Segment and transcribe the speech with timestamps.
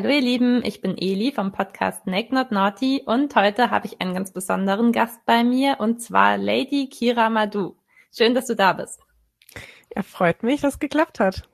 [0.00, 4.00] Hallo ihr Lieben, ich bin Eli vom Podcast Naked Not Naughty und heute habe ich
[4.00, 7.74] einen ganz besonderen Gast bei mir und zwar Lady Kira Madu.
[8.16, 9.00] Schön, dass du da bist.
[9.92, 11.48] Ja, freut mich, dass es geklappt hat.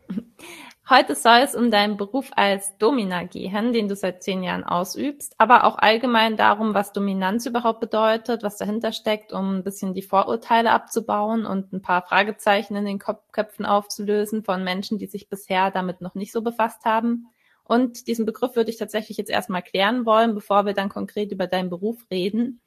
[0.91, 5.35] Heute soll es um deinen Beruf als Domina gehen, den du seit zehn Jahren ausübst,
[5.39, 10.03] aber auch allgemein darum, was Dominanz überhaupt bedeutet, was dahinter steckt, um ein bisschen die
[10.03, 15.71] Vorurteile abzubauen und ein paar Fragezeichen in den Köpfen aufzulösen von Menschen, die sich bisher
[15.71, 17.31] damit noch nicht so befasst haben.
[17.65, 21.47] Und diesen Begriff würde ich tatsächlich jetzt erstmal klären wollen, bevor wir dann konkret über
[21.47, 22.61] deinen Beruf reden.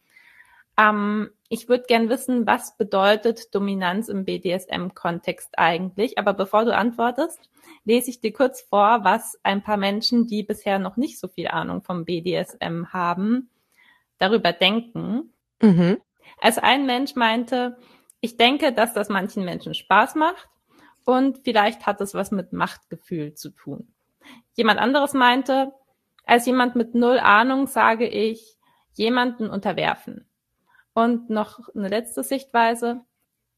[0.77, 6.17] Ähm, ich würde gern wissen, was bedeutet Dominanz im BDSM-Kontext eigentlich?
[6.17, 7.39] Aber bevor du antwortest,
[7.85, 11.47] lese ich dir kurz vor, was ein paar Menschen, die bisher noch nicht so viel
[11.47, 13.49] Ahnung vom BDSM haben,
[14.17, 15.33] darüber denken.
[15.61, 15.97] Mhm.
[16.39, 17.77] Also ein Mensch meinte,
[18.19, 20.49] ich denke, dass das manchen Menschen Spaß macht
[21.05, 23.93] und vielleicht hat es was mit Machtgefühl zu tun.
[24.53, 25.73] Jemand anderes meinte,
[26.25, 28.57] als jemand mit null Ahnung sage ich,
[28.93, 30.27] jemanden unterwerfen.
[30.93, 33.01] Und noch eine letzte Sichtweise,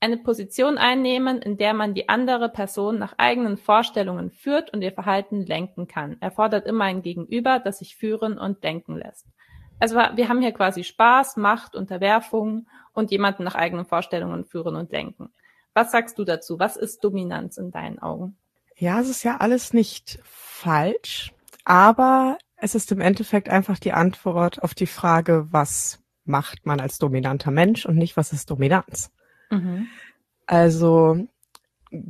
[0.02, 4.92] eine Position einnehmen, in der man die andere Person nach eigenen Vorstellungen führt und ihr
[4.92, 6.18] Verhalten lenken kann.
[6.22, 9.28] Erfordert immer ein Gegenüber, das sich führen und denken lässt.
[9.80, 14.92] Also wir haben hier quasi Spaß, Macht, Unterwerfung und jemanden nach eigenen Vorstellungen führen und
[14.92, 15.34] lenken.
[15.74, 16.60] Was sagst du dazu?
[16.60, 18.38] Was ist Dominanz in deinen Augen?
[18.80, 21.34] Ja, es ist ja alles nicht falsch,
[21.66, 26.98] aber es ist im Endeffekt einfach die Antwort auf die Frage, was macht man als
[26.98, 29.12] dominanter Mensch und nicht, was ist Dominanz.
[29.50, 29.88] Mhm.
[30.46, 31.28] Also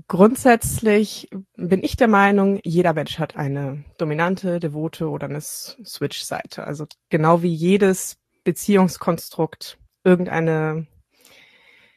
[0.08, 6.66] grundsätzlich bin ich der Meinung, jeder Mensch hat eine dominante, devote oder eine Switch-Seite.
[6.66, 10.86] Also genau wie jedes Beziehungskonstrukt irgendeine,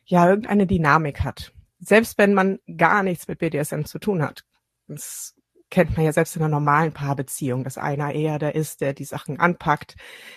[0.07, 1.53] ja, irgendeine Dynamik hat.
[1.79, 4.45] Selbst wenn man gar nichts mit BDSM zu tun hat.
[4.95, 5.35] Das
[5.71, 9.05] kennt man ja selbst in einer normalen Paarbeziehung, dass einer eher der ist, der die
[9.05, 9.97] Sachen anpackt,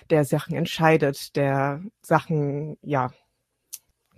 [0.09, 3.11] der Sachen entscheidet, der Sachen, ja,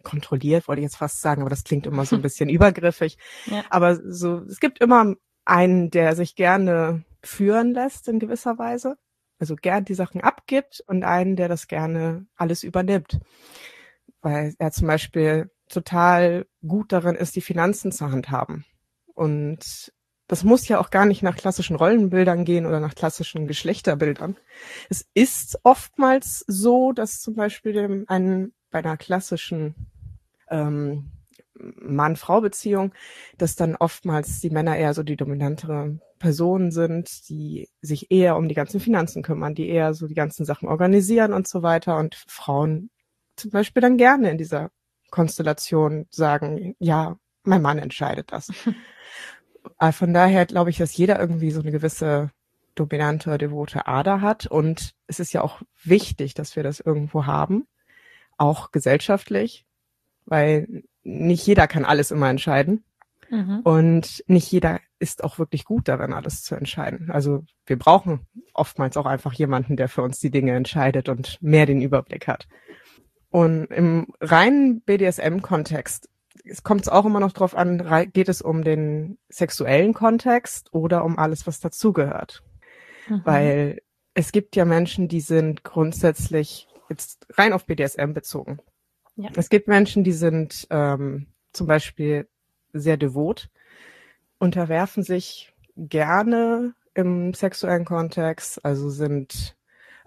[0.04, 3.18] kontrolliert, wollte ich jetzt fast sagen, aber das klingt immer so ein bisschen übergriffig.
[3.48, 3.66] Ja.
[3.70, 8.98] Aber so, es gibt immer einen, der sich gerne führen lässt in gewisser Weise,
[9.40, 13.20] also gern die Sachen abgibt und einen, der das gerne alles übernimmt.
[14.22, 18.66] Weil er zum Beispiel total gut darin ist, die Finanzen zu handhaben.
[19.14, 19.92] Und
[20.28, 24.38] das muss ja auch gar nicht nach klassischen Rollenbildern gehen oder nach klassischen Geschlechterbildern.
[24.90, 29.76] Es ist oftmals so, dass zum Beispiel ein, bei einer klassischen
[30.50, 31.12] ähm,
[31.60, 32.94] Mann-Frau-Beziehung,
[33.38, 38.48] dass dann oftmals die Männer eher so die dominantere Personen sind, die sich eher um
[38.48, 42.16] die ganzen Finanzen kümmern, die eher so die ganzen Sachen organisieren und so weiter und
[42.28, 42.90] Frauen
[43.36, 44.72] zum Beispiel dann gerne in dieser
[45.12, 48.52] Konstellation sagen, ja, mein Mann entscheidet das.
[49.80, 52.32] Äh, von daher glaube ich, dass jeder irgendwie so eine gewisse
[52.76, 54.46] dominante, devote Ader hat.
[54.46, 57.68] Und es ist ja auch wichtig, dass wir das irgendwo haben,
[58.38, 59.66] auch gesellschaftlich,
[60.26, 62.84] weil nicht jeder kann alles immer entscheiden.
[63.30, 63.60] Mhm.
[63.64, 67.12] Und nicht jeder ist auch wirklich gut darin, alles zu entscheiden.
[67.12, 68.22] Also wir brauchen
[68.54, 72.48] oftmals auch einfach jemanden, der für uns die Dinge entscheidet und mehr den Überblick hat.
[73.30, 76.10] Und im reinen BDSM-Kontext
[76.44, 81.18] es kommt auch immer noch drauf an, geht es um den sexuellen Kontext oder um
[81.18, 82.44] alles, was dazugehört.
[83.08, 83.22] Mhm.
[83.24, 83.82] Weil
[84.14, 88.60] es gibt ja Menschen, die sind grundsätzlich jetzt rein auf BDSM bezogen.
[89.16, 89.30] Ja.
[89.36, 92.28] Es gibt Menschen, die sind ähm, zum Beispiel
[92.74, 93.50] sehr devot,
[94.40, 99.56] unterwerfen sich gerne im sexuellen Kontext, also sind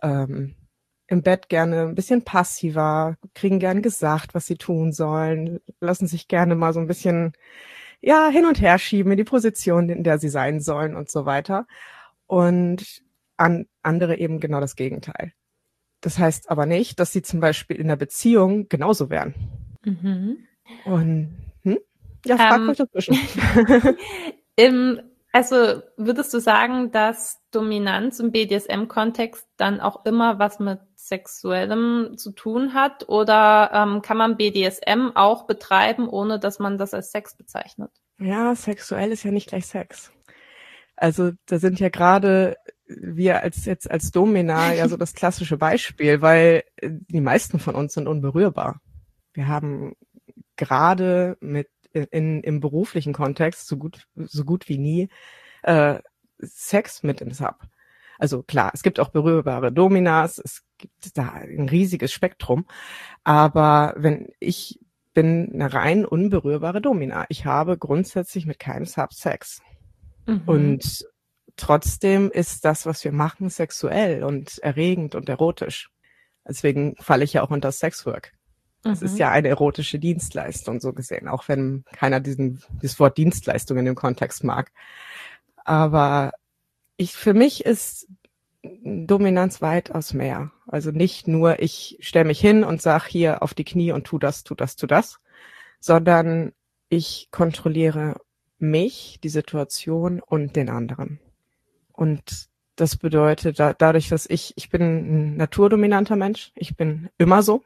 [0.03, 0.55] ähm,
[1.11, 6.29] im Bett gerne ein bisschen passiver, kriegen gern gesagt, was sie tun sollen, lassen sich
[6.29, 7.33] gerne mal so ein bisschen
[8.01, 11.27] ja hin und her schieben in die Position, in der sie sein sollen und so
[11.27, 11.67] weiter.
[12.27, 13.03] Und
[13.37, 15.33] an andere eben genau das Gegenteil.
[16.01, 19.35] Das heißt aber nicht, dass sie zum Beispiel in der Beziehung genauso wären.
[19.85, 20.47] Mhm.
[20.85, 21.79] Und hm?
[22.25, 23.19] ja, frag ähm, euch dazwischen.
[24.57, 25.01] Im
[25.33, 32.33] also würdest du sagen, dass Dominanz im BDSM-Kontext dann auch immer was mit Sexuellem zu
[32.33, 33.09] tun hat?
[33.09, 37.91] Oder ähm, kann man BDSM auch betreiben, ohne dass man das als Sex bezeichnet?
[38.19, 40.13] Ja, sexuell ist ja nicht gleich Sex.
[40.97, 42.57] Also da sind ja gerade
[42.87, 47.95] wir als jetzt als Domina ja so das klassische Beispiel, weil die meisten von uns
[47.95, 48.81] sind unberührbar.
[49.33, 49.95] Wir haben
[50.57, 55.09] gerade mit in, im beruflichen Kontext so gut, so gut wie nie
[55.63, 55.99] äh,
[56.39, 57.57] Sex mit im Sub.
[58.19, 62.67] Also klar, es gibt auch berührbare Dominas, es gibt da ein riesiges Spektrum,
[63.25, 64.79] aber wenn ich
[65.13, 67.27] bin eine rein unberührbare Domina.
[67.29, 69.61] Ich habe grundsätzlich mit keinem Sub Sex.
[70.27, 70.43] Mhm.
[70.47, 71.05] Und
[71.57, 75.91] trotzdem ist das, was wir machen, sexuell und erregend und erotisch.
[76.47, 78.33] Deswegen falle ich ja auch unter Sexwork.
[78.83, 79.07] Es mhm.
[79.07, 83.85] ist ja eine erotische Dienstleistung, so gesehen, auch wenn keiner diesen, dieses Wort Dienstleistung in
[83.85, 84.73] dem Kontext mag.
[85.65, 86.33] Aber
[86.97, 88.09] ich, für mich ist
[88.63, 90.51] Dominanz weitaus mehr.
[90.67, 94.19] Also nicht nur, ich stelle mich hin und sag hier auf die Knie und tu
[94.19, 95.21] das, tu das, tu das,
[95.81, 96.53] sondern
[96.89, 98.21] ich kontrolliere
[98.59, 101.21] mich, die Situation und den anderen.
[101.93, 107.43] Und das bedeutet, da, dadurch, dass ich, ich bin ein naturdominanter Mensch, ich bin immer
[107.43, 107.63] so.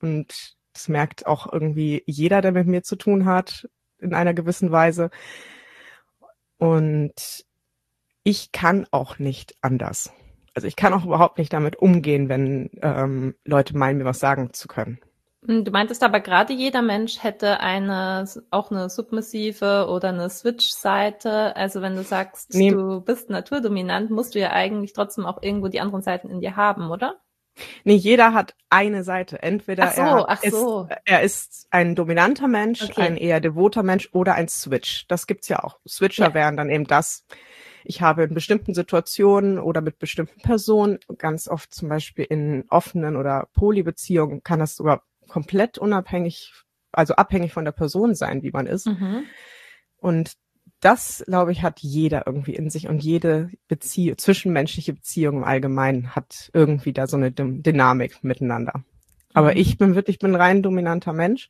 [0.00, 3.68] Und das merkt auch irgendwie jeder, der mit mir zu tun hat,
[3.98, 5.10] in einer gewissen Weise.
[6.58, 7.44] Und
[8.22, 10.12] ich kann auch nicht anders.
[10.54, 14.52] Also ich kann auch überhaupt nicht damit umgehen, wenn ähm, Leute meinen, mir was sagen
[14.52, 14.98] zu können.
[15.46, 21.54] Hm, du meintest aber gerade jeder Mensch hätte eine, auch eine submissive oder eine Switch-Seite.
[21.56, 22.70] Also wenn du sagst, nee.
[22.70, 26.56] du bist naturdominant, musst du ja eigentlich trotzdem auch irgendwo die anderen Seiten in dir
[26.56, 27.20] haben, oder?
[27.84, 29.42] Nee, jeder hat eine Seite.
[29.42, 30.82] Entweder ach so, er, ach so.
[30.82, 33.02] Ist, er ist ein dominanter Mensch, okay.
[33.02, 35.06] ein eher devoter Mensch oder ein Switch.
[35.08, 35.78] Das gibt's ja auch.
[35.86, 36.34] Switcher ja.
[36.34, 37.24] wären dann eben das.
[37.84, 43.16] Ich habe in bestimmten Situationen oder mit bestimmten Personen, ganz oft zum Beispiel in offenen
[43.16, 46.52] oder Polybeziehungen, kann das sogar komplett unabhängig,
[46.92, 48.86] also abhängig von der Person sein, wie man ist.
[48.86, 49.24] Mhm.
[49.96, 50.34] Und
[50.80, 56.14] das, glaube ich, hat jeder irgendwie in sich und jede Beziehung, zwischenmenschliche Beziehung im Allgemeinen
[56.14, 58.84] hat irgendwie da so eine Dynamik miteinander.
[59.34, 59.58] Aber mhm.
[59.58, 61.48] ich bin wirklich, bin rein dominanter Mensch.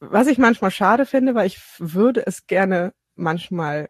[0.00, 3.88] Was ich manchmal schade finde, weil ich würde es gerne manchmal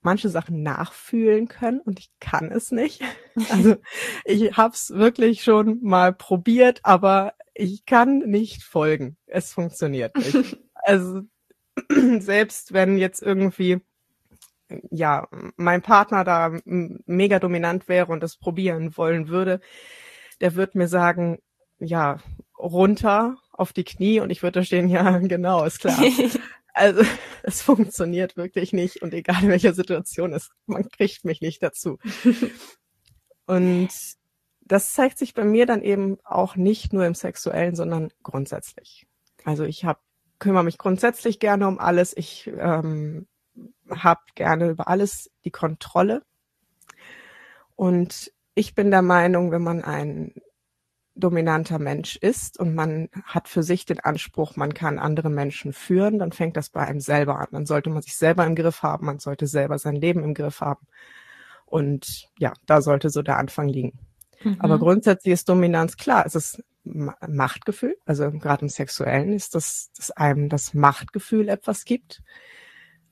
[0.00, 3.02] manche Sachen nachfühlen können und ich kann es nicht.
[3.50, 3.76] Also
[4.24, 9.16] ich habe es wirklich schon mal probiert, aber ich kann nicht folgen.
[9.26, 10.58] Es funktioniert nicht.
[10.74, 11.22] Also
[12.20, 13.80] selbst wenn jetzt irgendwie
[14.90, 19.60] ja mein Partner da mega dominant wäre und das probieren wollen würde,
[20.40, 21.38] der wird mir sagen,
[21.78, 22.18] ja
[22.58, 25.98] runter auf die Knie und ich würde da stehen, ja genau, ist klar.
[26.78, 27.02] Also
[27.42, 31.98] es funktioniert wirklich nicht und egal in welcher Situation ist, man kriegt mich nicht dazu.
[33.46, 33.88] Und
[34.60, 39.06] das zeigt sich bei mir dann eben auch nicht nur im Sexuellen, sondern grundsätzlich.
[39.44, 39.98] Also ich habe
[40.38, 42.16] kümmere mich grundsätzlich gerne um alles.
[42.16, 43.26] Ich ähm,
[43.90, 46.22] habe gerne über alles die Kontrolle.
[47.76, 50.34] Und ich bin der Meinung, wenn man ein
[51.14, 56.18] dominanter Mensch ist und man hat für sich den Anspruch, man kann andere Menschen führen,
[56.18, 57.48] dann fängt das bei einem selber an.
[57.50, 60.60] Dann sollte man sich selber im Griff haben, man sollte selber sein Leben im Griff
[60.60, 60.86] haben.
[61.66, 63.98] Und ja, da sollte so der Anfang liegen.
[64.42, 64.56] Mhm.
[64.60, 66.62] Aber grundsätzlich ist Dominanz klar, es ist
[67.26, 72.22] Machtgefühl, also gerade im Sexuellen ist das, dass einem das Machtgefühl etwas gibt.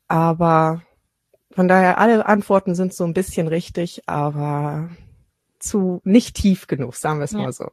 [0.09, 0.83] Aber
[1.51, 4.91] von daher, alle Antworten sind so ein bisschen richtig, aber
[5.59, 7.39] zu nicht tief genug, sagen wir es ja.
[7.39, 7.71] mal so.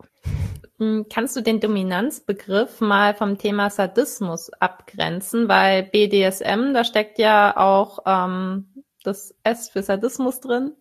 [0.79, 5.47] Hm, kannst du den Dominanzbegriff mal vom Thema Sadismus abgrenzen?
[5.47, 10.73] Weil BDSM, da steckt ja auch ähm, das S für Sadismus drin.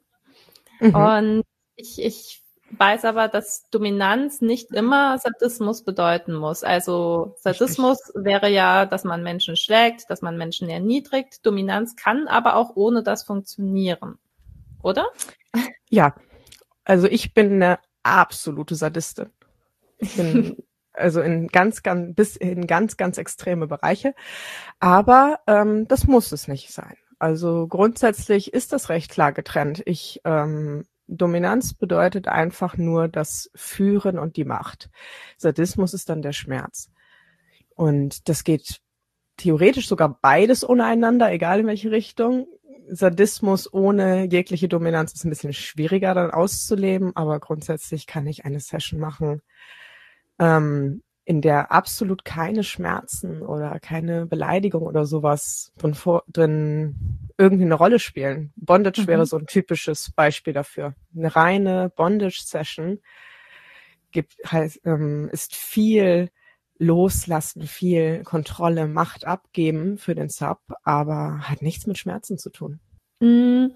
[0.80, 0.94] Mhm.
[0.94, 1.42] Und
[1.76, 2.41] ich, ich
[2.78, 6.64] weiß aber, dass Dominanz nicht immer Sadismus bedeuten muss.
[6.64, 8.24] Also Sadismus Richtig.
[8.24, 11.44] wäre ja, dass man Menschen schlägt, dass man Menschen erniedrigt.
[11.44, 14.18] Dominanz kann aber auch ohne das funktionieren.
[14.82, 15.06] Oder?
[15.90, 16.14] Ja.
[16.84, 19.30] Also ich bin eine absolute Sadistin.
[19.98, 20.56] Ich bin
[20.92, 24.14] also in ganz, ganz, bis in ganz, ganz extreme Bereiche.
[24.80, 26.96] Aber ähm, das muss es nicht sein.
[27.18, 29.82] Also grundsätzlich ist das recht klar getrennt.
[29.86, 34.90] Ich ähm, Dominanz bedeutet einfach nur das Führen und die Macht.
[35.36, 36.90] Sadismus ist dann der Schmerz.
[37.74, 38.80] Und das geht
[39.36, 42.46] theoretisch sogar beides ohne einander, egal in welche Richtung.
[42.88, 48.60] Sadismus ohne jegliche Dominanz ist ein bisschen schwieriger dann auszuleben, aber grundsätzlich kann ich eine
[48.60, 49.40] Session machen,
[50.38, 57.64] ähm, in der absolut keine Schmerzen oder keine Beleidigung oder sowas drin, vor, drin irgendwie
[57.64, 58.52] eine Rolle spielen.
[58.56, 59.06] Bondage mhm.
[59.06, 60.94] wäre so ein typisches Beispiel dafür.
[61.16, 63.00] Eine reine Bondage-Session
[64.10, 66.30] gibt, heißt, ähm, ist viel
[66.78, 72.80] Loslassen, viel Kontrolle, Macht abgeben für den Sub, aber hat nichts mit Schmerzen zu tun.
[73.20, 73.74] Mhm.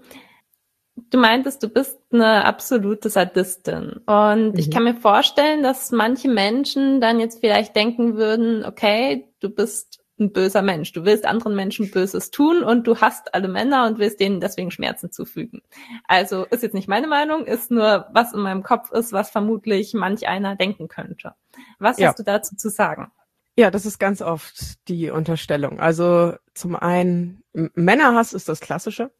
[1.09, 4.01] Du meintest, du bist eine absolute Sadistin.
[4.05, 4.59] Und mhm.
[4.59, 10.03] ich kann mir vorstellen, dass manche Menschen dann jetzt vielleicht denken würden, okay, du bist
[10.19, 10.91] ein böser Mensch.
[10.93, 14.71] Du willst anderen Menschen Böses tun und du hast alle Männer und willst denen deswegen
[14.71, 15.61] Schmerzen zufügen.
[16.07, 19.93] Also ist jetzt nicht meine Meinung, ist nur, was in meinem Kopf ist, was vermutlich
[19.93, 21.33] manch einer denken könnte.
[21.79, 22.07] Was ja.
[22.07, 23.11] hast du dazu zu sagen?
[23.55, 25.79] Ja, das ist ganz oft die Unterstellung.
[25.79, 29.11] Also zum einen, Männerhass ist das Klassische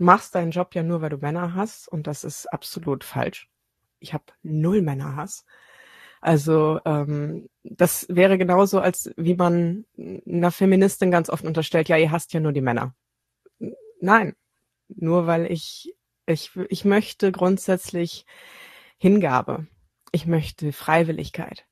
[0.00, 3.48] machst deinen Job ja nur, weil du Männer hast und das ist absolut falsch.
[4.00, 5.44] Ich habe null Männerhass.
[6.20, 9.86] Also ähm, das wäre genauso, als wie man
[10.26, 12.94] einer Feministin ganz oft unterstellt, ja, ihr hasst ja nur die Männer.
[14.00, 14.34] Nein,
[14.88, 15.94] nur weil ich
[16.26, 18.26] ich ich möchte grundsätzlich
[18.98, 19.66] Hingabe.
[20.12, 21.66] Ich möchte Freiwilligkeit.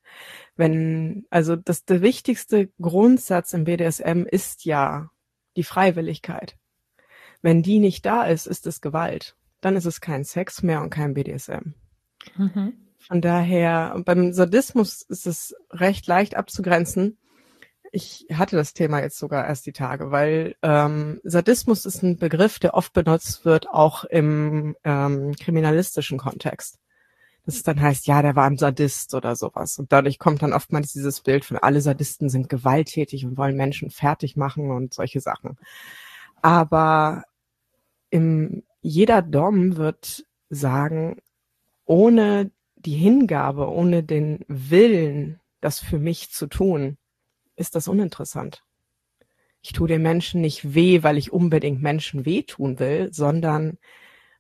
[0.57, 5.11] Wenn also das der wichtigste Grundsatz im BDSM ist ja
[5.57, 6.57] die Freiwilligkeit.
[7.43, 9.37] Wenn die nicht da ist, ist es Gewalt.
[9.61, 11.75] Dann ist es kein Sex mehr und kein BDSM.
[12.37, 12.75] Mhm.
[12.99, 17.19] Von daher, beim Sadismus ist es recht leicht abzugrenzen.
[17.91, 22.59] Ich hatte das Thema jetzt sogar erst die Tage, weil ähm, Sadismus ist ein Begriff,
[22.59, 26.79] der oft benutzt wird, auch im ähm, kriminalistischen Kontext.
[27.47, 29.79] Dass es dann heißt, ja, der war ein Sadist oder sowas.
[29.79, 33.89] Und dadurch kommt dann oftmals dieses Bild von alle Sadisten sind gewalttätig und wollen Menschen
[33.91, 35.57] fertig machen und solche Sachen.
[36.43, 37.25] Aber
[38.11, 41.17] im, jeder Dom wird sagen,
[41.85, 46.97] ohne die Hingabe, ohne den Willen, das für mich zu tun,
[47.57, 48.63] ist das uninteressant.
[49.61, 53.79] Ich tue den Menschen nicht weh, weil ich unbedingt Menschen wehtun will, sondern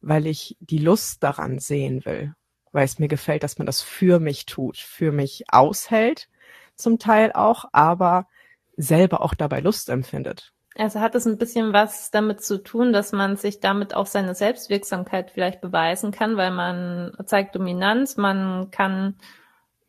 [0.01, 2.35] weil ich die Lust daran sehen will,
[2.71, 6.29] weil es mir gefällt, dass man das für mich tut, für mich aushält,
[6.77, 8.29] zum Teil auch, aber
[8.77, 10.53] selber auch dabei Lust empfindet.
[10.79, 14.37] Also hat es ein bisschen was damit zu tun, dass man sich damit auch seine
[14.37, 19.17] Selbstwirksamkeit vielleicht beweisen kann, weil man zeigt Dominanz, man kann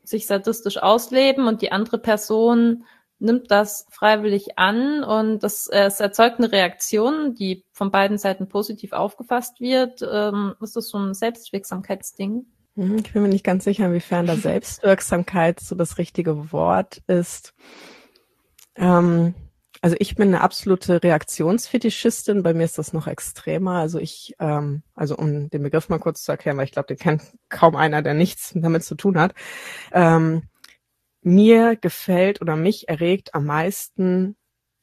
[0.03, 2.85] sich sadistisch ausleben und die andere Person
[3.19, 8.49] nimmt das freiwillig an und das, äh, es erzeugt eine Reaktion, die von beiden Seiten
[8.49, 10.01] positiv aufgefasst wird.
[10.01, 12.47] Ähm, ist das so ein Selbstwirksamkeitsding?
[12.75, 17.53] Mhm, ich bin mir nicht ganz sicher, inwiefern da Selbstwirksamkeit so das richtige Wort ist.
[18.75, 19.35] Ähm,
[19.81, 22.43] also ich bin eine absolute Reaktionsfetischistin.
[22.43, 23.79] Bei mir ist das noch extremer.
[23.79, 26.97] Also ich, ähm, also um den Begriff mal kurz zu erklären, weil ich glaube, den
[26.97, 29.33] kennt kaum einer, der nichts damit zu tun hat.
[29.91, 30.43] Ähm,
[31.21, 34.37] mir gefällt oder mich erregt am meisten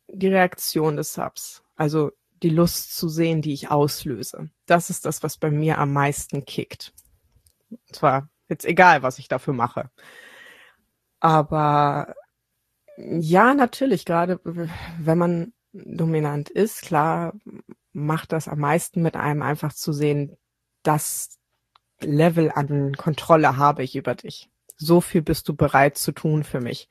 [0.09, 1.63] die Reaktion des Subs.
[1.77, 2.13] Also
[2.43, 4.51] die Lust zu sehen, die ich auslöse.
[4.67, 6.93] Das ist das, was bei mir am meisten kickt.
[7.93, 9.91] Zwar jetzt egal, was ich dafür mache.
[11.21, 12.15] Aber
[12.97, 17.35] ja, natürlich, gerade wenn man dominant ist, klar
[17.93, 20.37] macht das am meisten mit einem einfach zu sehen,
[20.83, 21.39] das
[22.01, 24.51] Level an Kontrolle habe ich über dich.
[24.77, 26.89] So viel bist du bereit zu tun für mich.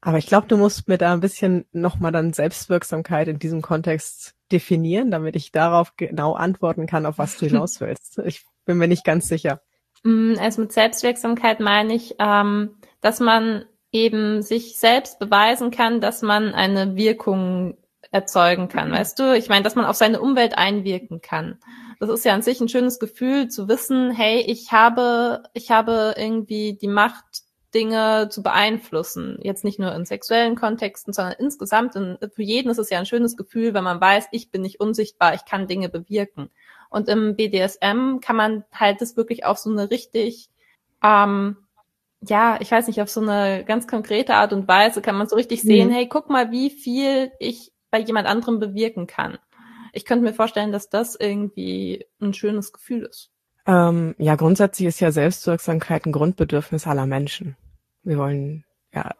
[0.00, 4.36] Aber ich glaube, du musst mir da ein bisschen nochmal dann Selbstwirksamkeit in diesem Kontext
[4.52, 8.18] definieren, damit ich darauf genau antworten kann, auf was du hinaus willst.
[8.24, 9.60] Ich bin mir nicht ganz sicher.
[10.04, 16.22] Mm, also mit Selbstwirksamkeit meine ich, ähm, dass man eben sich selbst beweisen kann, dass
[16.22, 17.78] man eine Wirkung
[18.10, 19.34] erzeugen kann, weißt du?
[19.36, 21.58] Ich meine, dass man auf seine Umwelt einwirken kann.
[22.00, 26.14] Das ist ja an sich ein schönes Gefühl zu wissen, hey, ich habe, ich habe
[26.16, 27.24] irgendwie die Macht,
[27.74, 29.38] Dinge zu beeinflussen.
[29.42, 31.96] Jetzt nicht nur in sexuellen Kontexten, sondern insgesamt.
[31.96, 34.80] In, für jeden ist es ja ein schönes Gefühl, wenn man weiß, ich bin nicht
[34.80, 36.50] unsichtbar, ich kann Dinge bewirken.
[36.88, 40.48] Und im BDSM kann man halt das wirklich auf so eine richtig
[41.02, 41.58] ähm,
[42.20, 45.36] ja, ich weiß nicht, auf so eine ganz konkrete Art und Weise kann man so
[45.36, 45.92] richtig sehen, mhm.
[45.92, 49.38] hey, guck mal, wie viel ich bei jemand anderem bewirken kann.
[49.92, 53.30] Ich könnte mir vorstellen, dass das irgendwie ein schönes Gefühl ist.
[53.66, 57.56] Ähm, ja, grundsätzlich ist ja Selbstwirksamkeit ein Grundbedürfnis aller Menschen.
[58.02, 59.14] Wir wollen ja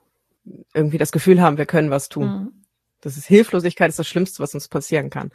[0.75, 2.27] irgendwie das Gefühl haben, wir können was tun.
[2.27, 2.65] Mhm.
[3.01, 5.31] Das ist Hilflosigkeit ist das Schlimmste, was uns passieren kann.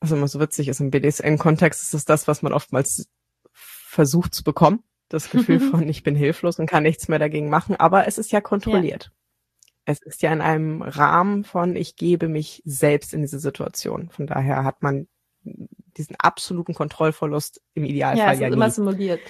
[0.00, 3.08] Also immer so witzig ist im BDSM-Kontext ist es das, was man oftmals
[3.52, 7.76] versucht zu bekommen das Gefühl von, ich bin hilflos und kann nichts mehr dagegen machen,
[7.76, 9.04] aber es ist ja kontrolliert.
[9.04, 9.10] Ja.
[9.88, 14.10] Es ist ja in einem Rahmen von, ich gebe mich selbst in diese Situation.
[14.10, 15.06] Von daher hat man
[15.96, 18.56] diesen absoluten Kontrollverlust im Idealfall ja, es ja ist nie.
[18.56, 19.20] immer simuliert.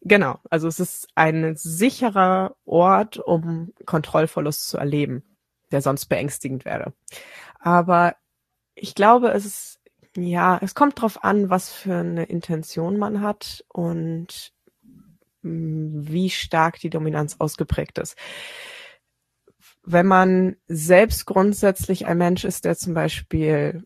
[0.00, 5.36] Genau, also es ist ein sicherer Ort, um Kontrollverlust zu erleben,
[5.70, 6.92] der sonst beängstigend wäre.
[7.58, 8.16] Aber
[8.74, 9.80] ich glaube, es ist,
[10.16, 14.52] ja, es kommt drauf an, was für eine Intention man hat und
[15.46, 18.16] wie stark die Dominanz ausgeprägt ist.
[19.84, 23.84] Wenn man selbst grundsätzlich ein Mensch ist, der zum Beispiel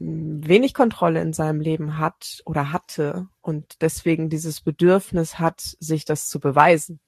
[0.00, 6.28] wenig Kontrolle in seinem Leben hat oder hatte und deswegen dieses Bedürfnis hat, sich das
[6.28, 7.00] zu beweisen,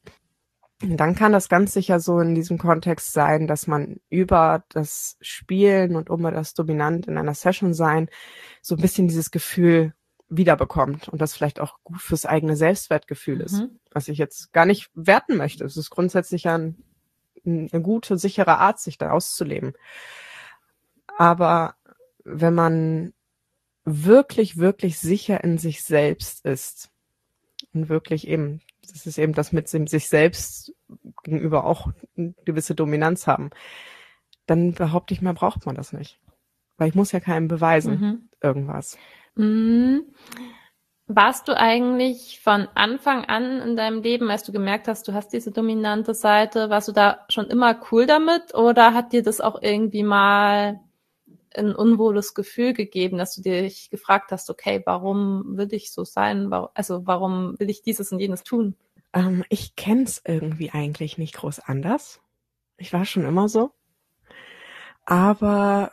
[0.82, 5.94] dann kann das ganz sicher so in diesem Kontext sein, dass man über das Spielen
[5.94, 8.08] und über das Dominant in einer Session sein
[8.62, 9.92] so ein bisschen dieses Gefühl
[10.30, 13.80] wiederbekommt und das vielleicht auch gut fürs eigene Selbstwertgefühl ist, mhm.
[13.90, 15.64] was ich jetzt gar nicht werten möchte.
[15.64, 16.82] Es ist grundsätzlich ein,
[17.44, 19.75] eine gute, sichere Art, sich da auszuleben.
[21.18, 21.75] Aber
[22.25, 23.12] wenn man
[23.84, 26.90] wirklich, wirklich sicher in sich selbst ist
[27.75, 30.72] und wirklich eben, das ist eben das mit sich selbst
[31.25, 33.50] gegenüber auch eine gewisse Dominanz haben,
[34.46, 36.20] dann behaupte ich mal, braucht man das nicht.
[36.76, 38.28] Weil ich muss ja keinem beweisen, mhm.
[38.40, 38.96] irgendwas.
[39.40, 40.04] Mhm.
[41.06, 45.32] Warst du eigentlich von Anfang an in deinem Leben, als du gemerkt hast, du hast
[45.32, 49.61] diese dominante Seite, warst du da schon immer cool damit oder hat dir das auch
[49.61, 50.80] irgendwie mal
[51.56, 56.52] ein unwohles Gefühl gegeben, dass du dich gefragt hast, okay, warum will ich so sein?
[56.75, 58.76] Also warum will ich dieses und jenes tun?
[59.12, 62.20] Ähm, ich kenn's irgendwie eigentlich nicht groß anders.
[62.76, 63.73] Ich war schon immer so.
[65.06, 65.90] Aber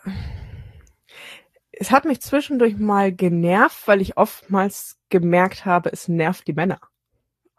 [1.79, 6.79] es hat mich zwischendurch mal genervt, weil ich oftmals gemerkt habe, es nervt die Männer.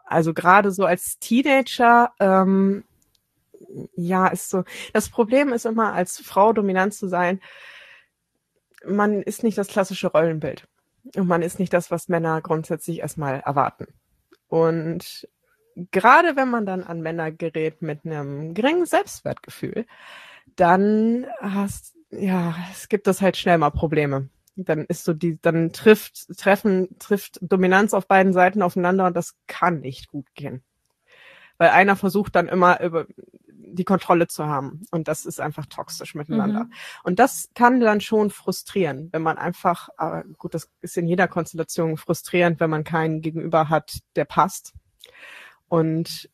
[0.05, 2.83] Also gerade so als Teenager, ähm,
[3.95, 4.63] ja, ist so.
[4.93, 7.39] Das Problem ist immer, als Frau dominant zu sein,
[8.85, 10.67] man ist nicht das klassische Rollenbild.
[11.15, 13.87] Und man ist nicht das, was Männer grundsätzlich erstmal erwarten.
[14.47, 15.27] Und
[15.91, 19.85] gerade wenn man dann an Männer gerät mit einem geringen Selbstwertgefühl,
[20.55, 24.29] dann hast, ja, es gibt das halt schnell mal Probleme.
[24.55, 29.35] Dann ist so die, dann trifft, treffen, trifft Dominanz auf beiden Seiten aufeinander und das
[29.47, 30.63] kann nicht gut gehen.
[31.57, 33.05] Weil einer versucht dann immer über,
[33.73, 34.81] die Kontrolle zu haben.
[34.91, 36.65] Und das ist einfach toxisch miteinander.
[36.65, 36.73] Mhm.
[37.03, 41.27] Und das kann dann schon frustrieren, wenn man einfach, aber gut, das ist in jeder
[41.27, 44.73] Konstellation frustrierend, wenn man keinen Gegenüber hat, der passt.
[45.67, 46.29] Und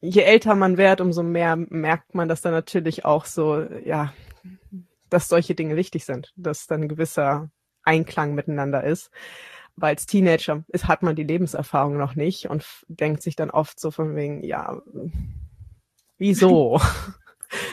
[0.00, 4.12] je älter man wird, umso mehr merkt man, dass da natürlich auch so, ja,
[5.10, 7.50] dass solche Dinge wichtig sind, dass dann ein gewisser
[7.82, 9.10] Einklang miteinander ist.
[9.76, 13.78] Weil als Teenager ist, hat man die Lebenserfahrung noch nicht und denkt sich dann oft
[13.78, 14.80] so von wegen, ja,
[16.18, 16.80] wieso?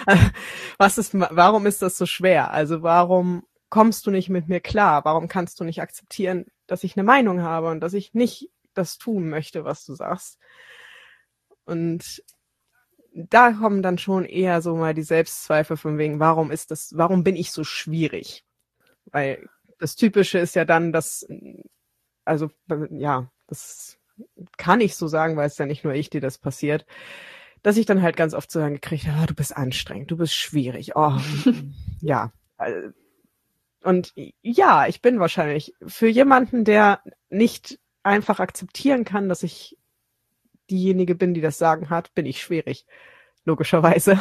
[0.77, 2.51] Was ist, warum ist das so schwer?
[2.51, 5.05] Also warum kommst du nicht mit mir klar?
[5.05, 8.97] Warum kannst du nicht akzeptieren, dass ich eine Meinung habe und dass ich nicht das
[8.97, 10.37] tun möchte, was du sagst?
[11.65, 12.23] Und
[13.13, 17.23] da kommen dann schon eher so mal die Selbstzweifel von wegen, warum ist das, warum
[17.23, 18.43] bin ich so schwierig?
[19.05, 19.47] Weil
[19.79, 21.27] das Typische ist ja dann, dass,
[22.25, 22.49] also,
[22.89, 23.97] ja, das
[24.57, 26.85] kann ich so sagen, weil es ja nicht nur ich, die das passiert,
[27.61, 30.17] dass ich dann halt ganz oft zu hören gekriegt habe, oh, du bist anstrengend, du
[30.17, 31.17] bist schwierig, oh,
[32.01, 32.31] ja.
[33.83, 39.77] Und ja, ich bin wahrscheinlich für jemanden, der nicht einfach akzeptieren kann, dass ich
[40.69, 42.85] diejenige bin, die das Sagen hat, bin ich schwierig.
[43.45, 44.19] Logischerweise.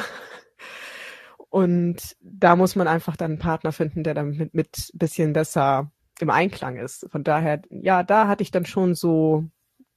[1.49, 5.91] Und da muss man einfach dann einen Partner finden, der dann mit, mit bisschen besser
[6.19, 7.07] im Einklang ist.
[7.11, 9.45] Von daher, ja, da hatte ich dann schon so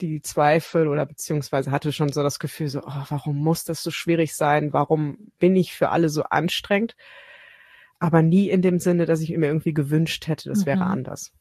[0.02, 3.92] die Zweifel oder beziehungsweise hatte schon so das Gefühl, so, oh, warum muss das so
[3.92, 4.74] schwierig sein?
[4.74, 6.96] Warum bin ich für alle so anstrengend?
[8.00, 10.66] Aber nie in dem Sinne, dass ich mir irgendwie gewünscht hätte, das mhm.
[10.66, 11.32] wäre anders.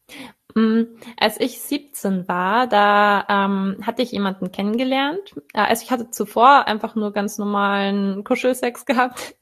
[0.55, 0.83] Mm,
[1.19, 5.35] als ich 17 war, da ähm, hatte ich jemanden kennengelernt.
[5.53, 9.35] Äh, also ich hatte zuvor einfach nur ganz normalen Kuschelsex gehabt.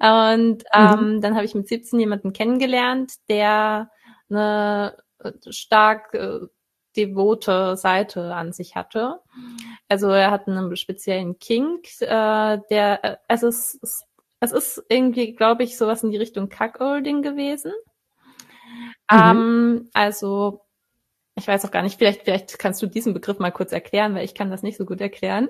[0.00, 1.20] Und ähm, mhm.
[1.20, 3.90] dann habe ich mit 17 jemanden kennengelernt, der
[4.30, 6.40] eine äh, stark äh,
[6.96, 9.20] devote Seite an sich hatte.
[9.88, 14.06] Also er hat einen speziellen Kink, äh, der, äh, es ist,
[14.44, 17.72] es ist irgendwie, glaube ich, sowas in die Richtung Cuckolding gewesen.
[19.10, 19.18] Mhm.
[19.18, 20.60] Ähm, also,
[21.34, 24.24] ich weiß auch gar nicht, vielleicht, vielleicht kannst du diesen Begriff mal kurz erklären, weil
[24.24, 25.48] ich kann das nicht so gut erklären.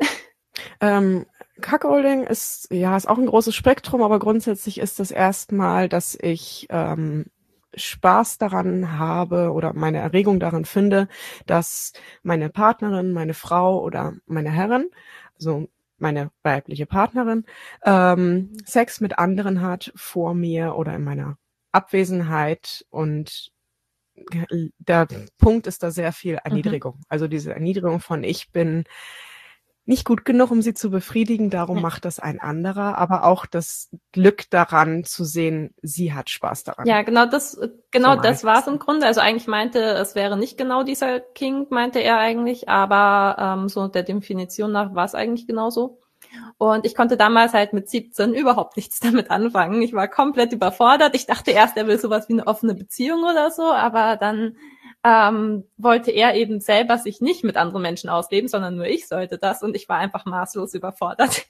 [0.80, 1.26] Ähm,
[1.61, 6.68] Cuckolding ist, ja, ist auch ein großes Spektrum, aber grundsätzlich ist das erstmal, dass ich
[6.70, 7.26] ähm,
[7.74, 11.09] Spaß daran habe oder meine Erregung daran finde,
[11.46, 14.90] dass meine Partnerin, meine Frau oder meine Herrin,
[15.37, 15.68] also
[16.04, 17.44] meine weibliche Partnerin,
[17.82, 21.38] ähm, Sex mit anderen hat vor mir oder in meiner
[21.72, 23.50] Abwesenheit und
[24.78, 26.96] der Punkt ist da sehr viel Erniedrigung.
[26.96, 27.04] Mhm.
[27.08, 28.84] Also diese Erniedrigung von ich bin
[29.87, 31.83] nicht gut genug, um sie zu befriedigen, darum ja.
[31.83, 36.87] macht das ein anderer, aber auch das Glück daran zu sehen, sie hat Spaß daran.
[36.87, 39.07] Ja, genau das, genau das war es im Grunde.
[39.07, 43.88] Also eigentlich meinte, es wäre nicht genau dieser King, meinte er eigentlich, aber ähm, so
[43.88, 46.01] der Definition nach war es eigentlich genauso.
[46.57, 49.83] Und ich konnte damals halt mit 17 überhaupt nichts damit anfangen.
[49.83, 51.14] Ich war komplett überfordert.
[51.14, 54.57] Ich dachte erst, er will sowas wie eine offene Beziehung oder so, aber dann
[55.04, 59.38] ähm, wollte er eben selber sich nicht mit anderen Menschen ausleben, sondern nur ich sollte
[59.38, 61.46] das und ich war einfach maßlos überfordert.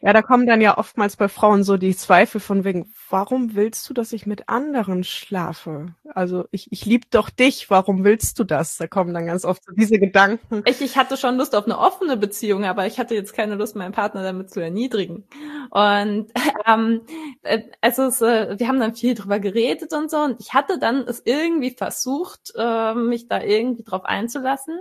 [0.00, 3.88] Ja, da kommen dann ja oftmals bei Frauen so die Zweifel von wegen, warum willst
[3.88, 5.94] du, dass ich mit anderen schlafe?
[6.14, 8.78] Also ich, ich lieb doch dich, warum willst du das?
[8.78, 10.62] Da kommen dann ganz oft so diese Gedanken.
[10.66, 13.76] Ich, ich hatte schon Lust auf eine offene Beziehung, aber ich hatte jetzt keine Lust,
[13.76, 15.24] meinen Partner damit zu erniedrigen.
[15.70, 16.32] Und
[16.66, 17.02] ähm,
[17.42, 20.78] äh, also es, äh, wir haben dann viel drüber geredet und so und ich hatte
[20.78, 24.78] dann es irgendwie versucht, äh, mich da irgendwie drauf einzulassen.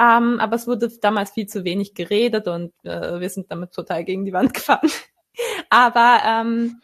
[0.00, 4.04] Ähm, aber es wurde damals viel zu wenig geredet und äh, wir sind damit total
[4.04, 4.90] gegen die Wand gefahren.
[5.70, 6.80] aber ähm,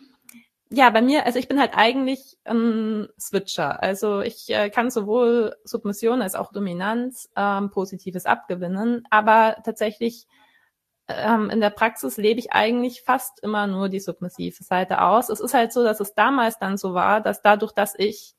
[0.71, 3.81] ja, bei mir, also ich bin halt eigentlich ein Switcher.
[3.83, 10.27] Also ich äh, kann sowohl Submission als auch Dominanz ähm, Positives abgewinnen, aber tatsächlich
[11.07, 15.29] ähm, in der Praxis lebe ich eigentlich fast immer nur die submissive Seite aus.
[15.29, 18.35] Es ist halt so, dass es damals dann so war, dass dadurch, dass ich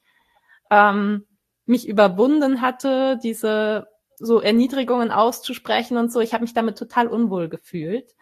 [0.72, 1.26] ähm,
[1.66, 6.20] mich überwunden hatte, diese so Erniedrigungen auszusprechen und so.
[6.20, 8.16] Ich habe mich damit total unwohl gefühlt.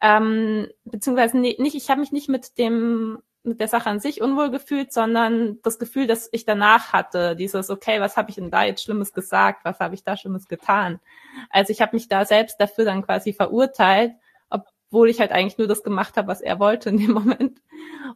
[0.00, 4.50] Ähm, beziehungsweise nicht, ich habe mich nicht mit dem mit der Sache an sich unwohl
[4.50, 8.64] gefühlt, sondern das Gefühl, dass ich danach hatte, dieses, okay, was habe ich denn da
[8.64, 11.00] jetzt Schlimmes gesagt, was habe ich da Schlimmes getan?
[11.48, 14.12] Also ich habe mich da selbst dafür dann quasi verurteilt,
[14.50, 17.62] obwohl ich halt eigentlich nur das gemacht habe, was er wollte in dem Moment.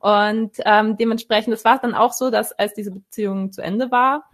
[0.00, 4.28] Und ähm, dementsprechend, es war dann auch so, dass als diese Beziehung zu Ende war,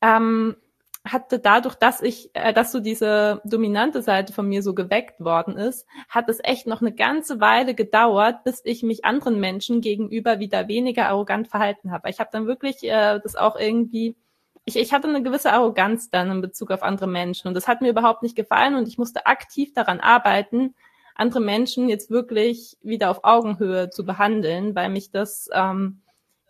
[0.00, 0.56] ähm,
[1.04, 5.56] hatte dadurch, dass ich, äh, dass so diese dominante Seite von mir so geweckt worden
[5.56, 10.38] ist, hat es echt noch eine ganze Weile gedauert, bis ich mich anderen Menschen gegenüber
[10.38, 12.08] wieder weniger arrogant verhalten habe.
[12.08, 14.16] Ich habe dann wirklich äh, das auch irgendwie,
[14.64, 17.80] ich, ich hatte eine gewisse Arroganz dann in Bezug auf andere Menschen und das hat
[17.80, 20.74] mir überhaupt nicht gefallen und ich musste aktiv daran arbeiten,
[21.16, 26.00] andere Menschen jetzt wirklich wieder auf Augenhöhe zu behandeln, weil mich das ähm,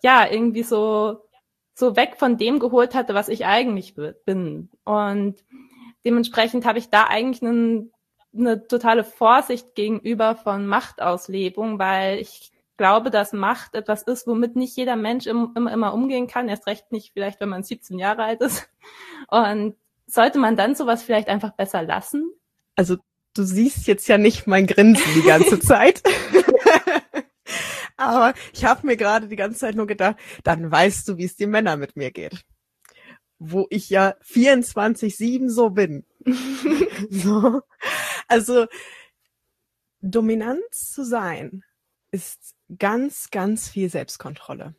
[0.02, 1.22] ja irgendwie so
[1.74, 4.70] so weg von dem geholt hatte, was ich eigentlich bin.
[4.84, 5.36] Und
[6.04, 7.92] dementsprechend habe ich da eigentlich einen,
[8.36, 14.76] eine totale Vorsicht gegenüber von Machtauslebung, weil ich glaube, dass Macht etwas ist, womit nicht
[14.76, 16.48] jeder Mensch im, immer, immer umgehen kann.
[16.48, 18.68] Erst recht nicht vielleicht, wenn man 17 Jahre alt ist.
[19.28, 22.32] Und sollte man dann sowas vielleicht einfach besser lassen?
[22.76, 22.96] Also
[23.34, 26.02] du siehst jetzt ja nicht mein Grinsen die ganze Zeit.
[27.96, 31.36] Aber ich habe mir gerade die ganze Zeit nur gedacht, dann weißt du, wie es
[31.36, 32.44] die Männer mit mir geht.
[33.38, 36.04] Wo ich ja 24-7 so bin.
[37.10, 37.62] so.
[38.28, 38.66] Also,
[40.00, 41.64] Dominanz zu sein
[42.10, 44.74] ist ganz, ganz viel Selbstkontrolle.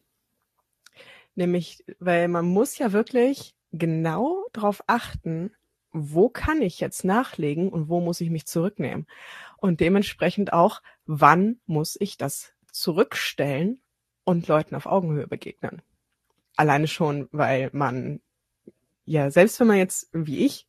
[1.35, 5.51] Nämlich, weil man muss ja wirklich genau darauf achten,
[5.91, 9.07] wo kann ich jetzt nachlegen und wo muss ich mich zurücknehmen.
[9.57, 13.81] Und dementsprechend auch, wann muss ich das zurückstellen
[14.23, 15.81] und Leuten auf Augenhöhe begegnen.
[16.55, 18.19] Alleine schon, weil man,
[19.05, 20.67] ja, selbst wenn man jetzt, wie ich,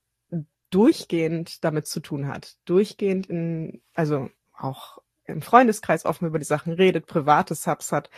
[0.70, 6.72] durchgehend damit zu tun hat, durchgehend in, also auch im Freundeskreis offen über die Sachen
[6.72, 8.10] redet, private Subs hat,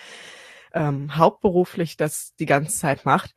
[0.73, 3.35] ähm, hauptberuflich das die ganze Zeit macht.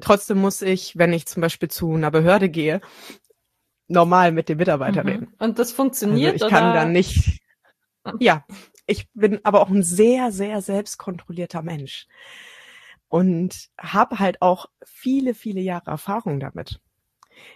[0.00, 2.80] Trotzdem muss ich, wenn ich zum Beispiel zu einer Behörde gehe,
[3.88, 5.08] normal mit dem Mitarbeiter mhm.
[5.08, 5.34] reden.
[5.38, 6.34] Und das funktioniert?
[6.34, 6.74] Also ich kann oder?
[6.74, 7.40] dann nicht,
[8.18, 8.44] ja,
[8.86, 12.06] ich bin aber auch ein sehr, sehr selbstkontrollierter Mensch
[13.08, 16.80] und habe halt auch viele, viele Jahre Erfahrung damit.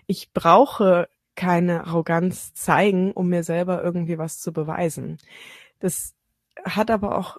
[0.07, 5.19] Ich brauche keine Arroganz zeigen, um mir selber irgendwie was zu beweisen.
[5.79, 6.14] Das
[6.64, 7.38] hat aber auch,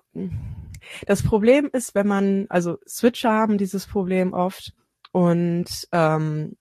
[1.05, 4.73] das Problem ist, wenn man, also Switcher haben dieses Problem oft
[5.11, 6.55] und ähm,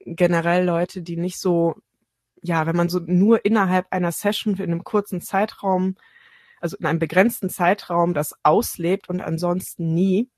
[0.00, 1.76] generell Leute, die nicht so,
[2.42, 5.96] ja, wenn man so nur innerhalb einer Session in einem kurzen Zeitraum
[6.60, 10.30] also in einem begrenzten Zeitraum das auslebt und ansonsten nie,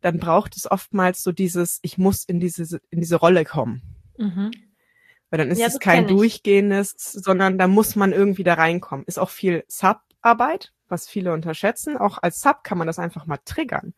[0.00, 3.82] dann braucht es oftmals so dieses, ich muss in diese, in diese Rolle kommen.
[4.16, 4.50] Mhm.
[5.30, 9.04] Weil dann ist ja, es kein durchgehendes, sondern da muss man irgendwie da reinkommen.
[9.06, 11.98] Ist auch viel Sub-Arbeit, was viele unterschätzen.
[11.98, 13.92] Auch als Sub kann man das einfach mal triggern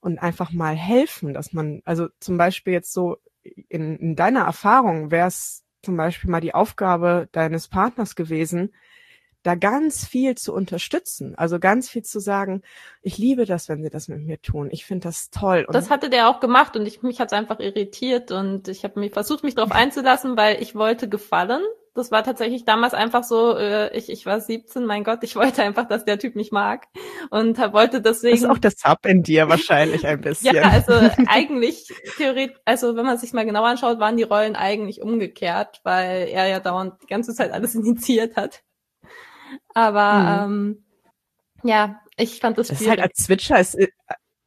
[0.00, 5.10] und einfach mal helfen, dass man, also zum Beispiel jetzt so in, in deiner Erfahrung
[5.10, 8.72] wäre es zum Beispiel mal die Aufgabe deines Partners gewesen,
[9.46, 11.34] da ganz viel zu unterstützen.
[11.36, 12.62] Also ganz viel zu sagen,
[13.02, 14.68] ich liebe das, wenn sie das mit mir tun.
[14.72, 15.64] Ich finde das toll.
[15.66, 18.82] Und das hatte der auch gemacht und ich, mich hat es einfach irritiert und ich
[18.82, 21.62] habe mich versucht, mich darauf einzulassen, weil ich wollte gefallen.
[21.94, 25.62] Das war tatsächlich damals einfach so, äh, ich, ich war 17, mein Gott, ich wollte
[25.62, 26.86] einfach, dass der Typ mich mag
[27.30, 28.34] und wollte deswegen...
[28.34, 30.54] Das ist auch das Sub in dir wahrscheinlich ein bisschen.
[30.54, 30.92] ja, also
[31.26, 36.28] eigentlich theoretisch, also wenn man sich mal genauer anschaut, waren die Rollen eigentlich umgekehrt, weil
[36.28, 38.62] er ja dauernd die ganze Zeit alles initiiert hat.
[39.74, 40.84] Aber mhm.
[41.62, 43.76] ähm, ja, ich fand das, das ist halt als Switcher ist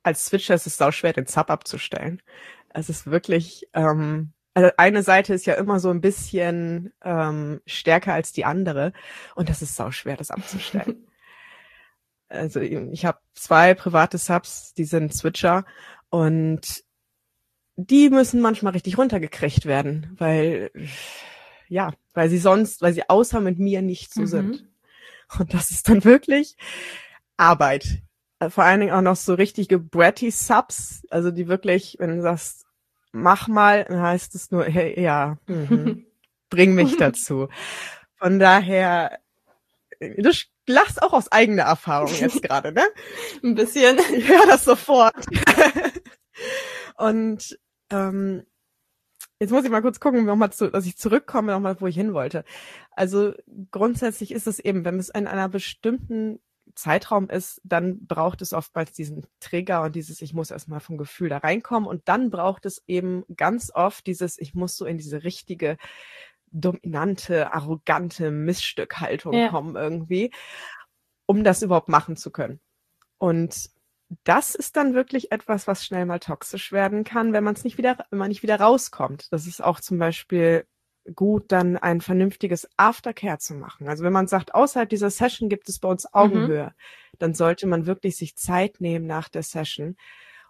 [0.04, 2.22] als Switcher ist es sau schwer, den Sub abzustellen.
[2.70, 8.14] Es ist wirklich, ähm, also eine Seite ist ja immer so ein bisschen ähm, stärker
[8.14, 8.94] als die andere
[9.36, 11.08] und das ist sau schwer, das abzustellen.
[12.30, 15.66] also ich habe zwei private Subs, die sind Switcher
[16.10, 16.84] und
[17.76, 20.72] die müssen manchmal richtig runtergekriegt werden, weil
[21.68, 24.28] ja, weil sie sonst, weil sie außer mit mir nicht so mhm.
[24.28, 24.70] sind.
[25.38, 26.56] Und das ist dann wirklich
[27.38, 28.02] Arbeit.
[28.50, 32.66] Vor allen Dingen auch noch so richtige bratty Subs, also die wirklich, wenn du sagst,
[33.12, 36.06] mach mal, dann heißt es nur, hey, ja, mhm,
[36.50, 37.50] bring mich dazu.
[38.16, 39.20] Von daher,
[40.00, 40.32] du
[40.68, 42.86] lachst auch aus eigener Erfahrung jetzt gerade, ne?
[43.44, 43.98] Ein bisschen.
[44.28, 45.26] Ja, das sofort.
[46.98, 47.60] Und
[47.92, 48.44] ähm,
[49.40, 52.14] jetzt muss ich mal kurz gucken, nochmal zu, dass ich zurückkomme, nochmal, wo ich hin
[52.14, 52.44] wollte.
[52.92, 53.34] Also
[53.72, 56.40] grundsätzlich ist es eben, wenn es in einer bestimmten
[56.76, 61.30] Zeitraum ist, dann braucht es oftmals diesen Trigger und dieses, ich muss erstmal vom Gefühl
[61.30, 61.88] da reinkommen.
[61.88, 65.78] Und dann braucht es eben ganz oft dieses, ich muss so in diese richtige,
[66.52, 69.50] dominante, arrogante Missstückhaltung ja.
[69.50, 70.32] kommen irgendwie,
[71.26, 72.60] um das überhaupt machen zu können.
[73.18, 73.70] Und
[74.24, 77.78] das ist dann wirklich etwas, was schnell mal toxisch werden kann, wenn man es nicht
[77.78, 79.32] wieder, wenn man nicht wieder rauskommt.
[79.32, 80.66] Das ist auch zum Beispiel
[81.16, 83.88] gut, dann ein vernünftiges Aftercare zu machen.
[83.88, 87.18] Also wenn man sagt, außerhalb dieser Session gibt es bei uns Augenhöhe, mhm.
[87.20, 89.96] dann sollte man wirklich sich Zeit nehmen nach der Session,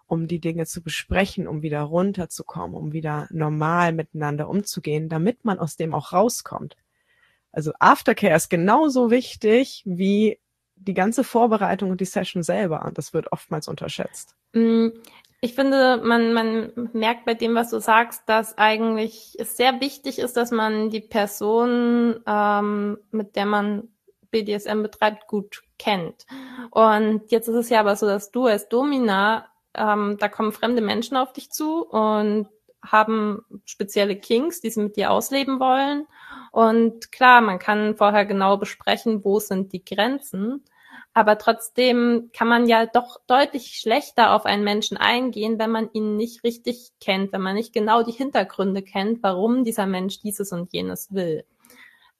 [0.06, 5.58] um die Dinge zu besprechen, um wieder runterzukommen, um wieder normal miteinander umzugehen, damit man
[5.58, 6.76] aus dem auch rauskommt.
[7.52, 10.38] Also Aftercare ist genauso wichtig wie
[10.80, 12.90] die ganze Vorbereitung und die Session selber.
[12.94, 14.34] Das wird oftmals unterschätzt.
[14.52, 14.88] Mm,
[15.40, 20.18] ich finde, man, man merkt bei dem, was du sagst, dass eigentlich es sehr wichtig
[20.18, 23.88] ist, dass man die Person, ähm, mit der man
[24.30, 26.26] BDSM betreibt, gut kennt.
[26.70, 30.82] Und jetzt ist es ja aber so, dass du als Domina, ähm, da kommen fremde
[30.82, 32.48] Menschen auf dich zu und
[32.82, 36.06] haben spezielle Kings, die sie mit dir ausleben wollen.
[36.52, 40.64] Und klar, man kann vorher genau besprechen, wo sind die Grenzen.
[41.12, 46.16] Aber trotzdem kann man ja doch deutlich schlechter auf einen Menschen eingehen, wenn man ihn
[46.16, 50.72] nicht richtig kennt, wenn man nicht genau die Hintergründe kennt, warum dieser Mensch dieses und
[50.72, 51.44] jenes will.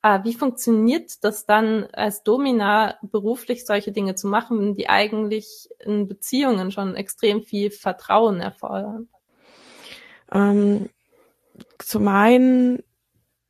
[0.02, 6.08] Äh, wie funktioniert das dann als Domina beruflich solche Dinge zu machen, die eigentlich in
[6.08, 9.08] Beziehungen schon extrem viel Vertrauen erfordern?
[10.32, 10.88] Ähm,
[11.78, 12.82] zum einen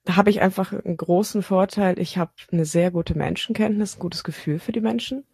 [0.09, 1.99] habe ich einfach einen großen Vorteil.
[1.99, 5.27] Ich habe eine sehr gute Menschenkenntnis, ein gutes Gefühl für die Menschen.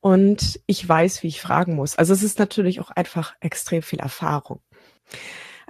[0.00, 1.96] Und ich weiß, wie ich fragen muss.
[1.96, 4.60] Also es ist natürlich auch einfach extrem viel Erfahrung.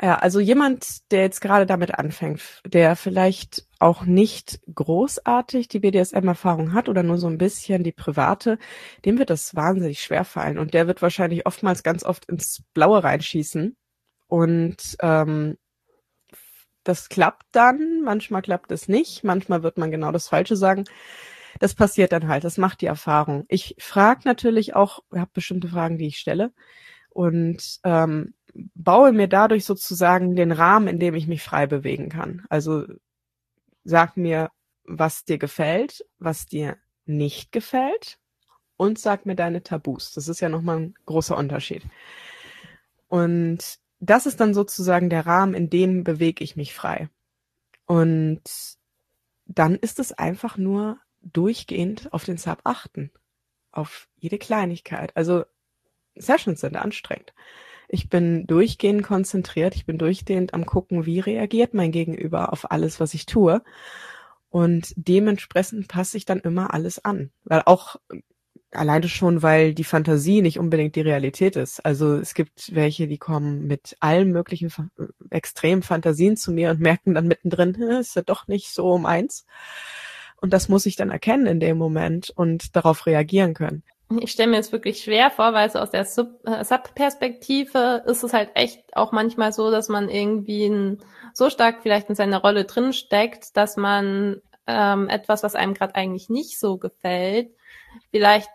[0.01, 6.73] Ja, also jemand, der jetzt gerade damit anfängt, der vielleicht auch nicht großartig die BDSM-Erfahrung
[6.73, 8.59] hat oder nur so ein bisschen die private,
[9.05, 13.05] dem wird das wahnsinnig schwer fallen und der wird wahrscheinlich oftmals ganz oft ins Blaue
[13.05, 13.77] reinschießen
[14.33, 15.59] und ähm,
[16.85, 20.85] das klappt dann, manchmal klappt es nicht, manchmal wird man genau das Falsche sagen.
[21.61, 23.45] Das passiert dann halt, das macht die Erfahrung.
[23.49, 26.51] Ich frage natürlich auch, ich habe bestimmte Fragen, die ich stelle
[27.11, 28.33] und ähm,
[28.75, 32.47] baue mir dadurch sozusagen den Rahmen, in dem ich mich frei bewegen kann.
[32.49, 32.87] Also
[33.85, 34.51] sag mir,
[34.85, 38.17] was dir gefällt, was dir nicht gefällt
[38.79, 40.13] und sag mir deine Tabus.
[40.13, 41.83] Das ist ja nochmal ein großer Unterschied.
[43.09, 47.09] Und das ist dann sozusagen der Rahmen, in dem bewege ich mich frei.
[47.87, 48.43] Und
[49.47, 53.13] dann ist es einfach nur durchgehend auf den Sub achten.
[53.71, 55.17] Auf jede Kleinigkeit.
[55.17, 55.45] Also
[56.17, 57.33] Sessions sind anstrengend.
[57.89, 62.99] Ich bin durchgehend konzentriert, ich bin durchgehend am gucken, wie reagiert mein Gegenüber auf alles,
[62.99, 63.63] was ich tue.
[64.51, 67.31] Und dementsprechend passe ich dann immer alles an.
[67.45, 67.97] Weil auch
[68.73, 71.85] Alleine schon, weil die Fantasie nicht unbedingt die Realität ist.
[71.85, 76.81] Also es gibt welche, die kommen mit allen möglichen äh, extremen Fantasien zu mir und
[76.81, 79.47] merken dann mittendrin, ist ja doch nicht so um eins.
[80.41, 83.85] Und das muss ich dann erkennen in dem Moment und darauf reagieren können.
[84.21, 88.33] Ich stelle mir jetzt wirklich schwer vor, weil so aus der äh, Sub-Perspektive ist es
[88.33, 90.99] halt echt auch manchmal so, dass man irgendwie ein,
[91.33, 95.95] so stark vielleicht in seiner Rolle drin steckt, dass man ähm, etwas, was einem gerade
[95.95, 97.51] eigentlich nicht so gefällt,
[98.11, 98.51] vielleicht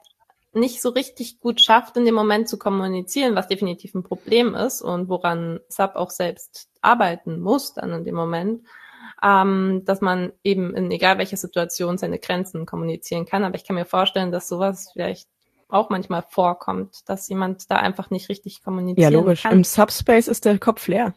[0.59, 4.81] nicht so richtig gut schafft, in dem Moment zu kommunizieren, was definitiv ein Problem ist
[4.81, 8.63] und woran Sub auch selbst arbeiten muss dann in dem Moment,
[9.23, 13.43] ähm, dass man eben in egal welcher Situation seine Grenzen kommunizieren kann.
[13.43, 15.27] Aber ich kann mir vorstellen, dass sowas vielleicht
[15.69, 19.13] auch manchmal vorkommt, dass jemand da einfach nicht richtig kommunizieren kann.
[19.13, 19.43] Ja, logisch.
[19.43, 19.53] Kann.
[19.53, 21.13] Im Subspace ist der Kopf leer.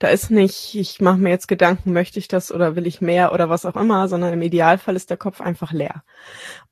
[0.00, 3.32] Da ist nicht, ich mache mir jetzt Gedanken, möchte ich das oder will ich mehr
[3.32, 6.02] oder was auch immer, sondern im Idealfall ist der Kopf einfach leer.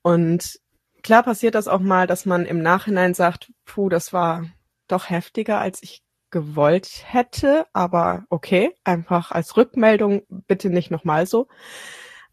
[0.02, 0.60] Und
[1.02, 4.46] klar passiert das auch mal, dass man im Nachhinein sagt, puh, das war
[4.88, 11.48] doch heftiger, als ich gewollt hätte, aber okay, einfach als Rückmeldung bitte nicht nochmal so.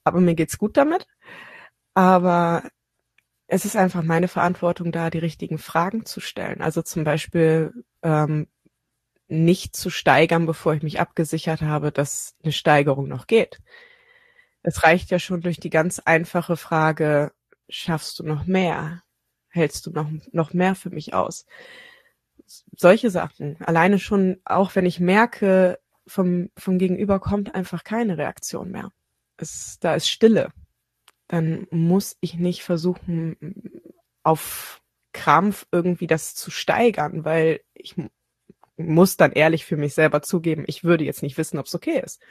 [0.04, 1.06] Aber mir geht's gut damit.
[1.94, 2.64] Aber
[3.48, 6.62] es ist einfach meine Verantwortung, da die richtigen Fragen zu stellen.
[6.62, 8.48] Also zum Beispiel ähm,
[9.28, 13.60] nicht zu steigern, bevor ich mich abgesichert habe, dass eine Steigerung noch geht.
[14.64, 17.32] Es reicht ja schon durch die ganz einfache Frage,
[17.70, 19.04] schaffst du noch mehr?
[19.50, 21.46] Hältst du noch, noch mehr für mich aus?
[22.76, 23.58] Solche Sachen.
[23.62, 28.92] Alleine schon, auch wenn ich merke, vom, vom Gegenüber kommt einfach keine Reaktion mehr.
[29.38, 30.52] Es, da ist Stille.
[31.28, 33.38] Dann muss ich nicht versuchen,
[34.24, 34.82] auf
[35.14, 37.96] Krampf irgendwie das zu steigern, weil ich
[38.78, 42.02] muss dann ehrlich für mich selber zugeben, ich würde jetzt nicht wissen, ob es okay
[42.04, 42.22] ist.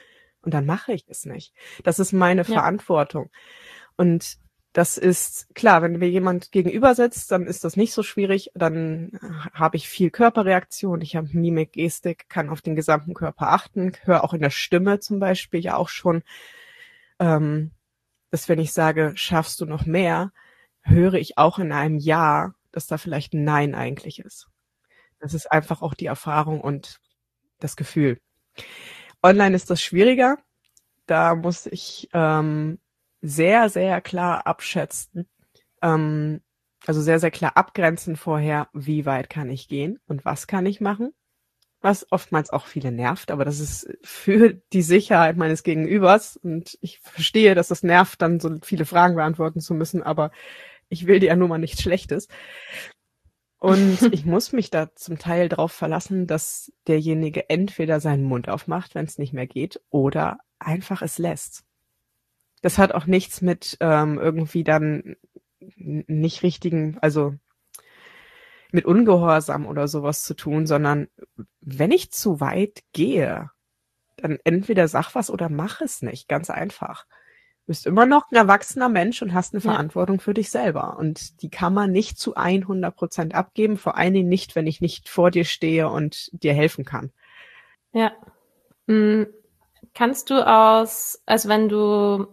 [0.40, 1.54] Und dann mache ich es nicht.
[1.84, 2.44] Das ist meine ja.
[2.44, 3.30] Verantwortung.
[3.96, 4.38] Und
[4.78, 8.52] das ist klar, wenn mir jemand gegenüber sitzt, dann ist das nicht so schwierig.
[8.54, 9.18] Dann
[9.52, 14.22] habe ich viel Körperreaktion, ich habe Mimik, Gestik, kann auf den gesamten Körper achten, höre
[14.22, 16.22] auch in der Stimme zum Beispiel ja auch schon,
[17.18, 17.72] ähm,
[18.30, 20.30] dass wenn ich sage, schaffst du noch mehr,
[20.82, 24.46] höre ich auch in einem Ja, dass da vielleicht ein Nein eigentlich ist.
[25.18, 27.00] Das ist einfach auch die Erfahrung und
[27.58, 28.20] das Gefühl.
[29.24, 30.36] Online ist das schwieriger.
[31.06, 32.78] Da muss ich ähm,
[33.20, 35.28] sehr, sehr klar abschätzen,
[35.82, 36.40] ähm,
[36.86, 40.80] also sehr, sehr klar abgrenzen vorher, wie weit kann ich gehen und was kann ich
[40.80, 41.12] machen.
[41.80, 46.98] Was oftmals auch viele nervt, aber das ist für die Sicherheit meines Gegenübers und ich
[46.98, 50.32] verstehe, dass das nervt, dann so viele Fragen beantworten zu müssen, aber
[50.88, 52.26] ich will dir ja nur mal nichts Schlechtes.
[53.60, 58.94] Und ich muss mich da zum Teil darauf verlassen, dass derjenige entweder seinen Mund aufmacht,
[58.94, 61.64] wenn es nicht mehr geht, oder einfach es lässt.
[62.62, 65.16] Das hat auch nichts mit ähm, irgendwie dann
[65.76, 67.34] nicht richtigen, also
[68.70, 71.08] mit Ungehorsam oder sowas zu tun, sondern
[71.60, 73.50] wenn ich zu weit gehe,
[74.16, 77.06] dann entweder sag was oder mach es nicht, ganz einfach
[77.68, 79.70] bist immer noch ein erwachsener Mensch und hast eine ja.
[79.70, 80.96] Verantwortung für dich selber.
[80.98, 84.80] Und die kann man nicht zu 100 Prozent abgeben, vor allen Dingen nicht, wenn ich
[84.80, 87.12] nicht vor dir stehe und dir helfen kann.
[87.92, 88.12] Ja.
[88.88, 89.26] Hm,
[89.94, 92.26] kannst du aus, also wenn du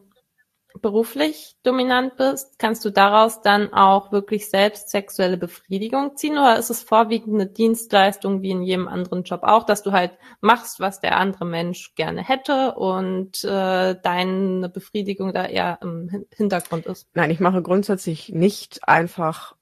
[0.82, 6.70] beruflich dominant bist, kannst du daraus dann auch wirklich selbst sexuelle Befriedigung ziehen oder ist
[6.70, 10.12] es vorwiegend eine Dienstleistung wie in jedem anderen Job auch, dass du halt
[10.42, 16.86] machst, was der andere Mensch gerne hätte und äh, deine Befriedigung da eher im Hintergrund
[16.86, 17.08] ist?
[17.14, 19.56] Nein, ich mache grundsätzlich nicht einfach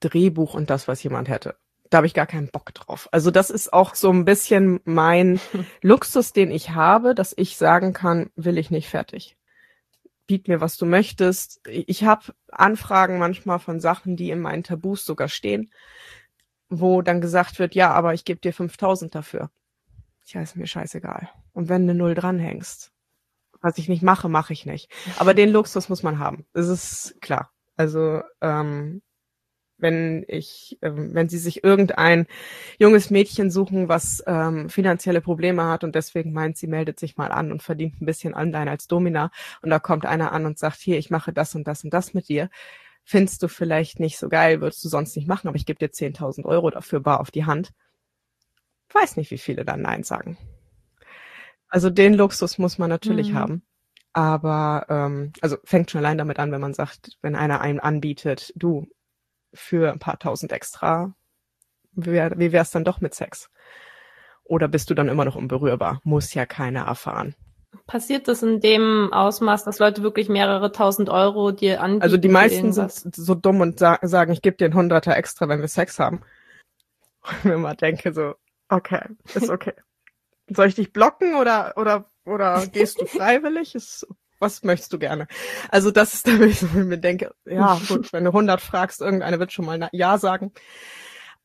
[0.00, 1.56] Drehbuch und das, was jemand hätte.
[1.90, 3.08] Da habe ich gar keinen Bock drauf.
[3.12, 5.38] Also das ist auch so ein bisschen mein
[5.82, 9.36] Luxus, den ich habe, dass ich sagen kann, will ich nicht fertig
[10.26, 11.60] biet mir, was du möchtest.
[11.66, 15.70] Ich habe Anfragen manchmal von Sachen, die in meinen Tabus sogar stehen,
[16.68, 19.50] wo dann gesagt wird, ja, aber ich gebe dir 5000 dafür.
[20.26, 21.30] Ja, ist mir scheißegal.
[21.52, 22.92] Und wenn du Null dranhängst,
[23.60, 24.90] was ich nicht mache, mache ich nicht.
[25.18, 26.46] Aber den Luxus muss man haben.
[26.52, 27.52] Das ist klar.
[27.76, 29.02] Also ähm,
[29.78, 32.26] wenn ich, ähm, wenn sie sich irgendein
[32.78, 37.30] junges Mädchen suchen, was ähm, finanzielle Probleme hat und deswegen meint, sie meldet sich mal
[37.30, 39.30] an und verdient ein bisschen online als Domina
[39.62, 42.14] und da kommt einer an und sagt, hier, ich mache das und das und das
[42.14, 42.48] mit dir,
[43.04, 45.92] findest du vielleicht nicht so geil, würdest du sonst nicht machen, aber ich gebe dir
[45.92, 47.72] 10.000 Euro dafür bar auf die Hand.
[48.92, 50.38] Weiß nicht, wie viele dann Nein sagen.
[51.68, 53.34] Also den Luxus muss man natürlich mhm.
[53.36, 53.62] haben.
[54.12, 58.52] Aber ähm, also fängt schon allein damit an, wenn man sagt, wenn einer einem anbietet,
[58.56, 58.88] du,
[59.52, 61.14] für ein paar tausend extra,
[61.92, 63.50] wie, wie wäre es dann doch mit Sex?
[64.44, 66.00] Oder bist du dann immer noch unberührbar?
[66.04, 67.34] Muss ja keiner erfahren.
[67.86, 72.02] Passiert das in dem Ausmaß, dass Leute wirklich mehrere tausend Euro dir anbieten?
[72.02, 75.48] Also die meisten sind so dumm und sa sagen, ich gebe dir einen Hunderter extra,
[75.48, 76.22] wenn wir Sex haben.
[77.42, 78.34] Und mir mal denke so,
[78.68, 79.02] okay,
[79.34, 79.74] ist okay.
[80.48, 83.74] Soll ich dich blocken oder oder oder gehst du freiwillig?
[83.74, 84.06] Ist
[84.38, 85.26] was möchtest du gerne?
[85.70, 89.38] Also das ist da, wo ich mir denke, ja gut, wenn du 100 fragst, irgendeine
[89.38, 90.52] wird schon mal Ja sagen.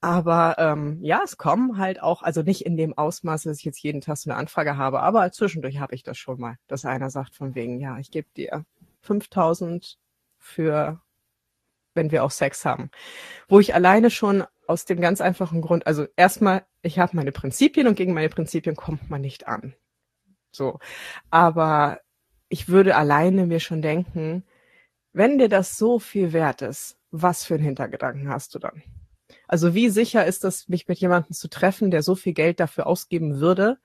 [0.03, 3.83] Aber ähm, ja, es kommen halt auch, also nicht in dem Ausmaß, dass ich jetzt
[3.83, 7.11] jeden Tag so eine Anfrage habe, aber zwischendurch habe ich das schon mal, dass einer
[7.11, 8.65] sagt von wegen, ja, ich gebe dir
[9.01, 9.99] 5000
[10.39, 10.99] für,
[11.93, 12.89] wenn wir auch Sex haben.
[13.47, 17.87] Wo ich alleine schon aus dem ganz einfachen Grund, also erstmal, ich habe meine Prinzipien
[17.87, 19.75] und gegen meine Prinzipien kommt man nicht an.
[20.51, 20.79] So.
[21.29, 21.99] Aber
[22.51, 24.43] ich würde alleine mir schon denken,
[25.13, 28.83] wenn dir das so viel wert ist, was für einen Hintergedanken hast du dann?
[29.47, 32.87] Also wie sicher ist es, mich mit jemandem zu treffen, der so viel Geld dafür
[32.87, 33.77] ausgeben würde?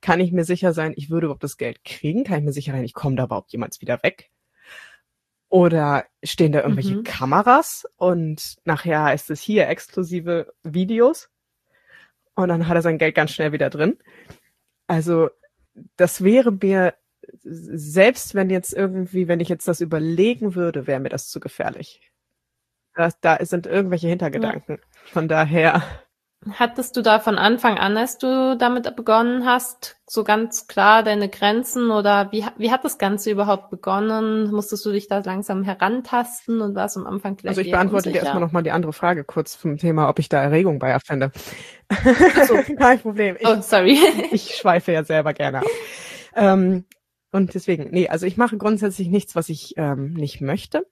[0.00, 2.24] Kann ich mir sicher sein, ich würde überhaupt das Geld kriegen?
[2.24, 4.30] Kann ich mir sicher sein, ich komme da überhaupt jemals wieder weg?
[5.48, 7.02] Oder stehen da irgendwelche mhm.
[7.02, 11.28] Kameras und nachher heißt es hier exklusive Videos?
[12.42, 13.98] und dann hat er sein Geld ganz schnell wieder drin.
[14.86, 15.30] Also
[15.96, 16.94] das wäre mir,
[17.42, 22.00] selbst wenn jetzt irgendwie, wenn ich jetzt das überlegen würde, wäre mir das zu gefährlich.
[22.94, 24.78] Da, da sind irgendwelche Hintergedanken.
[24.78, 25.12] Ja.
[25.12, 25.82] Von daher
[26.52, 31.28] Hattest du da von Anfang an, als du damit begonnen hast, so ganz klar deine
[31.28, 34.50] Grenzen oder wie, wie hat das Ganze überhaupt begonnen?
[34.50, 38.22] Musstest du dich da langsam herantasten und warst am Anfang vielleicht Also ich beantworte unsicher?
[38.22, 41.30] dir erstmal nochmal die andere Frage kurz vom Thema, ob ich da Erregung bei erfinde.
[42.48, 43.36] so, kein Problem.
[43.38, 43.98] Ich, oh, sorry.
[44.30, 45.66] ich schweife ja selber gerne ab.
[46.34, 46.86] Ähm,
[47.32, 50.86] und deswegen, nee, also ich mache grundsätzlich nichts, was ich ähm, nicht möchte.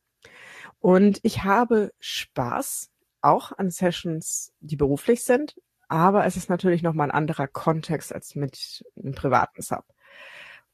[0.81, 5.57] Und ich habe Spaß auch an Sessions, die beruflich sind,
[5.89, 9.85] aber es ist natürlich nochmal ein anderer Kontext als mit einem privaten Sub,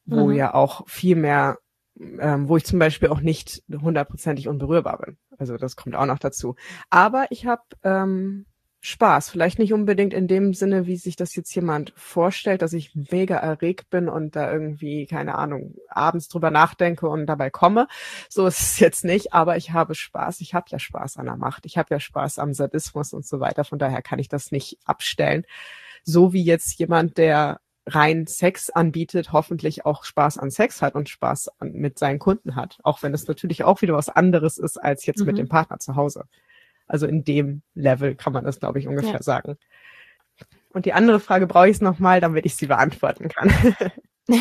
[0.05, 0.35] wo mhm.
[0.35, 1.59] ja auch viel mehr,
[1.99, 5.17] ähm, wo ich zum Beispiel auch nicht hundertprozentig unberührbar bin.
[5.39, 6.57] Also das kommt auch noch dazu.
[6.91, 8.45] Aber ich habe ähm,
[8.87, 9.31] Spaß.
[9.31, 13.37] Vielleicht nicht unbedingt in dem Sinne, wie sich das jetzt jemand vorstellt, dass ich mega
[13.37, 17.89] erregt bin und da irgendwie, keine Ahnung, abends drüber nachdenke und dabei komme.
[18.29, 20.43] So ist es jetzt nicht, aber ich habe Spaß.
[20.43, 21.65] Ich habe ja Spaß an der Macht.
[21.65, 23.65] Ich habe ja Spaß am Sadismus und so weiter.
[23.65, 25.47] Von daher kann ich das nicht abstellen.
[26.03, 31.09] So wie jetzt jemand, der rein Sex anbietet, hoffentlich auch Spaß an Sex hat und
[31.09, 32.79] Spaß an, mit seinen Kunden hat.
[32.83, 35.27] Auch wenn es natürlich auch wieder was anderes ist als jetzt mhm.
[35.27, 36.27] mit dem Partner zu Hause.
[36.87, 39.23] Also in dem Level kann man das, glaube ich, ungefähr ja.
[39.23, 39.57] sagen.
[40.73, 43.51] Und die andere Frage brauche ich es nochmal, damit ich sie beantworten kann.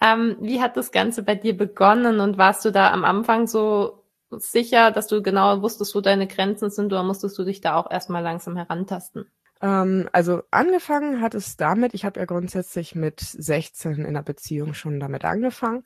[0.00, 4.02] ähm, wie hat das Ganze bei dir begonnen und warst du da am Anfang so
[4.30, 7.90] sicher, dass du genau wusstest, wo deine Grenzen sind oder musstest du dich da auch
[7.90, 9.26] erstmal langsam herantasten?
[9.62, 14.74] Ähm, also angefangen hat es damit, ich habe ja grundsätzlich mit 16 in der Beziehung
[14.74, 15.84] schon damit angefangen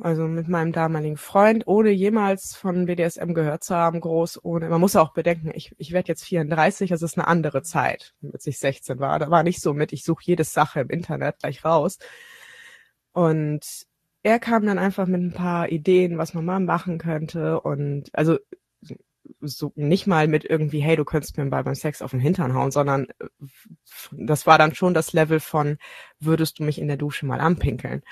[0.00, 4.80] also mit meinem damaligen Freund, ohne jemals von BDSM gehört zu haben, groß, ohne, man
[4.80, 8.58] muss auch bedenken, ich, ich werde jetzt 34, das ist eine andere Zeit, als ich
[8.58, 9.18] 16 war.
[9.18, 11.98] Da war nicht so mit, ich suche jede Sache im Internet gleich raus.
[13.12, 13.86] Und
[14.22, 17.60] er kam dann einfach mit ein paar Ideen, was man mal machen könnte.
[17.60, 18.38] Und also
[19.40, 22.70] so nicht mal mit irgendwie, hey, du könntest mir beim Sex auf den Hintern hauen,
[22.70, 23.06] sondern
[24.12, 25.78] das war dann schon das Level von,
[26.20, 28.02] würdest du mich in der Dusche mal anpinkeln?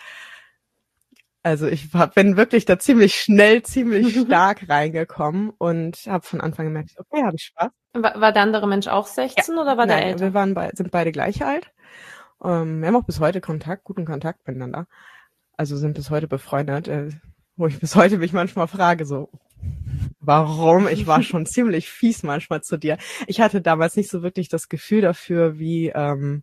[1.47, 6.67] Also ich war, bin wirklich da ziemlich schnell, ziemlich stark reingekommen und habe von Anfang
[6.67, 7.71] gemerkt, okay, habe ich Spaß.
[7.93, 9.63] War, war der andere Mensch auch 16 ja.
[9.63, 10.21] oder war Nein, der älter?
[10.25, 11.71] Wir waren bei, sind beide gleich alt.
[12.43, 14.89] Ähm, wir haben auch bis heute Kontakt, guten Kontakt miteinander.
[15.57, 17.11] Also sind bis heute befreundet, äh,
[17.55, 19.31] wo ich bis heute mich manchmal frage, so,
[20.19, 20.89] warum?
[20.89, 22.99] Ich war schon ziemlich fies manchmal zu dir.
[23.29, 26.43] Ich hatte damals nicht so wirklich das Gefühl dafür, wie ähm,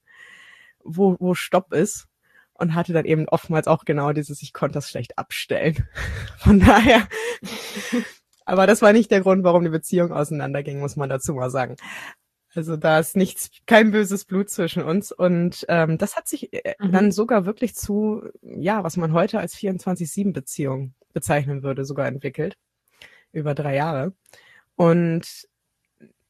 [0.82, 2.08] wo, wo Stopp ist
[2.54, 5.88] und hatte dann eben oftmals auch genau dieses, ich konnte das schlecht abstellen.
[6.38, 7.08] Von daher,
[8.46, 11.76] aber das war nicht der Grund, warum die Beziehung auseinanderging, muss man dazu mal sagen.
[12.56, 16.76] Also da ist nichts, kein böses Blut zwischen uns und ähm, das hat sich äh,
[16.80, 16.92] mhm.
[16.92, 22.58] dann sogar wirklich zu, ja, was man heute als 24-7-Beziehung bezeichnen würde, sogar entwickelt.
[23.32, 24.14] Über drei Jahre.
[24.76, 25.48] Und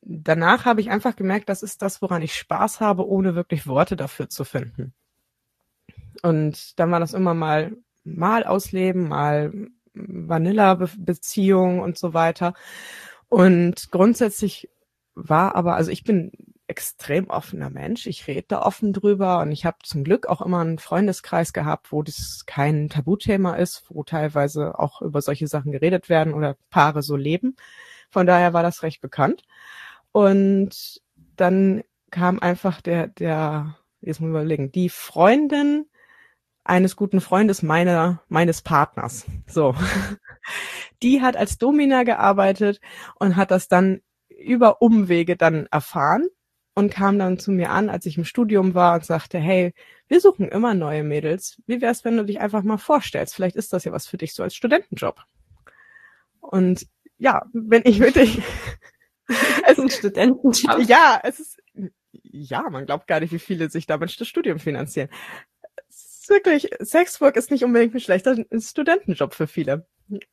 [0.02, 3.98] danach habe ich einfach gemerkt, das ist das, woran ich Spaß habe, ohne wirklich Worte
[3.98, 4.94] dafür zu finden.
[6.24, 9.52] Und dann war das immer mal, mal ausleben, mal
[9.94, 12.54] Vanilla-Beziehung und so weiter.
[13.30, 14.70] Und grundsätzlich
[15.16, 16.32] war aber, also ich bin
[16.68, 18.08] extrem offener Mensch.
[18.08, 21.92] Ich rede da offen drüber und ich habe zum Glück auch immer einen Freundeskreis gehabt,
[21.92, 27.04] wo das kein Tabuthema ist, wo teilweise auch über solche Sachen geredet werden oder Paare
[27.04, 27.56] so leben.
[28.10, 29.44] Von daher war das recht bekannt.
[30.12, 31.02] Und
[31.36, 35.86] dann kam einfach der, der, jetzt muss ich überlegen, die Freundin
[36.64, 39.26] eines guten Freundes meiner, meines Partners.
[39.47, 39.76] So.
[41.01, 42.80] Die hat als Domina gearbeitet
[43.16, 46.28] und hat das dann über Umwege dann erfahren
[46.76, 49.74] und kam dann zu mir an, als ich im Studium war und sagte, hey,
[50.07, 51.61] wir suchen immer neue Mädels.
[51.68, 53.36] Wie wär's, wenn du dich einfach mal vorstellst?
[53.36, 55.22] Vielleicht ist das ja was für dich so als Studentenjob.
[56.39, 56.88] Und
[57.18, 58.41] ja, wenn ich wirklich,
[59.28, 60.88] es ist ein Studentenjob.
[60.88, 61.61] Ja, es ist,
[62.11, 65.09] ja, man glaubt gar nicht, wie viele sich damit das Studium finanzieren
[66.24, 69.86] ist wirklich, Sexwork ist nicht unbedingt ein schlechter Studentenjob für viele.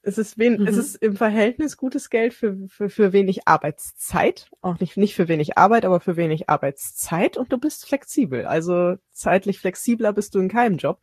[0.03, 0.67] Es ist, wen, mhm.
[0.67, 4.51] es ist im Verhältnis gutes Geld für, für, für wenig Arbeitszeit.
[4.61, 8.47] Auch nicht, nicht für wenig Arbeit, aber für wenig Arbeitszeit und du bist flexibel.
[8.47, 11.01] Also zeitlich flexibler bist du in keinem Job.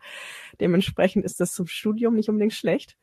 [0.59, 2.97] Dementsprechend ist das zum Studium nicht unbedingt schlecht.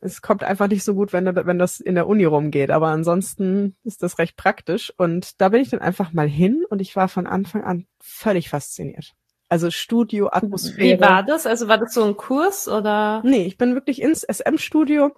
[0.00, 2.70] Es kommt einfach nicht so gut, wenn, wenn das in der Uni rumgeht.
[2.70, 4.92] Aber ansonsten ist das recht praktisch.
[4.96, 8.48] Und da bin ich dann einfach mal hin und ich war von Anfang an völlig
[8.48, 9.14] fasziniert.
[9.52, 10.96] Also Studio, Atmosphäre.
[10.96, 11.46] Wie war das?
[11.46, 13.20] Also war das so ein Kurs oder?
[13.22, 15.14] Nee, ich bin wirklich ins SM-Studio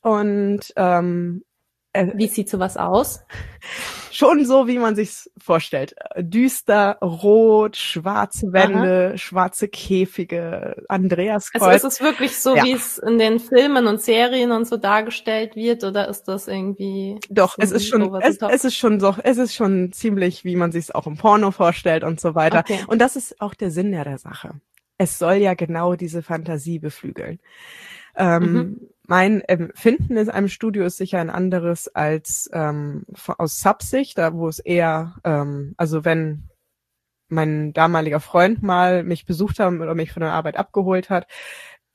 [0.00, 1.44] und ähm,
[1.92, 3.20] äh, wie sieht sowas aus?
[4.16, 5.94] Schon so, wie man sich's vorstellt.
[6.18, 9.16] Düster, rot, schwarze Wände, Aha.
[9.16, 12.64] schwarze Käfige, Andreas Also ist es wirklich so, ja.
[12.64, 17.18] wie es in den Filmen und Serien und so dargestellt wird, oder ist das irgendwie?
[17.28, 20.72] Doch, es ist schon, es, es, ist schon so, es ist schon ziemlich, wie man
[20.72, 22.60] sich's auch im Porno vorstellt und so weiter.
[22.60, 22.80] Okay.
[22.86, 24.60] Und das ist auch der Sinn der, der Sache.
[24.98, 27.38] Es soll ja genau diese Fantasie beflügeln.
[28.16, 28.80] Ähm, mhm.
[29.08, 33.04] Mein Empfinden in einem Studio ist sicher ein anderes als ähm,
[33.38, 36.50] aus Subsicht, da wo es eher, ähm, also wenn
[37.28, 41.26] mein damaliger Freund mal mich besucht hat oder mich von der Arbeit abgeholt hat,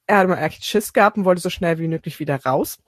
[0.07, 2.81] er hat mal echt Schiss gehabt und wollte so schnell wie möglich wieder raus.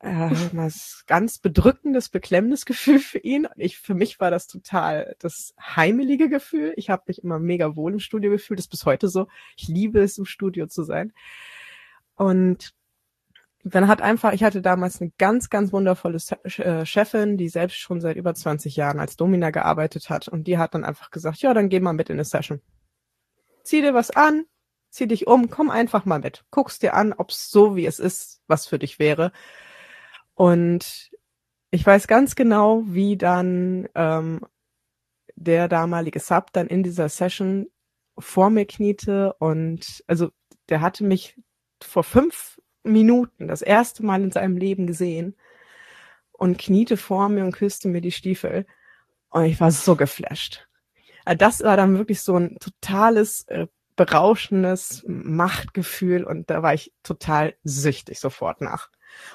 [0.00, 3.48] Äh, das ganz bedrückendes, beklemmendes Gefühl für ihn.
[3.56, 6.74] Ich, für mich war das total das heimelige Gefühl.
[6.76, 8.58] Ich habe mich immer mega wohl im Studio gefühlt.
[8.58, 9.26] Das ist bis heute so.
[9.56, 11.12] Ich liebe es, im Studio zu sein.
[12.14, 12.74] Und
[13.74, 16.18] dann hat einfach, ich hatte damals eine ganz, ganz wundervolle
[16.58, 20.28] äh, Chefin, die selbst schon seit über 20 Jahren als Domina gearbeitet hat.
[20.28, 22.60] Und die hat dann einfach gesagt, ja, dann geh mal mit in eine Session.
[23.64, 24.44] Zieh dir was an,
[24.90, 26.44] zieh dich um, komm einfach mal mit.
[26.50, 29.32] Guck's dir an, ob's so wie es ist, was für dich wäre.
[30.34, 31.10] Und
[31.70, 34.40] ich weiß ganz genau, wie dann ähm,
[35.34, 37.68] der damalige Sub dann in dieser Session
[38.18, 40.30] vor mir kniete und also
[40.68, 41.40] der hatte mich
[41.80, 45.36] vor fünf Minuten das erste Mal in seinem Leben gesehen
[46.32, 48.66] und kniete vor mir und küsste mir die Stiefel.
[49.30, 50.68] Und ich war so geflasht.
[51.24, 53.66] Äh, das war dann wirklich so ein totales, äh,
[53.98, 58.90] berauschendes Machtgefühl und da war ich total süchtig sofort nach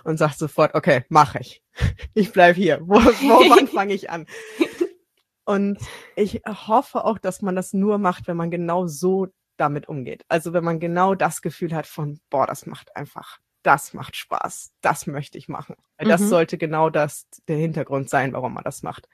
[0.05, 1.61] und sagte sofort, okay, mach ich.
[2.13, 2.79] Ich bleib hier.
[2.81, 4.27] Wo, wo wann fange ich an?
[5.45, 5.77] Und
[6.15, 9.27] ich hoffe auch, dass man das nur macht, wenn man genau so
[9.57, 10.23] damit umgeht.
[10.27, 14.73] Also wenn man genau das Gefühl hat von, boah, das macht einfach, das macht Spaß,
[14.81, 15.75] das möchte ich machen.
[15.97, 16.27] Weil das mhm.
[16.27, 19.07] sollte genau das der Hintergrund sein, warum man das macht.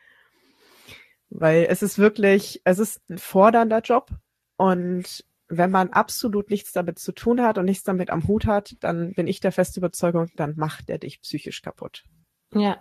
[1.30, 4.10] Weil es ist wirklich, es ist ein fordernder Job
[4.58, 8.76] und wenn man absolut nichts damit zu tun hat und nichts damit am Hut hat,
[8.82, 12.04] dann bin ich der festen Überzeugung, dann macht der dich psychisch kaputt.
[12.54, 12.78] Ja.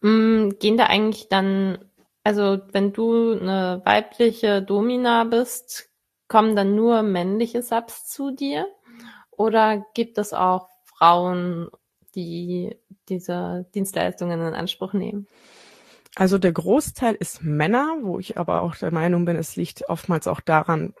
[0.00, 1.78] Mm, gehen da eigentlich dann,
[2.24, 5.90] also wenn du eine weibliche Domina bist,
[6.28, 8.66] kommen dann nur männliche Subs zu dir?
[9.30, 11.68] Oder gibt es auch Frauen,
[12.14, 12.76] die
[13.08, 15.26] diese Dienstleistungen in Anspruch nehmen?
[16.16, 20.26] Also der Großteil ist Männer, wo ich aber auch der Meinung bin, es liegt oftmals
[20.26, 20.94] auch daran,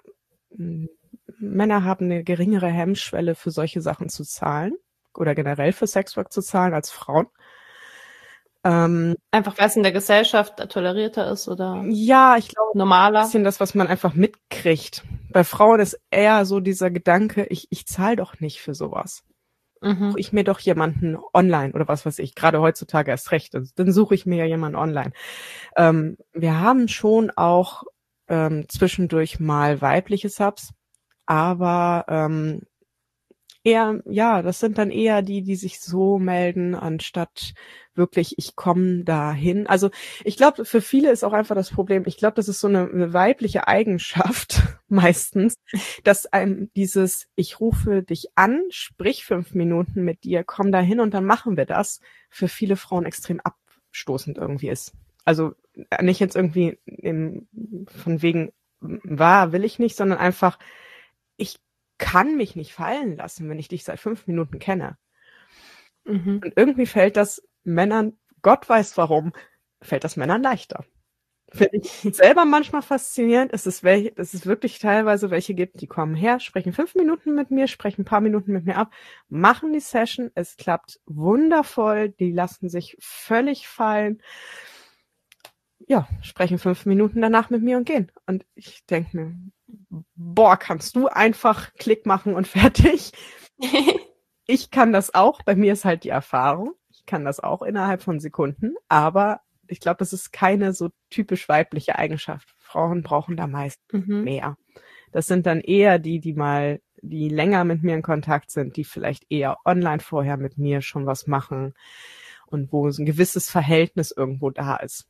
[1.38, 4.76] Männer haben eine geringere Hemmschwelle für solche Sachen zu zahlen
[5.14, 7.28] oder generell für Sexwork zu zahlen als Frauen.
[8.62, 13.20] Ähm, einfach weil es in der Gesellschaft tolerierter ist oder ja, ich glaube normaler.
[13.20, 15.04] Ein bisschen das, was man einfach mitkriegt.
[15.30, 19.24] Bei Frauen ist eher so dieser Gedanke, ich, ich zahle doch nicht für sowas.
[19.82, 20.14] Mhm.
[20.16, 23.54] Ich mir doch jemanden online oder was weiß ich, gerade heutzutage erst recht.
[23.54, 25.12] Dann suche ich mir ja jemanden online.
[25.76, 27.84] Ähm, wir haben schon auch
[28.28, 30.72] ähm, zwischendurch mal weibliche Subs,
[31.26, 32.62] aber ähm,
[33.66, 37.52] eher, ja, das sind dann eher die, die sich so melden, anstatt
[37.96, 39.66] wirklich, ich komme dahin.
[39.66, 39.90] Also
[40.22, 43.12] ich glaube, für viele ist auch einfach das Problem, ich glaube, das ist so eine,
[43.12, 45.56] weibliche Eigenschaft meistens,
[46.04, 51.12] dass einem dieses, ich rufe dich an, sprich fünf Minuten mit dir, komm dahin und
[51.12, 52.00] dann machen wir das,
[52.30, 54.92] für viele Frauen extrem abstoßend irgendwie ist.
[55.24, 55.54] Also
[56.00, 57.48] nicht jetzt irgendwie im,
[57.88, 60.60] von wegen war, will ich nicht, sondern einfach,
[61.36, 61.58] ich
[61.98, 64.98] kann mich nicht fallen lassen, wenn ich dich seit fünf Minuten kenne.
[66.04, 66.40] Mhm.
[66.44, 69.32] Und irgendwie fällt das Männern, Gott weiß warum,
[69.82, 70.84] fällt das Männern leichter.
[71.52, 73.52] Finde ich selber manchmal faszinierend.
[73.52, 77.34] Es ist, welche, es ist wirklich teilweise welche gibt, die kommen her, sprechen fünf Minuten
[77.34, 78.92] mit mir, sprechen ein paar Minuten mit mir ab,
[79.28, 84.20] machen die Session, es klappt wundervoll, die lassen sich völlig fallen.
[85.88, 88.10] Ja, sprechen fünf Minuten danach mit mir und gehen.
[88.26, 93.12] Und ich denke mir, boah, kannst du einfach Klick machen und fertig.
[94.46, 95.42] ich kann das auch.
[95.42, 96.72] Bei mir ist halt die Erfahrung.
[96.90, 98.74] Ich kann das auch innerhalb von Sekunden.
[98.88, 102.54] Aber ich glaube, das ist keine so typisch weibliche Eigenschaft.
[102.58, 104.24] Frauen brauchen da meist mhm.
[104.24, 104.56] mehr.
[105.12, 108.84] Das sind dann eher die, die mal, die länger mit mir in Kontakt sind, die
[108.84, 111.74] vielleicht eher online vorher mit mir schon was machen
[112.46, 115.08] und wo so ein gewisses Verhältnis irgendwo da ist,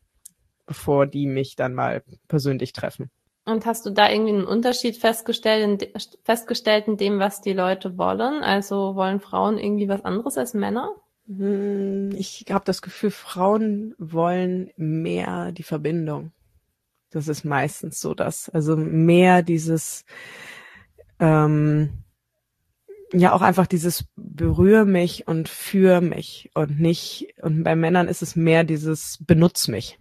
[0.66, 3.10] bevor die mich dann mal persönlich treffen.
[3.44, 7.96] Und hast du da irgendwie einen Unterschied festgestellt in, festgestellt in dem, was die Leute
[7.96, 8.42] wollen?
[8.42, 10.90] Also wollen Frauen irgendwie was anderes als Männer?
[11.28, 16.32] Hm, ich habe das Gefühl, Frauen wollen mehr die Verbindung.
[17.10, 18.48] Das ist meistens so das.
[18.48, 20.04] Also mehr dieses,
[21.20, 22.04] ähm,
[23.12, 28.22] ja auch einfach dieses berühre mich und für mich und nicht, und bei Männern ist
[28.22, 29.98] es mehr dieses benutz mich.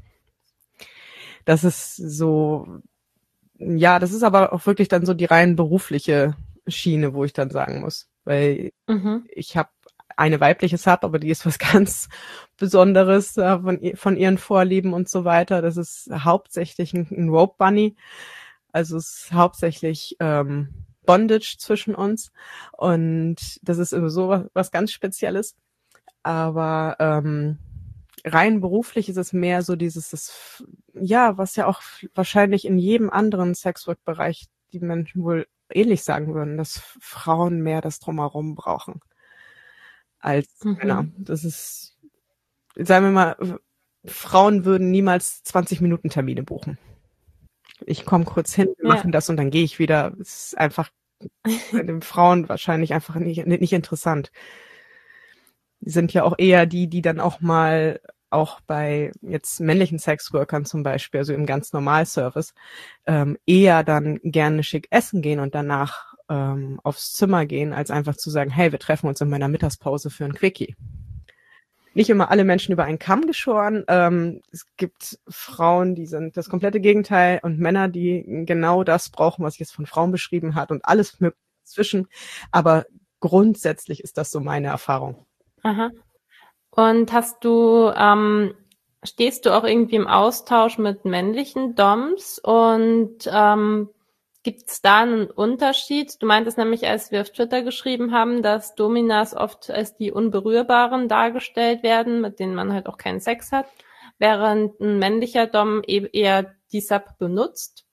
[1.45, 2.81] Das ist so,
[3.57, 6.35] ja, das ist aber auch wirklich dann so die rein berufliche
[6.67, 9.25] Schiene, wo ich dann sagen muss, weil mhm.
[9.29, 9.69] ich habe
[10.17, 12.09] eine weibliche Sub, aber die ist was ganz
[12.57, 15.61] Besonderes äh, von, von ihren Vorlieben und so weiter.
[15.61, 17.95] Das ist hauptsächlich ein, ein Rope Bunny.
[18.71, 22.31] Also es ist hauptsächlich ähm, Bondage zwischen uns.
[22.71, 25.55] Und das ist so was, was ganz Spezielles.
[26.23, 27.59] Aber ähm,
[28.25, 31.81] rein beruflich ist es mehr so dieses, das, ja, was ja auch
[32.13, 37.99] wahrscheinlich in jedem anderen Sexwork-Bereich die Menschen wohl ähnlich sagen würden, dass Frauen mehr das
[37.99, 38.99] drumherum brauchen
[40.19, 40.73] als mhm.
[40.73, 41.07] Männer.
[41.17, 41.97] Das ist,
[42.75, 43.59] sagen wir mal,
[44.05, 46.77] Frauen würden niemals 20 Minuten Termine buchen.
[47.85, 48.95] Ich komme kurz hin, wir ja.
[48.95, 50.13] machen das und dann gehe ich wieder.
[50.19, 50.89] Es ist einfach
[51.71, 54.31] bei den Frauen wahrscheinlich einfach nicht, nicht interessant.
[55.81, 57.99] Die sind ja auch eher die, die dann auch mal
[58.35, 62.53] auch bei jetzt männlichen Sexworkern zum Beispiel, also im ganz Normalservice,
[63.05, 68.15] ähm, eher dann gerne schick essen gehen und danach ähm, aufs Zimmer gehen, als einfach
[68.15, 70.75] zu sagen, hey, wir treffen uns in meiner Mittagspause für ein Quickie.
[71.93, 73.85] Nicht immer alle Menschen über einen Kamm geschoren.
[73.87, 79.45] Ähm, es gibt Frauen, die sind das komplette Gegenteil und Männer, die genau das brauchen,
[79.45, 82.07] was ich jetzt von Frauen beschrieben hat und alles mögliche dazwischen.
[82.51, 82.85] Aber
[83.19, 85.25] grundsätzlich ist das so meine Erfahrung.
[85.63, 85.91] Aha.
[86.75, 88.53] Und hast du, ähm,
[89.03, 93.89] stehst du auch irgendwie im Austausch mit männlichen Doms und ähm,
[94.45, 96.21] Gibt es da einen Unterschied?
[96.21, 101.07] Du meintest nämlich, als wir auf Twitter geschrieben haben, dass Dominas oft als die Unberührbaren
[101.07, 103.65] dargestellt werden, mit denen man halt auch keinen Sex hat,
[104.19, 107.87] während ein männlicher Dom eben eher die Sub benutzt.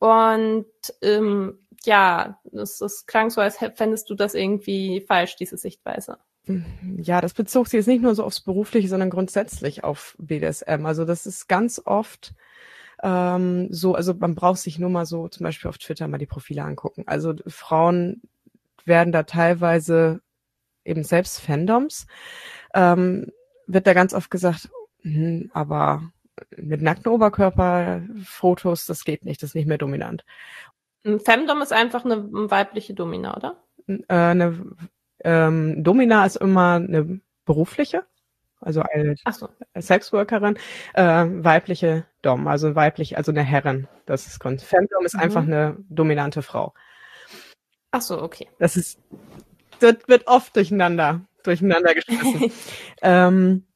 [0.00, 0.66] Und
[1.02, 6.18] ähm, ja, es klang so, als fändest du das irgendwie falsch, diese Sichtweise.
[6.98, 10.84] Ja, das bezog sich jetzt nicht nur so aufs Berufliche, sondern grundsätzlich auf BDSM.
[10.84, 12.34] Also das ist ganz oft
[13.02, 16.26] ähm, so, also man braucht sich nur mal so zum Beispiel auf Twitter mal die
[16.26, 17.04] Profile angucken.
[17.06, 18.22] Also Frauen
[18.84, 20.20] werden da teilweise
[20.84, 22.06] eben selbst Fandoms,
[22.74, 23.30] ähm,
[23.66, 24.68] wird da ganz oft gesagt,
[25.02, 26.10] hm, aber
[26.56, 30.24] mit nackten Oberkörperfotos, das geht nicht, das ist nicht mehr dominant.
[31.04, 33.62] Ein Femdom ist einfach eine weibliche Domina, oder?
[33.86, 34.64] Äh, eine
[35.24, 38.04] ähm, Domina ist immer eine berufliche
[38.60, 39.48] also eine so.
[39.78, 40.58] Sexworkerin,
[40.94, 43.88] äh, weibliche Dom, also weiblich, also eine Herrin.
[44.06, 44.60] Das ist Grund.
[44.60, 45.20] Femdom ist mhm.
[45.20, 46.74] einfach eine dominante Frau.
[47.90, 48.48] Ach so, okay.
[48.58, 49.00] Das ist,
[49.80, 52.52] das wird oft durcheinander, durcheinander geschmissen.
[53.02, 53.66] ähm,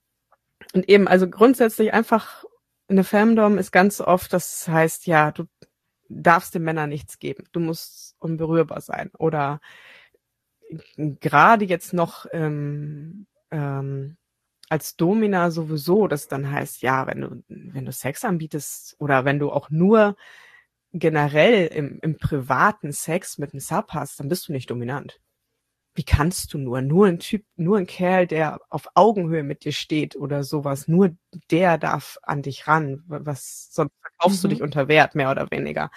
[0.75, 2.45] und eben, also grundsätzlich einfach
[2.89, 5.45] eine Femdom ist ganz oft, das heißt, ja, du
[6.11, 7.45] darfst den Männern nichts geben.
[7.53, 9.11] Du musst unberührbar sein.
[9.19, 9.61] Oder
[10.97, 14.17] gerade jetzt noch ähm, ähm,
[14.69, 19.39] als Domina sowieso, das dann heißt, ja, wenn du, wenn du Sex anbietest oder wenn
[19.39, 20.17] du auch nur
[20.93, 25.21] generell im, im privaten Sex mit einem Sub hast, dann bist du nicht dominant.
[25.97, 26.83] Wie kannst du nur?
[26.83, 31.17] Nur ein Typ, nur ein Kerl, der auf Augenhöhe mit dir steht oder sowas, nur
[31.51, 33.05] der darf an dich ran.
[33.07, 34.49] Was, sonst verkaufst mhm.
[34.49, 35.91] du dich unter Wert, mehr oder weniger.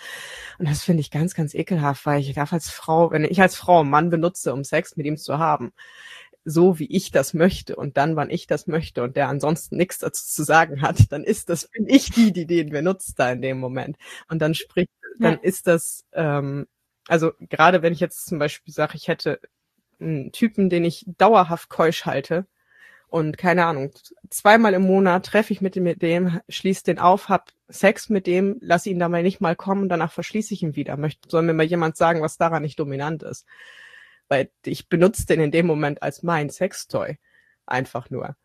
[0.59, 3.55] Und das finde ich ganz, ganz ekelhaft, weil ich darf als Frau, wenn ich als
[3.55, 5.73] Frau einen Mann benutze, um Sex mit ihm zu haben,
[6.45, 9.99] so, wie ich das möchte und dann, wann ich das möchte und der ansonsten nichts
[9.99, 13.41] dazu zu sagen hat, dann ist das, bin ich die, die den benutzt da in
[13.41, 13.97] dem Moment.
[14.29, 14.89] Und dann spricht,
[15.19, 15.39] dann ja.
[15.41, 16.67] ist das, ähm,
[17.07, 19.41] also gerade wenn ich jetzt zum Beispiel sage, ich hätte
[19.99, 22.45] einen Typen, den ich dauerhaft keusch halte
[23.07, 23.91] und keine Ahnung,
[24.29, 28.27] zweimal im Monat treffe ich mit dem, mit dem schließe den auf, hab Sex mit
[28.27, 30.97] dem, lasse ihn da mal nicht mal kommen, danach verschließe ich ihn wieder.
[30.97, 33.45] Möchte, soll mir mal jemand sagen, was daran nicht dominant ist
[34.27, 37.17] weil ich benutze den in dem Moment als mein Sextoy.
[37.65, 38.35] Einfach nur.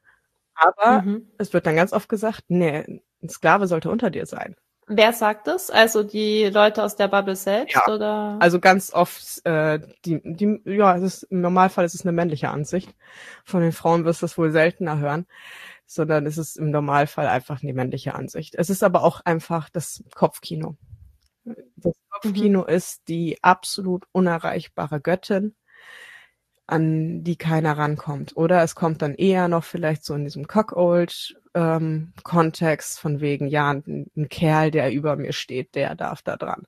[0.54, 1.28] Aber mhm.
[1.38, 4.56] es wird dann ganz oft gesagt, nee, ein Sklave sollte unter dir sein.
[4.96, 5.70] Wer sagt das?
[5.70, 8.36] Also die Leute aus der Bubble selbst ja, oder?
[8.40, 12.50] Also ganz oft äh, die die ja, es ist im Normalfall ist es eine männliche
[12.50, 12.94] Ansicht.
[13.44, 15.26] Von den Frauen wirst du es wohl seltener hören,
[15.86, 18.54] sondern es ist im Normalfall einfach die männliche Ansicht.
[18.56, 20.76] Es ist aber auch einfach das Kopfkino.
[21.76, 22.68] Das Kopfkino mhm.
[22.68, 25.54] ist die absolut unerreichbare Göttin
[26.66, 28.36] an die keiner rankommt.
[28.36, 33.46] Oder es kommt dann eher noch vielleicht so in diesem Cockold ähm, Kontext von wegen,
[33.46, 36.66] ja, ein, ein, Kerl, der über mir steht, der darf da dran.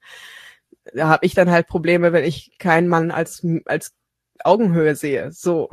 [0.93, 3.95] Da habe ich dann halt Probleme, wenn ich keinen Mann als als
[4.43, 5.33] Augenhöhe sehe.
[5.33, 5.71] So.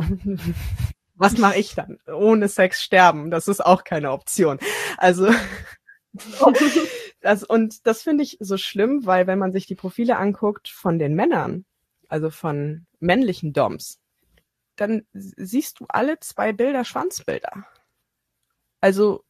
[1.16, 2.00] Was mache ich dann?
[2.08, 4.58] Ohne Sex sterben, das ist auch keine Option.
[4.98, 5.30] Also
[7.22, 10.98] das und das finde ich so schlimm, weil wenn man sich die Profile anguckt von
[10.98, 11.66] den Männern,
[12.08, 14.00] also von männlichen Doms,
[14.76, 17.66] dann siehst du alle zwei Bilder Schwanzbilder.
[18.82, 19.24] Also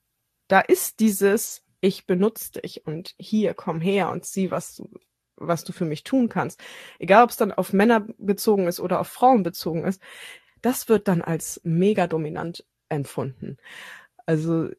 [0.48, 4.90] da ist dieses ich benutze dich und hier, komm her und sieh, was du,
[5.36, 6.62] was du für mich tun kannst.
[7.00, 10.02] Egal, ob es dann auf Männer bezogen ist oder auf Frauen bezogen ist,
[10.62, 13.58] das wird dann als mega dominant empfunden.
[14.28, 14.70] Also,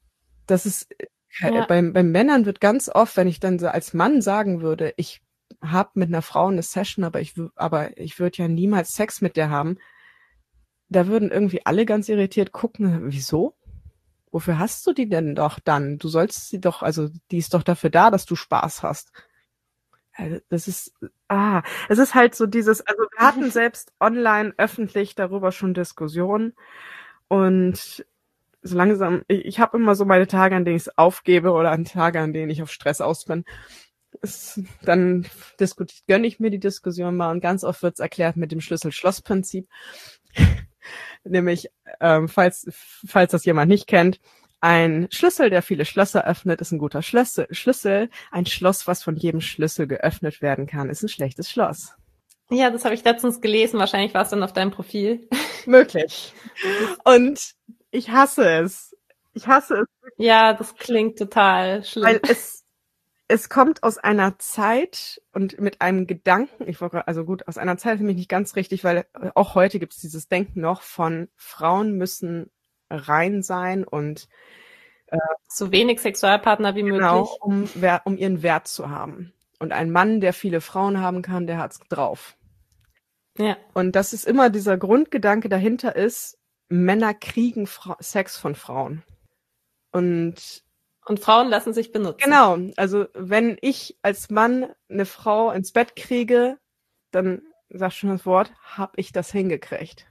[0.46, 0.92] das ist,
[1.40, 1.66] äh, ja.
[1.66, 5.22] beim, beim Männern wird ganz oft, wenn ich dann so als Mann sagen würde, ich
[5.60, 9.36] habe mit einer Frau eine Session, aber ich, aber ich würde ja niemals Sex mit
[9.36, 9.78] der haben,
[10.88, 13.56] da würden irgendwie alle ganz irritiert gucken, wieso?
[14.32, 15.98] Wofür hast du die denn doch dann?
[15.98, 19.12] Du sollst sie doch, also die ist doch dafür da, dass du Spaß hast.
[20.14, 20.94] Also, das ist,
[21.28, 26.54] ah, es ist halt so dieses, also wir hatten selbst online öffentlich darüber schon Diskussionen
[27.28, 28.04] und
[28.62, 31.70] so langsam, ich, ich habe immer so meine Tage, an denen ich es aufgebe oder
[31.70, 33.44] an Tage, an denen ich auf Stress aus bin.
[34.22, 35.26] Es, dann
[35.60, 38.60] diskutiert, gönne ich mir die Diskussion mal und ganz oft wird es erklärt mit dem
[38.60, 39.68] Schlüssel-Schloss-Prinzip.
[41.24, 41.68] Nämlich,
[42.00, 42.66] ähm, falls,
[43.06, 44.20] falls das jemand nicht kennt,
[44.60, 47.48] ein Schlüssel, der viele Schlösser öffnet, ist ein guter Schlüssel.
[47.50, 48.10] Schlüssel.
[48.30, 51.94] Ein Schloss, was von jedem Schlüssel geöffnet werden kann, ist ein schlechtes Schloss.
[52.48, 53.80] Ja, das habe ich letztens gelesen.
[53.80, 55.28] Wahrscheinlich war es dann auf deinem Profil.
[55.66, 56.32] Möglich.
[57.04, 57.54] Und
[57.90, 58.96] ich hasse es.
[59.32, 59.86] Ich hasse es.
[60.16, 62.04] Ja, das klingt total schlimm.
[62.04, 62.61] Weil es
[63.32, 67.78] es kommt aus einer Zeit und mit einem Gedanken, ich wollte, also gut, aus einer
[67.78, 71.28] Zeit für mich nicht ganz richtig, weil auch heute gibt es dieses Denken noch von
[71.34, 72.50] Frauen müssen
[72.90, 74.28] rein sein und
[75.06, 75.16] äh,
[75.48, 77.38] so wenig Sexualpartner wie genau, möglich.
[77.40, 77.68] Um,
[78.04, 79.32] um ihren Wert zu haben.
[79.58, 82.36] Und ein Mann, der viele Frauen haben kann, der hat's drauf.
[83.38, 83.56] Ja.
[83.72, 89.02] Und das ist immer dieser Grundgedanke dahinter ist, Männer kriegen Fra Sex von Frauen.
[89.90, 90.64] Und
[91.04, 92.22] und Frauen lassen sich benutzen.
[92.22, 92.58] Genau.
[92.76, 96.58] Also wenn ich als Mann eine Frau ins Bett kriege,
[97.10, 100.06] dann sagt schon das Wort, hab ich das hingekriegt.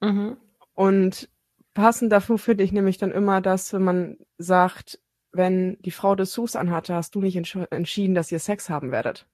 [0.00, 0.36] Mhm.
[0.74, 1.28] Und
[1.74, 5.00] passend dafür finde ich nämlich dann immer das, wenn man sagt,
[5.32, 9.26] wenn die Frau Dessous anhatte, hast du nicht entsch entschieden, dass ihr Sex haben werdet.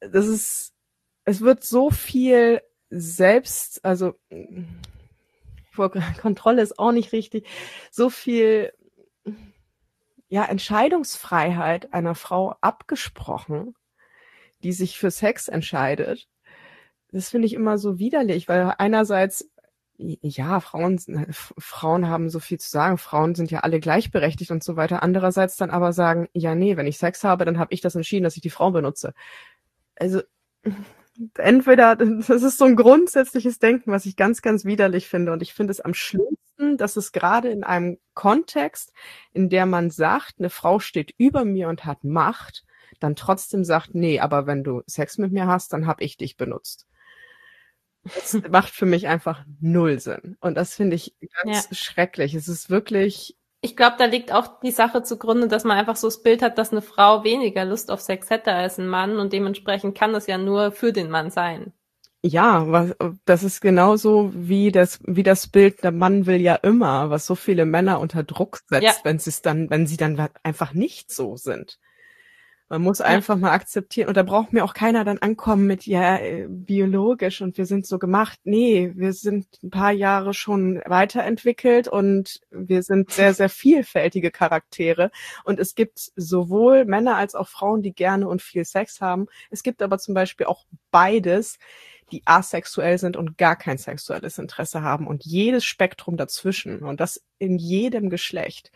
[0.00, 0.74] Das ist,
[1.24, 4.14] es wird so viel selbst, also
[6.20, 7.46] Kontrolle ist auch nicht richtig,
[7.90, 8.72] so viel
[10.28, 13.74] ja, Entscheidungsfreiheit einer Frau abgesprochen,
[14.62, 16.28] die sich für Sex entscheidet.
[17.10, 19.50] Das finde ich immer so widerlich, weil einerseits
[19.98, 21.00] ja, Frauen,
[21.32, 25.02] Frauen haben so viel zu sagen, Frauen sind ja alle gleichberechtigt und so weiter.
[25.02, 28.22] Andererseits dann aber sagen, ja, nee, wenn ich Sex habe, dann habe ich das entschieden,
[28.22, 29.12] dass ich die Frau benutze.
[29.96, 30.22] Also
[31.36, 35.32] entweder, das ist so ein grundsätzliches Denken, was ich ganz, ganz widerlich finde.
[35.32, 36.36] Und ich finde es am schlimmsten,
[36.76, 38.92] dass es gerade in einem Kontext,
[39.32, 42.64] in der man sagt, eine Frau steht über mir und hat Macht,
[43.00, 46.36] dann trotzdem sagt, nee, aber wenn du Sex mit mir hast, dann habe ich dich
[46.36, 46.86] benutzt.
[48.02, 50.36] Das macht für mich einfach null Sinn.
[50.40, 51.76] Und das finde ich ganz ja.
[51.76, 52.34] schrecklich.
[52.34, 56.06] Es ist wirklich ich glaube, da liegt auch die Sache zugrunde, dass man einfach so
[56.06, 59.32] das Bild hat, dass eine Frau weniger Lust auf Sex hätte als ein Mann und
[59.32, 61.72] dementsprechend kann das ja nur für den Mann sein.
[62.22, 62.96] Ja, was,
[63.26, 67.36] das ist genauso wie das, wie das Bild, der Mann will ja immer, was so
[67.36, 68.94] viele Männer unter Druck setzt, ja.
[69.04, 71.78] wenn sie es dann, wenn sie dann einfach nicht so sind.
[72.70, 74.08] Man muss einfach mal akzeptieren.
[74.08, 77.86] Und da braucht mir auch keiner dann ankommen mit, ja, äh, biologisch und wir sind
[77.86, 78.38] so gemacht.
[78.44, 85.10] Nee, wir sind ein paar Jahre schon weiterentwickelt und wir sind sehr, sehr vielfältige Charaktere.
[85.44, 89.28] Und es gibt sowohl Männer als auch Frauen, die gerne und viel Sex haben.
[89.50, 91.58] Es gibt aber zum Beispiel auch beides,
[92.10, 97.22] die asexuell sind und gar kein sexuelles Interesse haben und jedes Spektrum dazwischen und das
[97.38, 98.72] in jedem Geschlecht.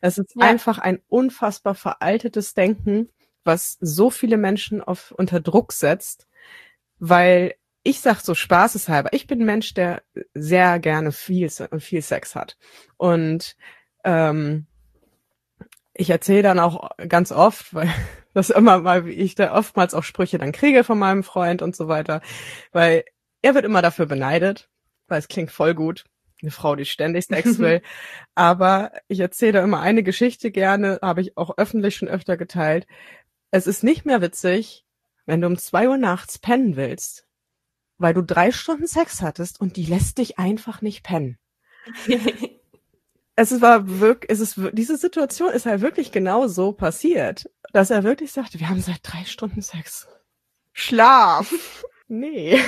[0.00, 0.46] Es ist ja.
[0.46, 3.08] einfach ein unfassbar veraltetes Denken,
[3.44, 6.26] was so viele Menschen auf, unter Druck setzt,
[6.98, 10.02] weil ich sag so spaßeshalber, ich bin ein Mensch, der
[10.34, 12.58] sehr gerne viel, viel Sex hat.
[12.96, 13.56] Und
[14.04, 14.66] ähm,
[15.94, 17.90] ich erzähle dann auch ganz oft, weil
[18.34, 21.74] das immer mal, wie ich da oftmals auch Sprüche dann kriege von meinem Freund und
[21.74, 22.20] so weiter,
[22.72, 23.04] weil
[23.42, 24.68] er wird immer dafür beneidet,
[25.08, 26.04] weil es klingt voll gut.
[26.42, 27.82] Eine Frau, die ständig Sex will.
[28.34, 32.86] Aber ich erzähle da immer eine Geschichte gerne, habe ich auch öffentlich schon öfter geteilt.
[33.50, 34.84] Es ist nicht mehr witzig,
[35.26, 37.26] wenn du um zwei Uhr nachts pennen willst,
[37.98, 41.38] weil du drei Stunden Sex hattest und die lässt dich einfach nicht pennen.
[43.36, 48.04] es war wirklich, es ist, diese Situation ist halt wirklich genau so passiert, dass er
[48.04, 50.08] wirklich sagte, wir haben seit drei Stunden Sex.
[50.72, 51.84] Schlaf.
[52.08, 52.58] nee.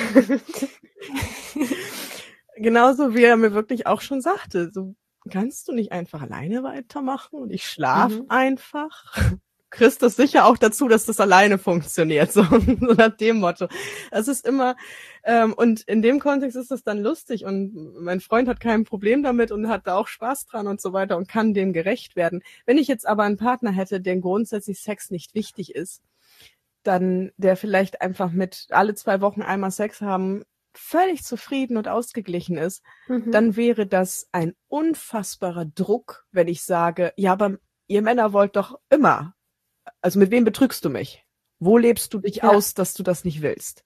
[2.55, 4.95] Genauso wie er mir wirklich auch schon sagte, so
[5.29, 8.25] kannst du nicht einfach alleine weitermachen und ich schlaf mhm.
[8.29, 9.15] einfach
[9.73, 12.43] kriegst das sicher auch dazu, dass das alleine funktioniert, so,
[12.79, 13.67] so nach dem Motto.
[14.11, 14.75] Es ist immer,
[15.23, 19.23] ähm, und in dem Kontext ist das dann lustig und mein Freund hat kein Problem
[19.23, 22.43] damit und hat da auch Spaß dran und so weiter und kann dem gerecht werden.
[22.65, 26.03] Wenn ich jetzt aber einen Partner hätte, den grundsätzlich Sex nicht wichtig ist,
[26.83, 30.43] dann der vielleicht einfach mit alle zwei Wochen einmal Sex haben
[30.75, 33.31] völlig zufrieden und ausgeglichen ist, mhm.
[33.31, 37.57] dann wäre das ein unfassbarer Druck, wenn ich sage, ja, aber
[37.87, 39.35] ihr Männer wollt doch immer.
[40.01, 41.25] Also mit wem betrügst du mich?
[41.59, 42.49] Wo lebst du dich ja.
[42.49, 43.83] aus, dass du das nicht willst?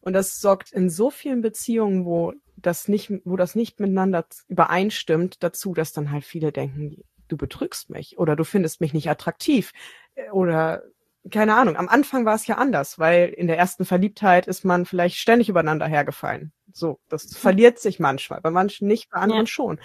[0.00, 5.42] Und das sorgt in so vielen Beziehungen, wo das nicht, wo das nicht miteinander übereinstimmt,
[5.42, 9.72] dazu, dass dann halt viele denken, du betrügst mich oder du findest mich nicht attraktiv
[10.14, 10.82] äh, oder
[11.30, 14.86] keine Ahnung, am Anfang war es ja anders, weil in der ersten Verliebtheit ist man
[14.86, 16.52] vielleicht ständig übereinander hergefallen.
[16.72, 17.36] So, das mhm.
[17.36, 19.46] verliert sich manchmal, bei manchen nicht, bei anderen ja.
[19.46, 19.80] schon.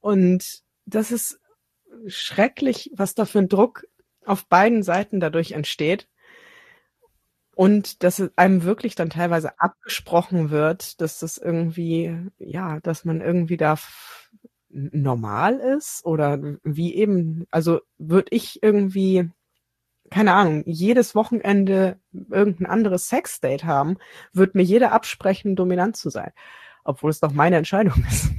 [0.00, 1.40] Und das ist
[2.06, 3.84] schrecklich, was da für ein Druck
[4.24, 6.08] auf beiden Seiten dadurch entsteht.
[7.54, 13.20] Und dass es einem wirklich dann teilweise abgesprochen wird, dass das irgendwie, ja, dass man
[13.20, 13.76] irgendwie da
[14.70, 19.30] normal ist oder wie eben, also würde ich irgendwie
[20.12, 23.96] keine Ahnung, jedes Wochenende irgendein anderes Sexdate haben,
[24.32, 26.32] wird mir jeder absprechen, dominant zu sein.
[26.84, 28.30] Obwohl es doch meine Entscheidung ist.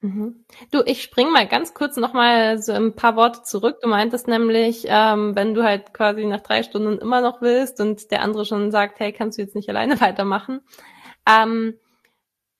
[0.00, 0.44] Mhm.
[0.70, 3.78] Du, ich spring mal ganz kurz noch mal so ein paar Worte zurück.
[3.82, 8.10] Du meintest nämlich, ähm, wenn du halt quasi nach drei Stunden immer noch willst und
[8.12, 10.60] der andere schon sagt, hey, kannst du jetzt nicht alleine weitermachen,
[11.28, 11.74] ähm,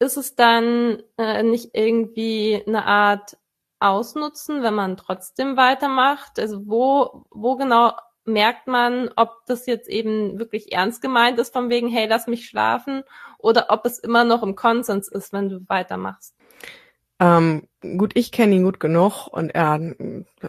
[0.00, 3.36] ist es dann äh, nicht irgendwie eine Art
[3.80, 6.38] Ausnutzen, wenn man trotzdem weitermacht?
[6.40, 7.92] Also wo, wo genau
[8.24, 12.46] merkt man, ob das jetzt eben wirklich ernst gemeint ist, von wegen, hey, lass mich
[12.46, 13.02] schlafen,
[13.38, 16.34] oder ob es immer noch im Konsens ist, wenn du weitermachst.
[17.20, 19.94] Ähm, gut, ich kenne ihn gut genug und er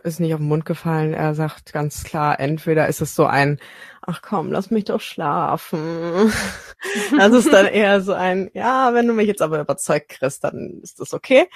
[0.04, 1.14] ist nicht auf den Mund gefallen.
[1.14, 3.60] Er sagt ganz klar, entweder ist es so ein,
[4.02, 6.32] ach komm, lass mich doch schlafen.
[7.18, 10.80] das ist dann eher so ein, ja, wenn du mich jetzt aber überzeugt kriegst, dann
[10.84, 11.48] ist das okay.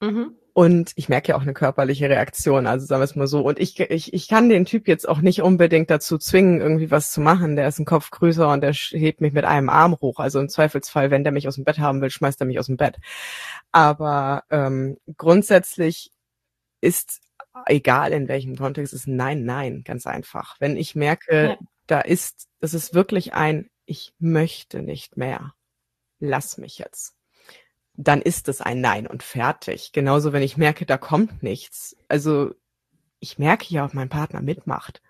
[0.00, 0.36] Mhm.
[0.56, 3.42] Und ich merke ja auch eine körperliche Reaktion, also sagen wir es mal so.
[3.42, 7.12] Und ich, ich, ich kann den Typ jetzt auch nicht unbedingt dazu zwingen, irgendwie was
[7.12, 7.56] zu machen.
[7.56, 10.18] Der ist ein Kopf größer und der hebt mich mit einem Arm hoch.
[10.18, 12.68] Also im Zweifelsfall, wenn der mich aus dem Bett haben will, schmeißt er mich aus
[12.68, 12.96] dem Bett.
[13.70, 16.10] Aber ähm, grundsätzlich
[16.80, 17.20] ist,
[17.66, 20.56] egal in welchem Kontext, ist Nein, Nein, ganz einfach.
[20.58, 21.58] Wenn ich merke, ja.
[21.86, 25.52] da ist, das ist wirklich ein, ich möchte nicht mehr.
[26.18, 27.15] Lass mich jetzt
[27.96, 29.92] dann ist es ein Nein und fertig.
[29.92, 31.96] Genauso, wenn ich merke, da kommt nichts.
[32.08, 32.54] Also
[33.20, 35.02] ich merke ja, ob mein Partner mitmacht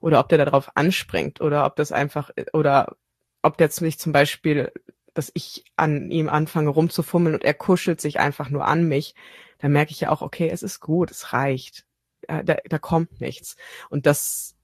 [0.00, 2.96] oder ob der darauf anspringt oder ob das einfach oder
[3.42, 4.72] ob der nicht zum Beispiel,
[5.14, 9.14] dass ich an ihm anfange rumzufummeln und er kuschelt sich einfach nur an mich,
[9.58, 11.84] dann merke ich ja auch, okay, es ist gut, es reicht.
[12.28, 13.56] Da, da kommt nichts.
[13.90, 14.54] Und das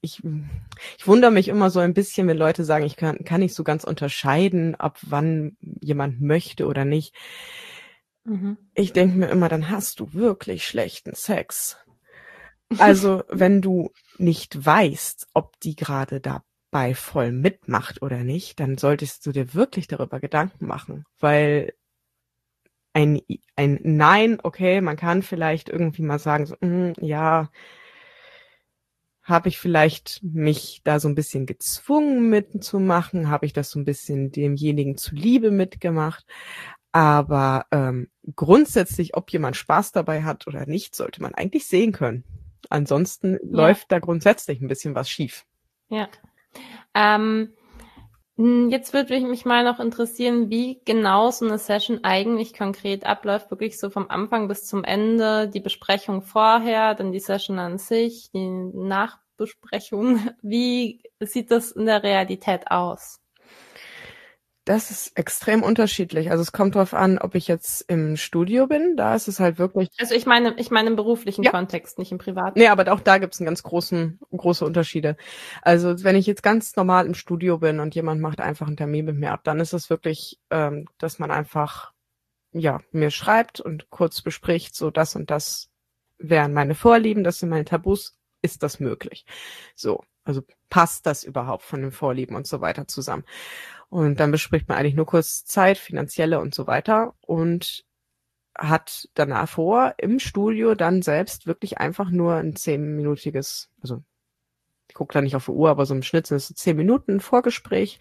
[0.00, 0.22] ich,
[0.98, 3.64] ich wundere mich immer so ein bisschen, wenn Leute sagen, ich kann, kann nicht so
[3.64, 7.14] ganz unterscheiden, ab wann jemand möchte oder nicht.
[8.24, 8.56] Mhm.
[8.74, 11.76] Ich denke mir immer, dann hast du wirklich schlechten Sex.
[12.78, 19.26] Also, wenn du nicht weißt, ob die gerade dabei voll mitmacht oder nicht, dann solltest
[19.26, 21.74] du dir wirklich darüber Gedanken machen, weil
[22.92, 23.20] ein,
[23.56, 27.50] ein Nein, okay, man kann vielleicht irgendwie mal sagen, so, mm, ja,
[29.22, 33.28] habe ich vielleicht mich da so ein bisschen gezwungen mitzumachen?
[33.28, 36.24] Habe ich das so ein bisschen demjenigen zuliebe mitgemacht?
[36.92, 42.24] Aber ähm, grundsätzlich, ob jemand Spaß dabei hat oder nicht, sollte man eigentlich sehen können.
[42.68, 43.38] Ansonsten ja.
[43.42, 45.44] läuft da grundsätzlich ein bisschen was schief.
[45.88, 46.08] Ja.
[46.94, 47.52] Ähm,
[48.70, 53.78] jetzt würde mich mal noch interessieren, wie genau so eine Session eigentlich konkret abläuft, wirklich
[53.78, 58.48] so vom Anfang bis zum Ende, die Besprechung vorher, dann die Session an sich, die
[58.48, 60.30] Nachbesprechung.
[60.42, 63.20] Wie sieht das in der Realität aus?
[64.70, 66.30] Das ist extrem unterschiedlich.
[66.30, 68.94] Also es kommt darauf an, ob ich jetzt im Studio bin.
[68.96, 69.88] Da ist es halt wirklich.
[69.98, 71.50] Also ich meine, ich meine im beruflichen ja.
[71.50, 72.56] Kontext, nicht im privaten.
[72.56, 75.16] Nee, aber auch da gibt es einen ganz großen, große Unterschiede.
[75.60, 79.06] Also wenn ich jetzt ganz normal im Studio bin und jemand macht einfach einen Termin
[79.06, 81.92] mit mir ab, dann ist es wirklich, ähm, dass man einfach
[82.52, 85.68] ja mir schreibt und kurz bespricht, so das und das
[86.18, 89.26] wären meine Vorlieben, das sind meine Tabus, ist das möglich?
[89.74, 93.24] So, also passt das überhaupt von den Vorlieben und so weiter zusammen?
[93.88, 97.84] Und dann bespricht man eigentlich nur kurz Zeit, finanzielle und so weiter und
[98.56, 104.02] hat danach vor, im Studio dann selbst wirklich einfach nur ein zehnminütiges, also
[104.88, 107.20] ich gucke da nicht auf die Uhr, aber so im Schnitt sind so zehn Minuten
[107.20, 108.00] Vorgespräch,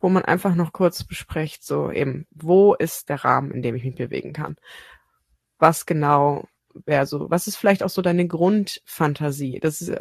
[0.00, 3.84] wo man einfach noch kurz bespricht, so eben, wo ist der Rahmen, in dem ich
[3.84, 4.56] mich bewegen kann?
[5.58, 6.46] Was genau
[6.84, 9.60] wäre so, was ist vielleicht auch so deine Grundfantasie?
[9.60, 9.92] Das ist,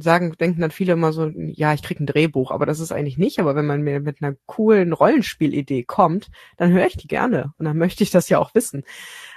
[0.00, 3.18] sagen, denken dann viele immer so, ja, ich krieg ein Drehbuch, aber das ist eigentlich
[3.18, 3.38] nicht.
[3.38, 7.66] Aber wenn man mir mit einer coolen Rollenspielidee kommt, dann höre ich die gerne und
[7.66, 8.84] dann möchte ich das ja auch wissen.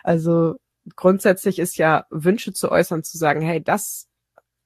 [0.03, 0.55] Also
[0.95, 4.07] grundsätzlich ist ja Wünsche zu äußern, zu sagen, hey, das,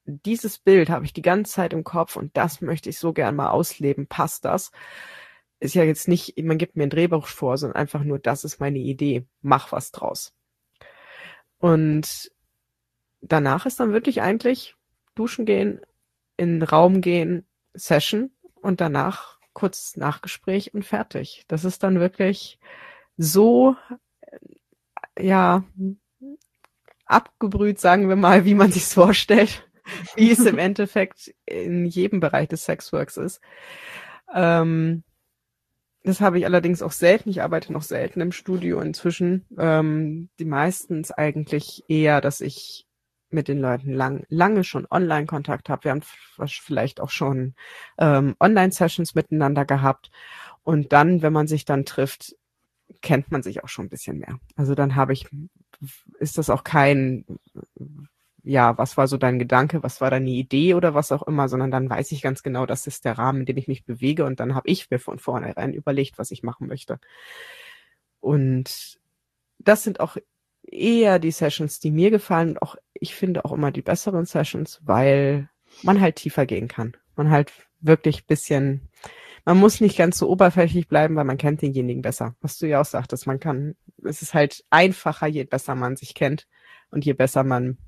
[0.04, 3.36] dieses Bild habe ich die ganze Zeit im Kopf und das möchte ich so gern
[3.36, 4.70] mal ausleben, passt das?
[5.58, 8.60] Ist ja jetzt nicht, man gibt mir ein Drehbuch vor, sondern einfach nur, das ist
[8.60, 10.34] meine Idee, mach was draus.
[11.58, 12.30] Und
[13.20, 14.74] danach ist dann wirklich eigentlich
[15.14, 15.80] duschen gehen,
[16.36, 21.44] in den Raum gehen, Session und danach kurz Nachgespräch und fertig.
[21.48, 22.58] Das ist dann wirklich
[23.16, 23.74] so,
[25.18, 25.64] ja,
[27.06, 29.66] abgebrüht, sagen wir mal, wie man sich's vorstellt,
[30.14, 33.40] wie es im Endeffekt in jedem Bereich des Sexworks ist.
[34.34, 35.04] Ähm,
[36.06, 37.30] das habe ich allerdings auch selten.
[37.30, 39.44] Ich arbeite noch selten im Studio inzwischen.
[39.58, 42.86] Ähm, die meistens eigentlich eher, dass ich
[43.28, 45.82] mit den Leuten lang, lange schon Online-Kontakt habe.
[45.82, 46.02] Wir haben
[46.38, 47.54] vielleicht auch schon
[47.98, 50.12] ähm, Online-Sessions miteinander gehabt.
[50.62, 52.36] Und dann, wenn man sich dann trifft,
[53.02, 54.38] kennt man sich auch schon ein bisschen mehr.
[54.54, 55.26] Also dann habe ich,
[56.20, 57.24] ist das auch kein
[58.46, 61.72] ja, was war so dein Gedanke, was war deine Idee oder was auch immer, sondern
[61.72, 64.38] dann weiß ich ganz genau, das ist der Rahmen, in dem ich mich bewege und
[64.38, 67.00] dann habe ich mir von vornherein überlegt, was ich machen möchte.
[68.20, 69.00] Und
[69.58, 70.16] das sind auch
[70.62, 74.80] eher die Sessions, die mir gefallen und auch ich finde auch immer die besseren Sessions,
[74.84, 75.50] weil
[75.82, 76.96] man halt tiefer gehen kann.
[77.16, 78.88] Man halt wirklich bisschen,
[79.44, 82.36] man muss nicht ganz so oberflächlich bleiben, weil man kennt denjenigen besser.
[82.40, 83.74] Was du ja auch sagtest, man kann,
[84.04, 86.46] es ist halt einfacher, je besser man sich kennt
[86.92, 87.78] und je besser man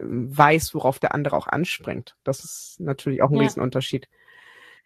[0.00, 2.16] weiß, worauf der andere auch anspringt.
[2.24, 3.42] Das ist natürlich auch ein ja.
[3.42, 4.08] Riesenunterschied.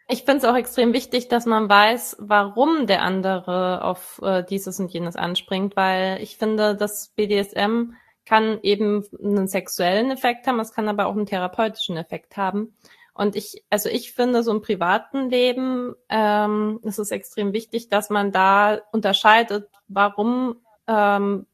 [0.08, 4.78] Ich finde es auch extrem wichtig, dass man weiß, warum der andere auf äh, dieses
[4.80, 7.94] und jenes anspringt, weil ich finde, das BDSM
[8.26, 12.76] kann eben einen sexuellen Effekt haben, es kann aber auch einen therapeutischen Effekt haben.
[13.14, 18.10] Und ich, also ich finde, so im privaten Leben ähm, ist es extrem wichtig, dass
[18.10, 20.56] man da unterscheidet, warum,
[20.86, 21.46] ähm,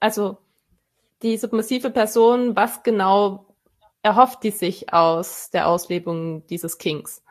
[0.00, 0.38] also
[1.24, 3.56] die submissive Person, was genau
[4.02, 7.24] erhofft die sich aus der Auslebung dieses Kings?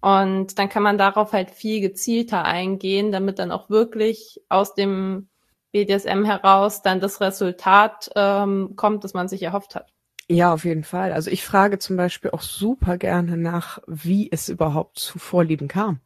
[0.00, 5.28] Und dann kann man darauf halt viel gezielter eingehen, damit dann auch wirklich aus dem
[5.72, 9.92] BDSM heraus dann das Resultat ähm, kommt, das man sich erhofft hat.
[10.28, 11.12] Ja, auf jeden Fall.
[11.12, 16.00] Also ich frage zum Beispiel auch super gerne nach, wie es überhaupt zu Vorlieben kam.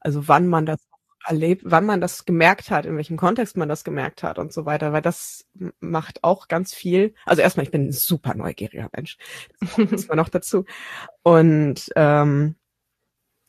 [0.00, 0.87] Also wann man das
[1.24, 4.66] erlebt, wann man das gemerkt hat, in welchem Kontext man das gemerkt hat und so
[4.66, 5.46] weiter, weil das
[5.80, 7.14] macht auch ganz viel.
[7.26, 9.18] Also erstmal, ich bin ein super neugieriger Mensch.
[9.60, 10.64] Das muss man noch dazu.
[11.22, 12.54] Und ähm,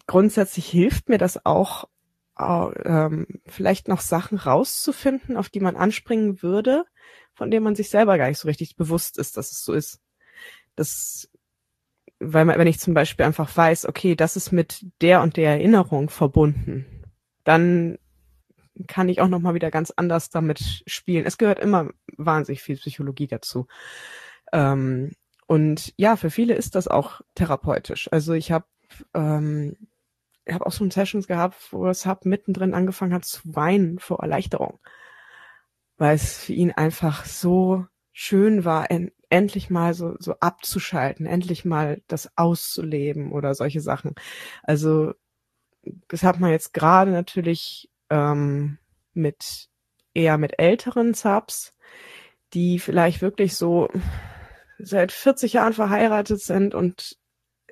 [0.07, 1.87] grundsätzlich hilft mir das auch,
[2.37, 6.85] äh, ähm, vielleicht noch Sachen rauszufinden, auf die man anspringen würde,
[7.33, 10.01] von denen man sich selber gar nicht so richtig bewusst ist, dass es so ist.
[10.75, 11.29] Das
[12.19, 15.51] weil man, wenn ich zum Beispiel einfach weiß, okay, das ist mit der und der
[15.51, 16.98] Erinnerung verbunden,
[17.49, 17.97] dann
[18.85, 21.25] kann ich auch noch mal wieder ganz anders damit spielen.
[21.25, 23.65] Es gehört immer wahnsinnig viel Psychologie dazu.
[24.53, 25.13] Ähm,
[25.47, 28.07] und ja, für viele ist das auch therapeutisch.
[28.11, 28.65] Also ich habe
[29.15, 29.75] ähm,
[30.45, 34.19] ich habe auch so Sessions gehabt, wo es hab mittendrin angefangen hat zu weinen vor
[34.19, 34.79] Erleichterung,
[35.97, 41.65] weil es für ihn einfach so schön war, en endlich mal so, so abzuschalten, endlich
[41.65, 44.13] mal das auszuleben oder solche Sachen.
[44.63, 45.13] Also
[46.07, 48.77] das hat man jetzt gerade natürlich ähm,
[49.13, 49.69] mit
[50.13, 51.73] eher mit älteren Subs,
[52.53, 53.89] die vielleicht wirklich so
[54.79, 57.17] seit 40 Jahren verheiratet sind und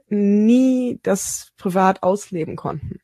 [0.08, 3.00] nie das privat ausleben konnten.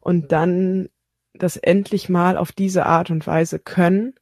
[0.00, 0.88] Und dann
[1.34, 4.14] das endlich mal auf diese Art und Weise können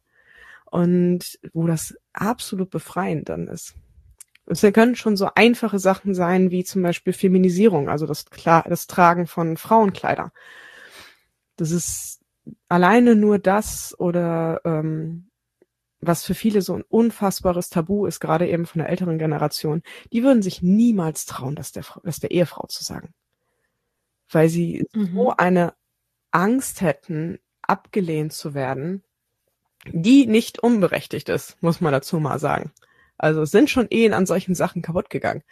[0.70, 3.74] und wo das absolut befreiend dann ist.
[4.46, 9.26] Es können schon so einfache Sachen sein, wie zum Beispiel Feminisierung, also das, das Tragen
[9.26, 10.32] von Frauenkleider.
[11.56, 12.20] Das ist
[12.68, 15.30] alleine nur das oder ähm,
[16.00, 19.82] was für viele so ein unfassbares Tabu ist, gerade eben von der älteren Generation,
[20.12, 23.14] die würden sich niemals trauen, das der, das der Ehefrau zu sagen.
[24.28, 25.14] Weil sie mhm.
[25.14, 25.74] so eine
[26.32, 29.04] Angst hätten, abgelehnt zu werden,
[29.86, 32.72] die nicht unberechtigt ist, muss man dazu mal sagen.
[33.22, 35.42] Also sind schon Ehen an solchen Sachen kaputt gegangen.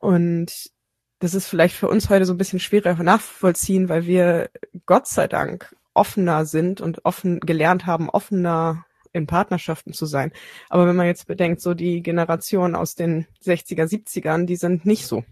[0.00, 0.70] Und
[1.18, 4.50] das ist vielleicht für uns heute so ein bisschen schwieriger nachvollziehen, weil wir
[4.86, 10.32] Gott sei Dank offener sind und offen gelernt haben, offener in Partnerschaften zu sein.
[10.70, 15.06] Aber wenn man jetzt bedenkt, so die Generation aus den 60er, 70ern, die sind nicht
[15.06, 15.22] so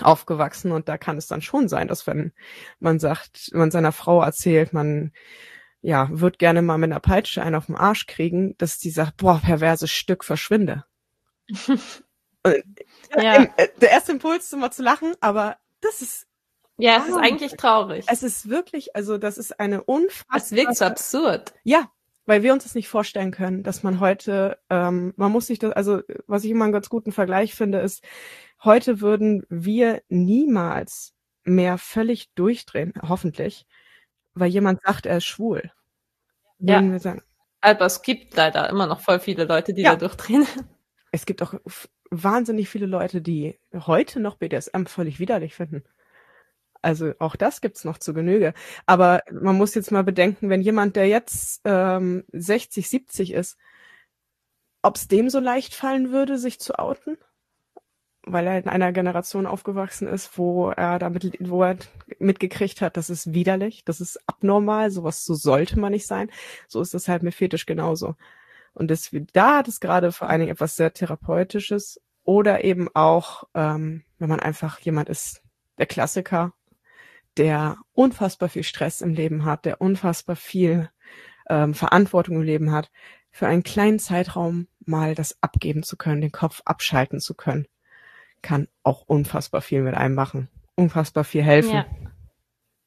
[0.00, 2.32] aufgewachsen und da kann es dann schon sein, dass wenn
[2.78, 5.12] man sagt, man seiner Frau erzählt, man
[5.82, 9.16] ja, wird gerne mal mit einer Peitsche einen auf den Arsch kriegen, dass die sagt,
[9.16, 10.84] boah, perverses Stück, verschwinde.
[12.44, 12.64] Und,
[13.16, 13.44] ja.
[13.56, 16.26] Äh, der erste Impuls ist immer zu lachen, aber das ist
[16.78, 18.06] ja, es ist eigentlich traurig.
[18.08, 20.36] Es ist wirklich, also das ist eine unfassbare.
[20.38, 21.54] Es wirkt so absurd.
[21.62, 21.90] Ja,
[22.26, 25.72] weil wir uns das nicht vorstellen können, dass man heute, ähm, man muss sich das,
[25.72, 28.02] also was ich immer einen ganz guten Vergleich finde, ist,
[28.64, 33.66] heute würden wir niemals mehr völlig durchdrehen, hoffentlich,
[34.34, 35.70] weil jemand sagt, er ist schwul.
[36.58, 36.80] Ja.
[36.80, 37.22] Wir sagen,
[37.60, 39.90] aber es gibt leider immer noch voll viele Leute, die ja.
[39.92, 40.46] da durchdrehen.
[41.12, 41.54] Es gibt auch
[42.10, 45.84] wahnsinnig viele Leute, die heute noch BDSM völlig widerlich finden.
[46.82, 48.54] Also auch das gibt's noch zu Genüge.
[48.86, 53.56] Aber man muss jetzt mal bedenken, wenn jemand, der jetzt ähm, 60, 70 ist,
[54.82, 57.16] ob's dem so leicht fallen würde, sich zu outen?
[58.24, 61.76] Weil er in einer Generation aufgewachsen ist, wo er damit, wo er
[62.18, 66.30] mitgekriegt hat, das ist widerlich, das ist abnormal, sowas so sollte man nicht sein.
[66.68, 68.16] So ist das halt mit Fetisch genauso.
[68.74, 73.44] Und das, da hat es gerade vor allen Dingen etwas sehr Therapeutisches oder eben auch,
[73.54, 75.42] ähm, wenn man einfach jemand ist,
[75.78, 76.52] der Klassiker,
[77.36, 80.90] der unfassbar viel Stress im Leben hat, der unfassbar viel
[81.48, 82.90] ähm, Verantwortung im Leben hat,
[83.30, 87.66] für einen kleinen Zeitraum mal das abgeben zu können, den Kopf abschalten zu können,
[88.42, 91.74] kann auch unfassbar viel mit einem machen, unfassbar viel helfen.
[91.74, 91.86] Ja.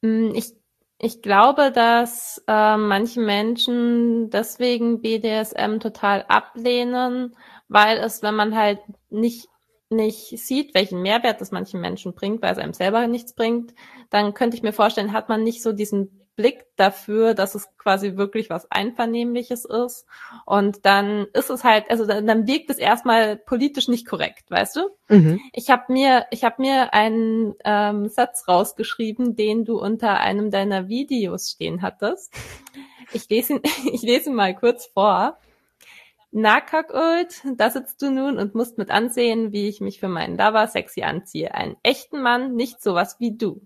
[0.01, 0.53] Mm, ich,
[0.97, 7.35] ich glaube, dass äh, manche Menschen deswegen BDSM total ablehnen,
[7.67, 8.79] weil es, wenn man halt
[9.09, 9.47] nicht
[9.89, 13.73] nicht sieht, welchen Mehrwert das manchen Menschen bringt, weil es einem selber nichts bringt,
[14.09, 18.17] dann könnte ich mir vorstellen, hat man nicht so diesen Blick dafür, dass es quasi
[18.17, 20.05] wirklich was Einvernehmliches ist.
[20.45, 24.75] Und dann ist es halt, also dann, dann wirkt es erstmal politisch nicht korrekt, weißt
[24.75, 24.89] du?
[25.07, 25.39] Mhm.
[25.53, 30.88] Ich habe mir, ich habe mir einen ähm, Satz rausgeschrieben, den du unter einem deiner
[30.88, 32.33] Videos stehen hattest.
[33.13, 33.61] Ich lese ihn,
[33.93, 35.38] ich lese ihn mal kurz vor.
[36.38, 40.38] Na, Kackold, da sitzt du nun und musst mit ansehen, wie ich mich für meinen
[40.38, 41.55] Lover sexy anziehe.
[41.55, 43.61] Einen echten Mann, nicht sowas wie du.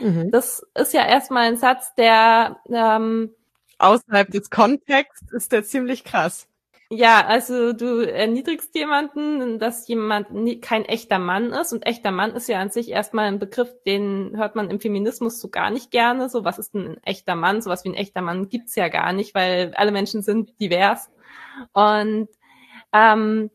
[0.00, 0.30] Mhm.
[0.30, 3.34] Das ist ja erstmal ein Satz, der ähm,
[3.78, 6.48] außerhalb des Kontexts ist der ziemlich krass.
[6.90, 10.28] Ja, also du erniedrigst jemanden, dass jemand
[10.60, 14.32] kein echter Mann ist und echter Mann ist ja an sich erstmal ein Begriff, den
[14.36, 16.28] hört man im Feminismus so gar nicht gerne.
[16.28, 17.62] So, was ist ein echter Mann?
[17.62, 21.10] Sowas wie ein echter Mann gibt's ja gar nicht, weil alle Menschen sind divers.
[21.72, 22.28] Und
[22.92, 23.50] ähm,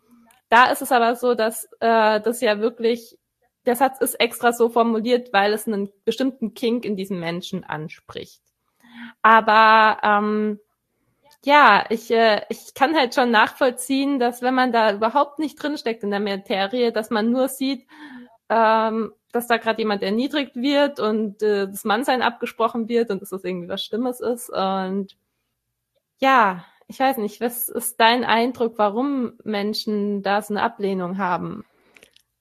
[0.50, 3.19] da ist es aber so, dass äh, das ja wirklich,
[3.70, 8.42] der Satz ist extra so formuliert, weil es einen bestimmten Kink in diesem Menschen anspricht.
[9.22, 10.60] Aber ähm,
[11.46, 16.02] ja, ich, äh, ich kann halt schon nachvollziehen, dass wenn man da überhaupt nicht drinsteckt
[16.02, 17.86] in der Materie, dass man nur sieht,
[18.50, 23.30] ähm, dass da gerade jemand erniedrigt wird und äh, das Mannsein abgesprochen wird und dass
[23.30, 24.50] das irgendwie was Schlimmes ist.
[24.50, 25.16] Und
[26.18, 31.66] ja, ich weiß nicht, was ist dein Eindruck, warum Menschen da so eine Ablehnung haben?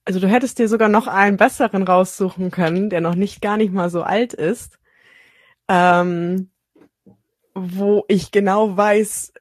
[0.09, 3.71] Also du hättest dir sogar noch einen besseren raussuchen können, der noch nicht gar nicht
[3.71, 4.79] mal so alt ist,
[5.67, 6.49] ähm,
[7.53, 9.33] wo ich genau weiß,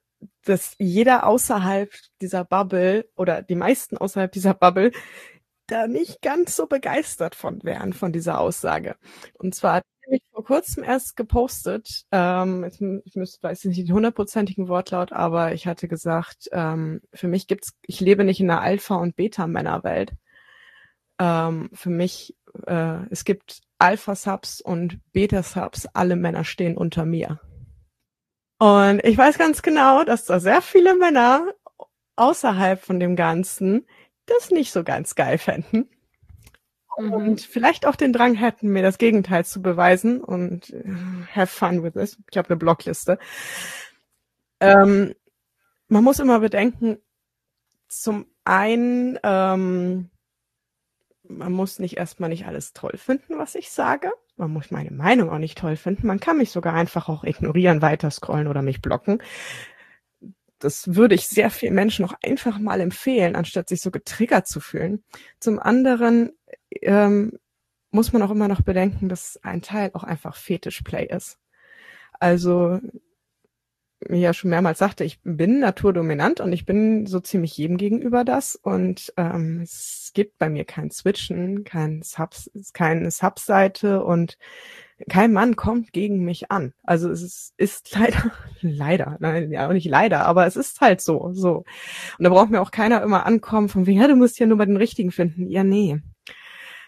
[0.44, 1.90] dass jeder außerhalb
[2.20, 4.92] dieser Bubble oder die meisten außerhalb dieser Bubble
[5.68, 8.96] da nicht ganz so begeistert von wären von dieser Aussage.
[9.38, 12.04] Und zwar ich vor kurzem erst gepostet.
[12.12, 12.70] Ähm,
[13.06, 17.72] ich müsste, weiß nicht den hundertprozentigen Wortlaut, aber ich hatte gesagt, ähm, für mich gibt's,
[17.86, 20.12] ich lebe nicht in einer Alpha- und Beta-Männerwelt.
[21.18, 27.40] Ähm, für mich, äh, es gibt Alpha-Subs und Beta-Subs, alle Männer stehen unter mir.
[28.58, 31.46] Und ich weiß ganz genau, dass da sehr viele Männer
[32.16, 33.86] außerhalb von dem Ganzen
[34.26, 35.88] das nicht so ganz geil fänden
[36.98, 37.12] mhm.
[37.12, 40.84] und vielleicht auch den Drang hätten, mir das Gegenteil zu beweisen und äh,
[41.34, 42.18] have fun with this.
[42.30, 43.18] Ich habe eine Blockliste.
[44.60, 45.14] Ähm,
[45.86, 46.98] man muss immer bedenken,
[47.88, 50.10] zum einen, ähm,
[51.28, 54.10] man muss nicht erstmal nicht alles toll finden, was ich sage.
[54.36, 56.06] Man muss meine Meinung auch nicht toll finden.
[56.06, 59.22] Man kann mich sogar einfach auch ignorieren, weiter scrollen oder mich blocken.
[60.58, 64.60] Das würde ich sehr vielen Menschen auch einfach mal empfehlen, anstatt sich so getriggert zu
[64.60, 65.04] fühlen.
[65.38, 66.32] Zum anderen
[66.82, 67.38] ähm,
[67.90, 71.38] muss man auch immer noch bedenken, dass ein Teil auch einfach Fetischplay ist.
[72.20, 72.80] Also,
[74.08, 78.54] ja schon mehrmals sagte, ich bin naturdominant und ich bin so ziemlich jedem gegenüber das
[78.56, 84.38] und ähm, es gibt bei mir kein Switchen, kein Subs, keine Subseite und
[85.08, 86.72] kein Mann kommt gegen mich an.
[86.82, 91.00] Also es ist, ist leider, leider, nein, ja auch nicht leider, aber es ist halt
[91.00, 91.64] so, so.
[92.18, 94.58] Und da braucht mir auch keiner immer ankommen von wegen, ja, du musst ja nur
[94.58, 95.48] bei den Richtigen finden.
[95.50, 96.00] Ja, nee.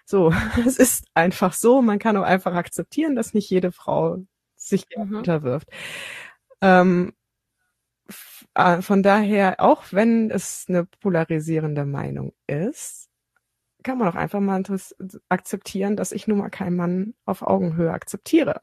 [0.05, 0.33] So,
[0.67, 1.83] es ist einfach so.
[1.83, 4.19] Man kann auch einfach akzeptieren, dass nicht jede Frau
[4.57, 5.17] sich mhm.
[5.17, 5.69] unterwirft.
[6.61, 7.13] Ähm,
[8.55, 13.09] äh, von daher, auch wenn es eine polarisierende Meinung ist,
[13.83, 14.63] kann man auch einfach mal
[15.29, 18.61] akzeptieren, dass ich nun mal keinen Mann auf Augenhöhe akzeptiere.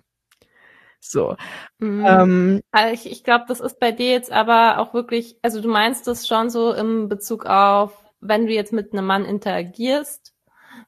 [1.00, 1.36] So.
[1.80, 2.06] Mhm.
[2.06, 5.70] Ähm, also ich, ich glaube, das ist bei dir jetzt aber auch wirklich, also du
[5.70, 10.34] meinst das schon so im Bezug auf, wenn du jetzt mit einem Mann interagierst,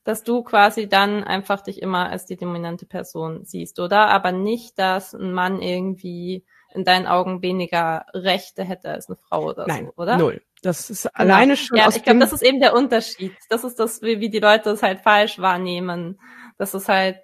[0.03, 4.07] dass du quasi dann einfach dich immer als die dominante Person siehst, oder?
[4.07, 9.49] Aber nicht, dass ein Mann irgendwie in deinen Augen weniger Rechte hätte als eine Frau
[9.49, 10.17] oder Nein, so, oder?
[10.17, 10.41] Null.
[10.61, 11.13] Das ist genau.
[11.15, 11.77] alleine schon.
[11.77, 13.33] Ja, ich glaube, das ist eben der Unterschied.
[13.49, 16.19] Das ist das, wie, wie die Leute es halt falsch wahrnehmen.
[16.57, 17.21] Dass es halt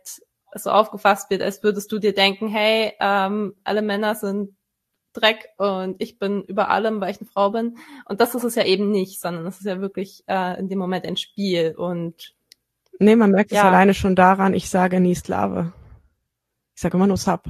[0.54, 4.56] so aufgefasst wird, als würdest du dir denken, hey, ähm, alle Männer sind
[5.12, 7.78] Dreck und ich bin über allem, weil ich eine Frau bin.
[8.06, 10.80] Und das ist es ja eben nicht, sondern es ist ja wirklich äh, in dem
[10.80, 12.36] Moment ein Spiel und
[13.00, 13.60] Nee, man merkt ja.
[13.60, 15.74] es alleine schon daran, ich sage nie Sklave.
[16.76, 17.44] Ich sage immer nur Sub.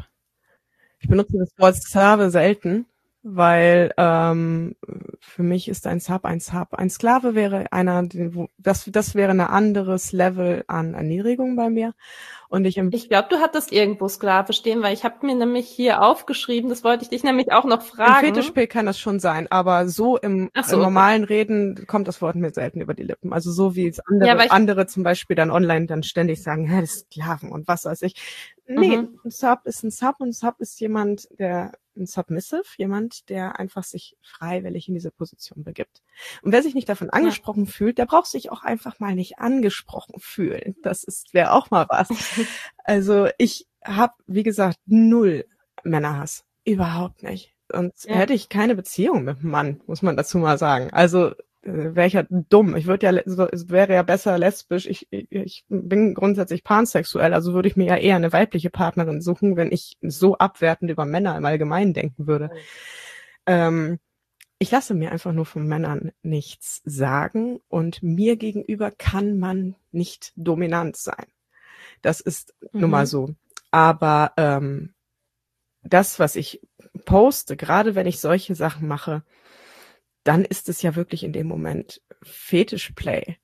[1.00, 2.86] Ich benutze das Wort Sklave selten,
[3.24, 4.76] weil ähm,
[5.20, 6.74] für mich ist ein Sub ein Sub.
[6.74, 8.08] Ein Sklave wäre einer,
[8.58, 11.94] das, das wäre ein anderes Level an Erniedrigung bei mir.
[12.48, 16.04] Und ich, ich glaube, du hattest irgendwo Sklave stehen, weil ich habe mir nämlich hier
[16.04, 18.28] aufgeschrieben, das wollte ich dich nämlich auch noch fragen.
[18.28, 21.34] Im Fetischbild kann das schon sein, aber so im, so, im normalen okay.
[21.34, 23.34] Reden kommt das Wort mir selten über die Lippen.
[23.34, 26.80] Also so wie es andere, ja, andere zum Beispiel dann online dann ständig sagen, ja,
[26.80, 28.16] das Sklaven und was weiß ich.
[28.68, 29.20] Nee, mhm.
[29.24, 33.60] ein Sub ist ein Sub und ein Sub ist jemand, der ein Submissive, jemand, der
[33.60, 36.02] einfach sich freiwillig in diese Position begibt.
[36.42, 37.72] Und wer sich nicht davon angesprochen ja.
[37.72, 40.76] fühlt, der braucht sich auch einfach mal nicht angesprochen fühlen.
[40.82, 42.10] Das ist wäre auch mal was.
[42.84, 45.46] also ich habe, wie gesagt, null
[45.84, 47.54] Männerhass, überhaupt nicht.
[47.72, 48.16] Und ja.
[48.16, 50.92] hätte ich keine Beziehung mit einem Mann, muss man dazu mal sagen.
[50.92, 51.34] Also
[51.66, 52.76] wäre ich ja dumm.
[52.76, 54.86] Ich würde ja, es wäre ja besser lesbisch.
[54.86, 59.58] Ich, ich bin grundsätzlich pansexuell, also würde ich mir ja eher eine weibliche Partnerin suchen,
[59.58, 62.48] wenn ich so abwertend über Männer im Allgemeinen denken würde.
[62.48, 62.60] Mhm.
[63.48, 64.00] Ähm,
[64.60, 70.32] ich lasse mir einfach nur von Männern nichts sagen und mir gegenüber kann man nicht
[70.36, 71.26] dominant sein.
[72.02, 72.82] Das ist mhm.
[72.82, 73.10] nun mal mhm.
[73.10, 73.36] so.
[73.72, 74.94] Aber ähm,
[75.84, 76.62] das, was ich
[77.06, 79.24] poste, gerade wenn ich solche Sachen mache,
[80.26, 83.38] dann ist es ja wirklich in dem Moment Fetischplay.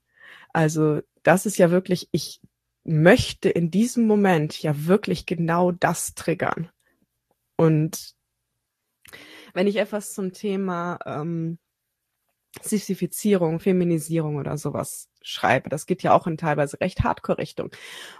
[0.51, 2.41] Also das ist ja wirklich, ich
[2.83, 6.69] möchte in diesem Moment ja wirklich genau das triggern.
[7.55, 8.15] Und
[9.53, 11.59] wenn ich etwas zum Thema ähm,
[12.61, 17.69] Sissifizierung, Feminisierung oder sowas schreibe, das geht ja auch in teilweise recht Hardcore-Richtung.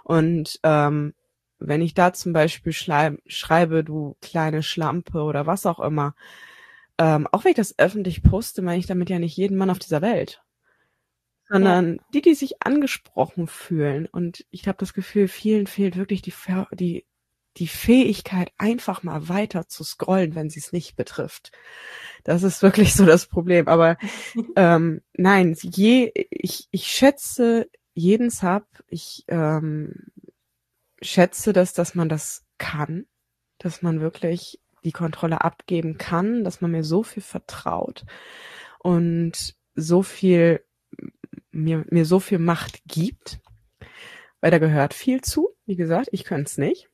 [0.04, 1.14] Und ähm,
[1.58, 6.14] wenn ich da zum Beispiel schreibe, du kleine Schlampe oder was auch immer,
[7.02, 9.80] ähm, auch wenn ich das öffentlich poste, meine ich damit ja nicht jeden Mann auf
[9.80, 10.40] dieser Welt.
[11.48, 12.02] Sondern ja.
[12.14, 14.06] die, die sich angesprochen fühlen.
[14.06, 16.32] Und ich habe das Gefühl, vielen fehlt wirklich die,
[16.70, 17.04] die,
[17.56, 21.50] die Fähigkeit, einfach mal weiter zu scrollen, wenn sie es nicht betrifft.
[22.22, 23.66] Das ist wirklich so das Problem.
[23.66, 23.96] Aber
[24.54, 28.64] ähm, nein, je, ich, ich schätze jeden Sub.
[28.86, 30.06] Ich ähm,
[31.00, 33.06] schätze, dass, dass man das kann,
[33.58, 38.04] dass man wirklich die Kontrolle abgeben kann, dass man mir so viel vertraut
[38.78, 40.64] und so viel
[41.50, 43.40] mir, mir so viel Macht gibt,
[44.40, 45.50] weil da gehört viel zu.
[45.66, 46.88] Wie gesagt, ich könnte es nicht.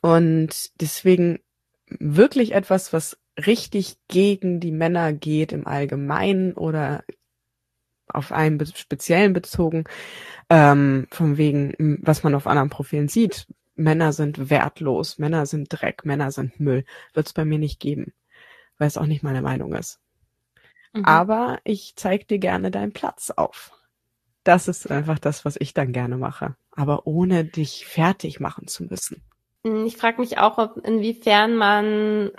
[0.00, 1.40] Und deswegen
[1.88, 7.04] wirklich etwas, was richtig gegen die Männer geht im Allgemeinen oder
[8.08, 9.84] auf einen speziellen bezogen,
[10.48, 13.46] ähm, von wegen, was man auf anderen Profilen sieht,
[13.78, 16.84] Männer sind wertlos, Männer sind Dreck, Männer sind Müll,
[17.14, 18.12] wird es bei mir nicht geben,
[18.76, 20.00] weil es auch nicht meine Meinung ist.
[20.92, 21.04] Mhm.
[21.04, 23.72] Aber ich zeig dir gerne deinen Platz auf.
[24.44, 28.84] Das ist einfach das, was ich dann gerne mache, aber ohne dich fertig machen zu
[28.84, 29.22] müssen.
[29.64, 32.30] Hm, ich frage mich auch, ob, inwiefern man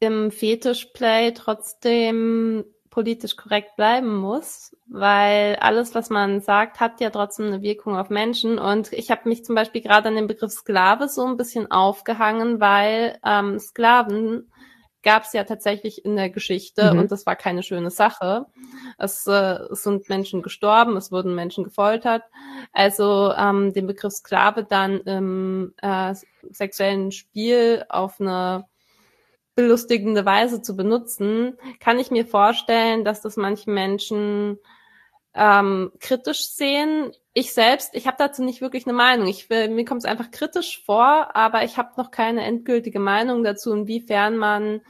[0.00, 2.64] im Fetischplay trotzdem
[2.94, 8.08] politisch korrekt bleiben muss, weil alles, was man sagt, hat ja trotzdem eine Wirkung auf
[8.08, 8.56] Menschen.
[8.56, 12.60] Und ich habe mich zum Beispiel gerade an den Begriff Sklave so ein bisschen aufgehangen,
[12.60, 14.48] weil ähm, Sklaven
[15.02, 17.00] gab es ja tatsächlich in der Geschichte mhm.
[17.00, 18.46] und das war keine schöne Sache.
[18.96, 22.22] Es, äh, es sind Menschen gestorben, es wurden Menschen gefoltert.
[22.72, 26.14] Also ähm, den Begriff Sklave dann im äh,
[26.48, 28.66] sexuellen Spiel auf eine
[29.54, 34.58] belustigende Weise zu benutzen, kann ich mir vorstellen, dass das manche Menschen
[35.34, 37.12] ähm, kritisch sehen.
[37.32, 39.26] Ich selbst, ich habe dazu nicht wirklich eine Meinung.
[39.26, 43.42] Ich will, mir kommt es einfach kritisch vor, aber ich habe noch keine endgültige Meinung
[43.42, 44.80] dazu, inwiefern man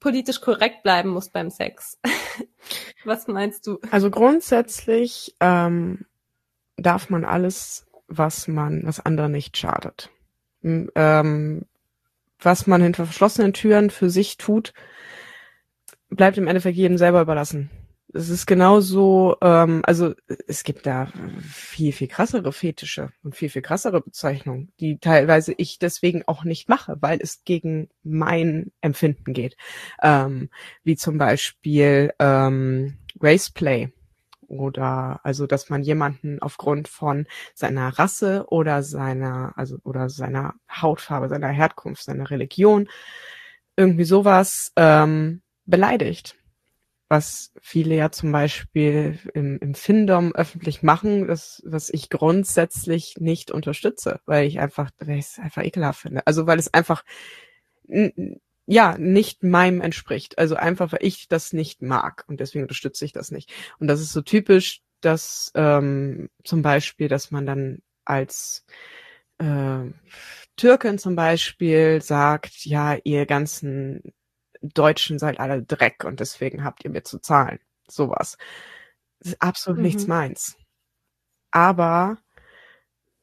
[0.00, 1.98] politisch korrekt bleiben muss beim Sex.
[3.04, 3.78] Was meinst du?
[3.90, 6.06] Also grundsätzlich ähm,
[6.76, 10.10] darf man alles, was man, was anderen nicht schadet
[10.64, 11.66] ähm,
[12.44, 14.72] was man hinter verschlossenen Türen für sich tut,
[16.08, 17.70] bleibt im Endeffekt jedem selber überlassen.
[18.16, 20.14] Es ist genauso, ähm, also
[20.46, 21.08] es gibt da
[21.40, 26.68] viel, viel krassere Fetische und viel, viel krassere Bezeichnungen, die teilweise ich deswegen auch nicht
[26.68, 29.56] mache, weil es gegen mein Empfinden geht.
[30.00, 30.48] Ähm,
[30.84, 33.92] wie zum Beispiel ähm, Raceplay
[34.58, 41.28] oder also dass man jemanden aufgrund von seiner Rasse oder seiner also oder seiner Hautfarbe,
[41.28, 42.88] seiner Herkunft, seiner Religion
[43.76, 46.36] irgendwie sowas ähm, beleidigt
[47.08, 53.50] was viele ja zum Beispiel im, im Findom öffentlich machen, das, was ich grundsätzlich nicht
[53.50, 56.26] unterstütze, weil ich einfach, weil ich es einfach ekelhaft finde.
[56.26, 57.04] Also weil es einfach
[58.66, 60.38] ja nicht meinem entspricht.
[60.38, 63.52] Also einfach, weil ich das nicht mag und deswegen unterstütze ich das nicht.
[63.78, 68.64] Und das ist so typisch, dass ähm, zum Beispiel, dass man dann als
[69.38, 69.84] äh,
[70.56, 74.14] Türkin zum Beispiel sagt, ja, ihr ganzen
[74.62, 77.58] Deutschen seid alle Dreck und deswegen habt ihr mir zu zahlen.
[77.86, 78.38] Sowas.
[79.18, 79.84] Das ist absolut mhm.
[79.84, 80.56] nichts meins.
[81.50, 82.18] Aber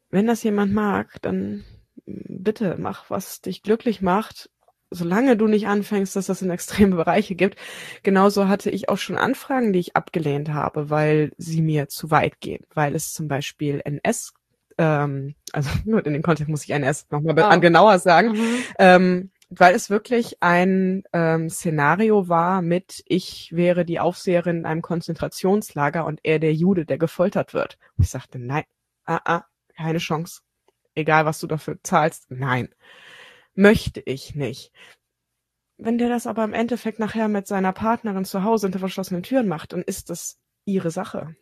[0.10, 1.66] wenn das jemand mag, dann
[2.06, 4.50] bitte mach, was dich glücklich macht.
[4.92, 7.58] Solange du nicht anfängst, dass das in extreme Bereiche gibt.
[8.04, 12.42] Genauso hatte ich auch schon Anfragen, die ich abgelehnt habe, weil sie mir zu weit
[12.42, 12.66] gehen.
[12.74, 14.34] Weil es zum Beispiel NS,
[14.78, 17.60] ähm, also nur in den Kontext muss ich NS nochmal oh.
[17.60, 18.64] genauer sagen, mhm.
[18.80, 24.82] ähm, weil es wirklich ein ähm, Szenario war mit, ich wäre die Aufseherin in einem
[24.82, 27.78] Konzentrationslager und er der Jude, der gefoltert wird.
[27.98, 28.64] Und ich sagte, nein,
[29.06, 29.44] ah, ah,
[29.76, 30.42] keine Chance.
[30.96, 32.70] Egal, was du dafür zahlst, nein.
[33.54, 34.72] Möchte ich nicht.
[35.78, 39.48] Wenn der das aber im Endeffekt nachher mit seiner Partnerin zu Hause hinter verschlossenen Türen
[39.48, 41.36] macht, dann ist das ihre Sache.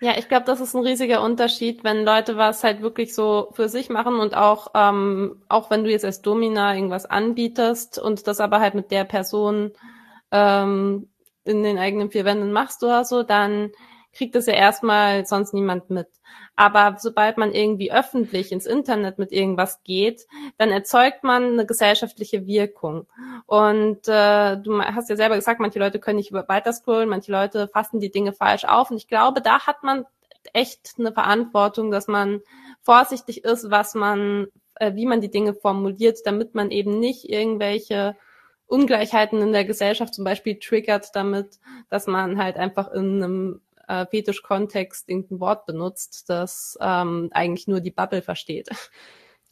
[0.00, 3.68] Ja, ich glaube, das ist ein riesiger Unterschied, wenn Leute was halt wirklich so für
[3.68, 8.40] sich machen und auch, ähm, auch wenn du jetzt als Domina irgendwas anbietest und das
[8.40, 9.72] aber halt mit der Person
[10.32, 11.08] ähm,
[11.44, 13.70] in den eigenen vier Wänden machst oder so, dann
[14.12, 16.08] kriegt das ja erstmal sonst niemand mit.
[16.54, 20.26] Aber sobald man irgendwie öffentlich ins Internet mit irgendwas geht,
[20.58, 23.06] dann erzeugt man eine gesellschaftliche Wirkung.
[23.46, 27.68] Und äh, du hast ja selber gesagt, manche Leute können nicht weiter scrollen, manche Leute
[27.68, 28.90] fassen die Dinge falsch auf.
[28.90, 30.04] Und ich glaube, da hat man
[30.52, 32.40] echt eine Verantwortung, dass man
[32.82, 38.16] vorsichtig ist, was man, äh, wie man die Dinge formuliert, damit man eben nicht irgendwelche
[38.66, 44.06] Ungleichheiten in der Gesellschaft zum Beispiel triggert damit, dass man halt einfach in einem äh,
[44.06, 48.68] Fetisch-Kontext irgendein Wort benutzt, das ähm, eigentlich nur die Bubble versteht.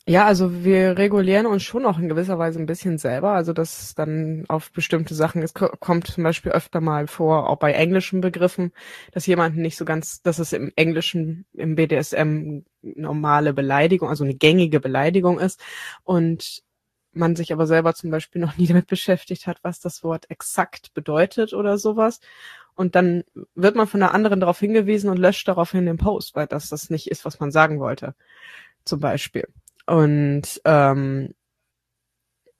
[0.06, 3.94] Ja, also wir regulieren uns schon auch in gewisser Weise ein bisschen selber, also dass
[3.94, 8.72] dann auf bestimmte Sachen, es kommt zum Beispiel öfter mal vor, auch bei englischen Begriffen,
[9.12, 14.34] dass jemand nicht so ganz, dass es im Englischen, im BDSM normale Beleidigung, also eine
[14.34, 15.60] gängige Beleidigung ist
[16.02, 16.62] und
[17.12, 20.94] man sich aber selber zum Beispiel noch nie damit beschäftigt hat, was das Wort exakt
[20.94, 22.20] bedeutet oder sowas.
[22.80, 23.24] Und dann
[23.54, 26.88] wird man von der anderen darauf hingewiesen und löscht daraufhin den Post, weil das das
[26.88, 28.14] nicht ist, was man sagen wollte.
[28.86, 29.46] Zum Beispiel.
[29.84, 31.34] Und ähm,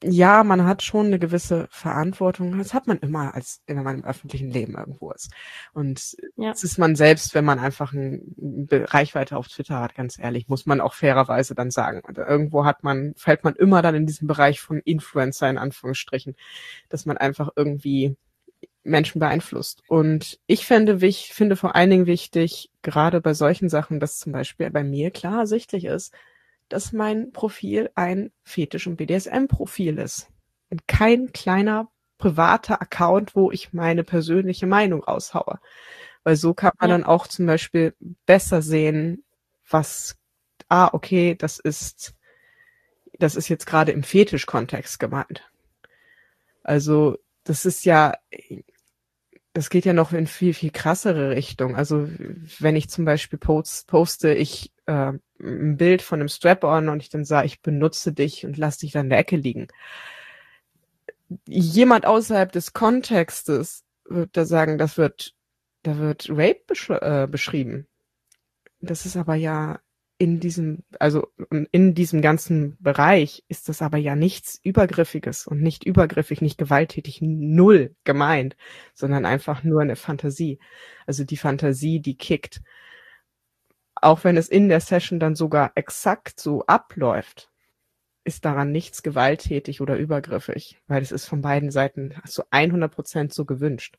[0.04, 2.58] ja, man hat schon eine gewisse Verantwortung.
[2.58, 5.32] Das hat man immer, als man im öffentlichen Leben irgendwo ist.
[5.72, 6.50] Und ja.
[6.50, 8.20] es ist man selbst, wenn man einfach eine
[8.70, 12.02] Reichweite auf Twitter hat, ganz ehrlich, muss man auch fairerweise dann sagen.
[12.06, 16.36] Und irgendwo hat man, fällt man immer dann in diesen Bereich von Influencer in Anführungsstrichen,
[16.90, 18.18] dass man einfach irgendwie
[18.82, 19.82] Menschen beeinflusst.
[19.88, 24.32] Und ich finde, ich finde vor allen Dingen wichtig, gerade bei solchen Sachen, dass zum
[24.32, 26.14] Beispiel bei mir klar ersichtlich ist,
[26.68, 30.28] dass mein Profil ein Fetisch- und BDSM-Profil ist.
[30.70, 35.58] Und kein kleiner privater Account, wo ich meine persönliche Meinung raushaue.
[36.22, 36.96] Weil so kann man ja.
[36.96, 37.94] dann auch zum Beispiel
[38.26, 39.24] besser sehen,
[39.68, 40.16] was,
[40.68, 42.14] ah, okay, das ist,
[43.18, 45.50] das ist jetzt gerade im Fetisch-Kontext gemeint.
[46.62, 48.14] Also das ist ja,
[49.52, 51.74] das geht ja noch in viel, viel krassere Richtung.
[51.74, 52.08] Also
[52.58, 57.08] wenn ich zum Beispiel post, poste, ich äh, ein Bild von einem Strap-on und ich
[57.08, 59.68] dann sage, ich benutze dich und lass dich dann in der Ecke liegen.
[61.46, 65.34] Jemand außerhalb des Kontextes wird da sagen, das wird,
[65.82, 67.86] da wird Rape besch äh, beschrieben.
[68.80, 69.80] Das ist aber ja
[70.20, 71.28] in diesem, also
[71.72, 77.20] in diesem ganzen Bereich ist das aber ja nichts Übergriffiges und nicht übergriffig, nicht gewalttätig,
[77.22, 78.54] null gemeint,
[78.92, 80.58] sondern einfach nur eine Fantasie.
[81.06, 82.60] Also die Fantasie, die kickt.
[83.94, 87.50] Auch wenn es in der Session dann sogar exakt so abläuft,
[88.22, 93.32] ist daran nichts gewalttätig oder übergriffig, weil es ist von beiden Seiten zu 100 Prozent
[93.32, 93.96] so gewünscht.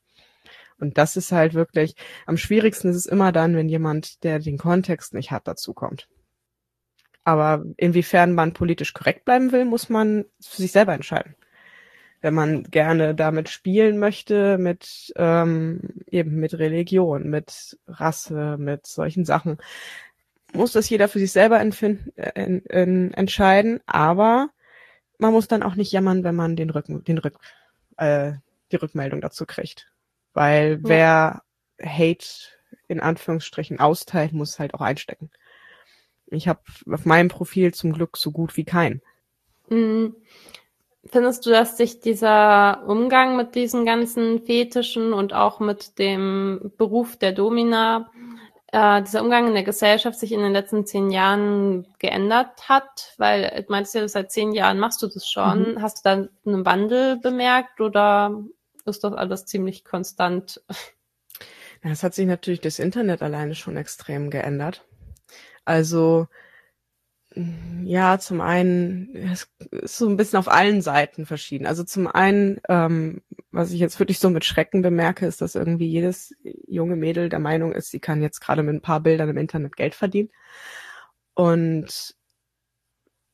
[0.82, 1.94] Und das ist halt wirklich,
[2.26, 6.08] am schwierigsten ist es immer dann, wenn jemand, der den Kontext nicht hat, dazu kommt.
[7.22, 11.36] Aber inwiefern man politisch korrekt bleiben will, muss man für sich selber entscheiden.
[12.20, 19.24] Wenn man gerne damit spielen möchte, mit ähm, eben mit Religion, mit Rasse, mit solchen
[19.24, 19.58] Sachen,
[20.52, 23.78] muss das jeder für sich selber empfinden, äh, in, entscheiden.
[23.86, 24.50] Aber
[25.18, 27.38] man muss dann auch nicht jammern, wenn man den Rücken, den Rück,
[27.98, 28.32] äh,
[28.72, 29.91] die Rückmeldung dazu kriegt.
[30.34, 30.88] Weil ja.
[30.88, 31.42] wer
[31.84, 32.26] Hate
[32.88, 35.30] in Anführungsstrichen austeilt, muss halt auch einstecken.
[36.26, 36.60] Ich habe
[36.90, 39.02] auf meinem Profil zum Glück so gut wie keinen.
[39.68, 40.16] Mhm.
[41.04, 47.16] Findest du, dass sich dieser Umgang mit diesen ganzen Fetischen und auch mit dem Beruf
[47.16, 48.10] der Domina,
[48.68, 53.14] äh, dieser Umgang in der Gesellschaft sich in den letzten zehn Jahren geändert hat?
[53.18, 55.72] Weil du meinst ja, seit zehn Jahren machst du das schon.
[55.72, 55.82] Mhm.
[55.82, 58.40] Hast du da einen Wandel bemerkt oder
[58.86, 60.62] ist das alles ziemlich konstant?
[61.84, 64.84] Ja, es hat sich natürlich das Internet alleine schon extrem geändert.
[65.64, 66.28] Also
[67.84, 71.66] ja, zum einen es ist so ein bisschen auf allen Seiten verschieden.
[71.66, 75.86] Also zum einen, ähm, was ich jetzt wirklich so mit Schrecken bemerke, ist, dass irgendwie
[75.88, 76.34] jedes
[76.66, 79.76] junge Mädel der Meinung ist, sie kann jetzt gerade mit ein paar Bildern im Internet
[79.76, 80.30] Geld verdienen.
[81.34, 82.14] Und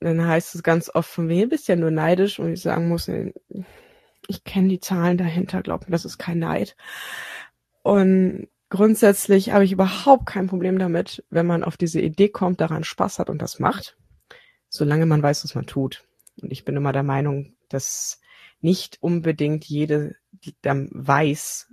[0.01, 3.11] dann heißt es ganz oft von mir, bist ja nur neidisch und ich sagen muss,
[4.29, 6.77] ich kenne die Zahlen dahinter, glaub mir, das ist kein Neid.
[7.83, 12.85] Und grundsätzlich habe ich überhaupt kein Problem damit, wenn man auf diese Idee kommt, daran
[12.85, 13.97] Spaß hat und das macht,
[14.69, 16.05] solange man weiß, was man tut.
[16.41, 18.21] Und ich bin immer der Meinung, dass
[18.61, 20.17] nicht unbedingt jede
[20.61, 21.73] dann weiß,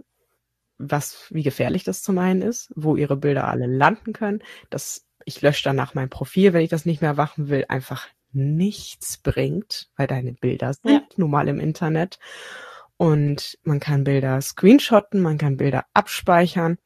[0.77, 5.41] was, wie gefährlich das zum einen ist, wo ihre Bilder alle landen können, dass ich
[5.41, 10.07] lösche danach mein Profil, wenn ich das nicht mehr machen will, einfach nichts bringt, weil
[10.07, 11.01] deine Bilder sind ja.
[11.17, 12.19] nun mal im Internet
[12.97, 16.77] und man kann Bilder screenshotten, man kann Bilder abspeichern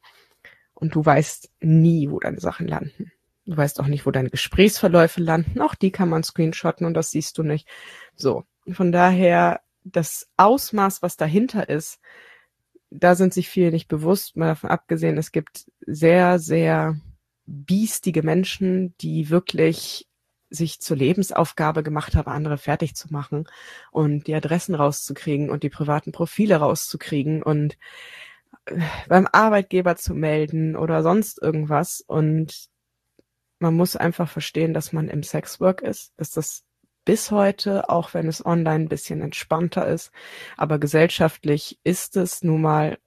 [0.74, 3.12] und du weißt nie, wo deine Sachen landen.
[3.46, 5.60] Du weißt auch nicht, wo deine Gesprächsverläufe landen.
[5.62, 7.68] Auch die kann man screenshotten und das siehst du nicht.
[8.16, 8.44] So.
[8.72, 12.00] Von daher, das Ausmaß, was dahinter ist,
[12.92, 14.36] da sind sich viele nicht bewusst.
[14.36, 17.00] Mal davon abgesehen, es gibt sehr, sehr
[17.46, 20.08] biestige Menschen, die wirklich
[20.50, 23.46] sich zur Lebensaufgabe gemacht habe, andere fertig zu machen
[23.92, 27.78] und die Adressen rauszukriegen und die privaten Profile rauszukriegen und
[28.66, 32.02] äh, beim Arbeitgeber zu melden oder sonst irgendwas.
[32.02, 32.70] Und
[33.60, 36.64] man muss einfach verstehen, dass man im Sexwork ist, dass das
[37.06, 40.12] bis heute, auch wenn es online ein bisschen entspannter ist,
[40.58, 43.00] aber gesellschaftlich ist es nun mal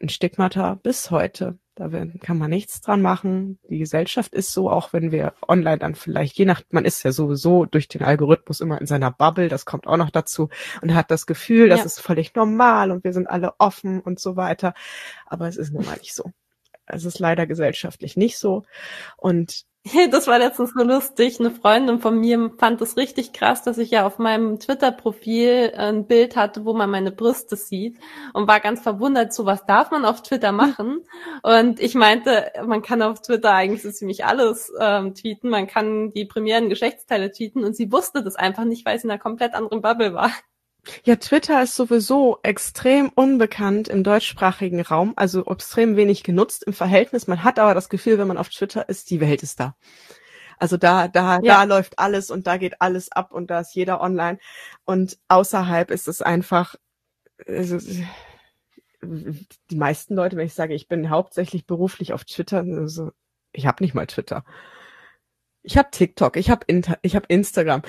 [0.00, 1.58] ein Stigmata bis heute.
[1.80, 1.88] Da
[2.20, 3.58] kann man nichts dran machen.
[3.70, 7.10] Die Gesellschaft ist so, auch wenn wir online dann vielleicht, je nach, man ist ja
[7.10, 10.50] sowieso durch den Algorithmus immer in seiner Bubble, das kommt auch noch dazu
[10.82, 11.86] und hat das Gefühl, das ja.
[11.86, 14.74] ist völlig normal und wir sind alle offen und so weiter.
[15.24, 16.32] Aber es ist nun mal nicht so.
[16.92, 18.64] Es ist leider gesellschaftlich nicht so.
[19.16, 19.64] Und
[20.10, 21.40] Das war letztens so lustig.
[21.40, 26.06] Eine Freundin von mir fand es richtig krass, dass ich ja auf meinem Twitter-Profil ein
[26.06, 27.98] Bild hatte, wo man meine Brüste sieht
[28.32, 31.04] und war ganz verwundert, so was darf man auf Twitter machen?
[31.42, 35.48] Und ich meinte, man kann auf Twitter eigentlich so ziemlich alles ähm, tweeten.
[35.48, 39.10] Man kann die primären Geschlechtsteile tweeten und sie wusste das einfach nicht, weil sie in
[39.10, 40.30] einer komplett anderen Bubble war.
[41.04, 47.26] Ja, Twitter ist sowieso extrem unbekannt im deutschsprachigen Raum, also extrem wenig genutzt im Verhältnis.
[47.26, 49.76] Man hat aber das Gefühl, wenn man auf Twitter ist, die Welt ist da.
[50.58, 51.56] Also da, da, ja.
[51.56, 54.38] da läuft alles und da geht alles ab und da ist jeder online.
[54.84, 56.74] Und außerhalb ist es einfach,
[57.46, 57.78] also,
[59.02, 63.10] die meisten Leute, wenn ich sage, ich bin hauptsächlich beruflich auf Twitter, also,
[63.52, 64.44] ich habe nicht mal Twitter.
[65.62, 66.66] Ich habe TikTok, ich habe
[67.02, 67.82] ich hab Instagram.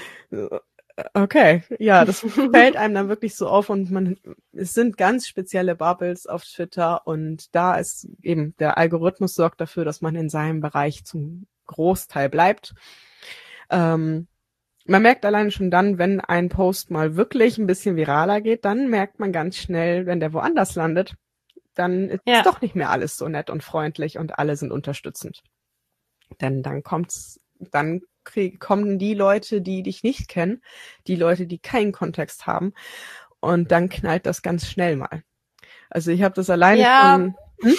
[1.13, 2.19] Okay, ja, das
[2.51, 4.17] fällt einem dann wirklich so auf und man,
[4.51, 9.85] es sind ganz spezielle Bubbles auf Twitter und da ist eben der Algorithmus sorgt dafür,
[9.85, 12.73] dass man in seinem Bereich zum Großteil bleibt.
[13.69, 14.27] Ähm,
[14.85, 18.89] man merkt alleine schon dann, wenn ein Post mal wirklich ein bisschen viraler geht, dann
[18.89, 21.15] merkt man ganz schnell, wenn der woanders landet,
[21.75, 22.41] dann ist ja.
[22.43, 25.43] doch nicht mehr alles so nett und freundlich und alle sind unterstützend.
[26.41, 30.61] Denn dann kommt's, dann krieg, kommen die Leute, die dich nicht kennen,
[31.07, 32.73] die Leute, die keinen Kontext haben.
[33.39, 35.23] Und dann knallt das ganz schnell mal.
[35.89, 37.13] Also ich habe das alleine ja.
[37.13, 37.35] von.
[37.61, 37.75] Hm?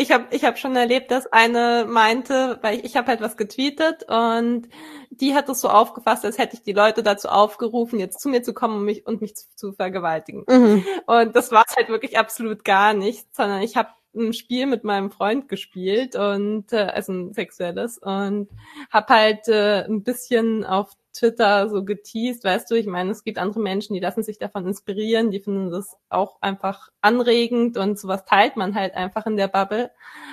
[0.00, 3.36] Ich habe ich hab schon erlebt, dass eine meinte, weil ich, ich habe halt was
[3.36, 4.68] getweetet und
[5.10, 8.44] die hat es so aufgefasst, als hätte ich die Leute dazu aufgerufen, jetzt zu mir
[8.44, 10.44] zu kommen und mich, und mich zu, zu vergewaltigen.
[10.48, 10.84] Mhm.
[11.06, 15.10] Und das war halt wirklich absolut gar nicht, sondern ich habe ein Spiel mit meinem
[15.10, 18.48] Freund gespielt und äh, also ein sexuelles und
[18.90, 23.38] hab halt äh, ein bisschen auf Twitter so geteased, weißt du, ich meine, es gibt
[23.38, 28.24] andere Menschen, die lassen sich davon inspirieren, die finden das auch einfach anregend und sowas
[28.24, 29.90] teilt man halt einfach in der Bubble,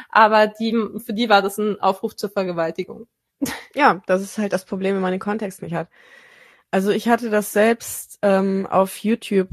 [0.09, 0.71] aber die
[1.03, 3.07] für die war das ein Aufruf zur Vergewaltigung.
[3.73, 5.89] Ja, das ist halt das Problem, wenn man den Kontext nicht hat.
[6.71, 9.49] Also ich hatte das selbst ähm, auf YouTube.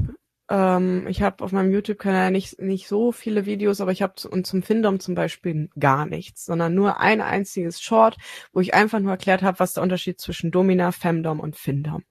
[0.53, 4.45] Ähm, ich habe auf meinem YouTube-Kanal nicht, nicht so viele Videos, aber ich habe und
[4.45, 8.17] zum Findom zum Beispiel gar nichts, sondern nur ein einziges Short,
[8.53, 12.03] wo ich einfach nur erklärt habe, was der Unterschied zwischen Domina, Femdom und Findom.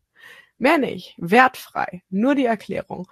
[0.58, 3.06] Mehr nicht, wertfrei, nur die Erklärung.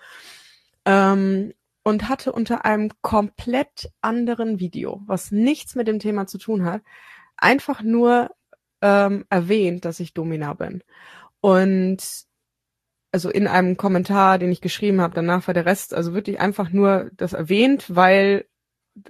[0.85, 1.55] Ähm,
[1.85, 6.83] und hatte unter einem komplett anderen Video, was nichts mit dem Thema zu tun hat,
[7.37, 8.31] einfach nur
[8.83, 10.83] ähm, erwähnt, dass ich Domina bin.
[11.41, 12.03] Und
[13.13, 16.71] also in einem Kommentar, den ich geschrieben habe, danach war der Rest also wirklich einfach
[16.71, 18.47] nur das erwähnt, weil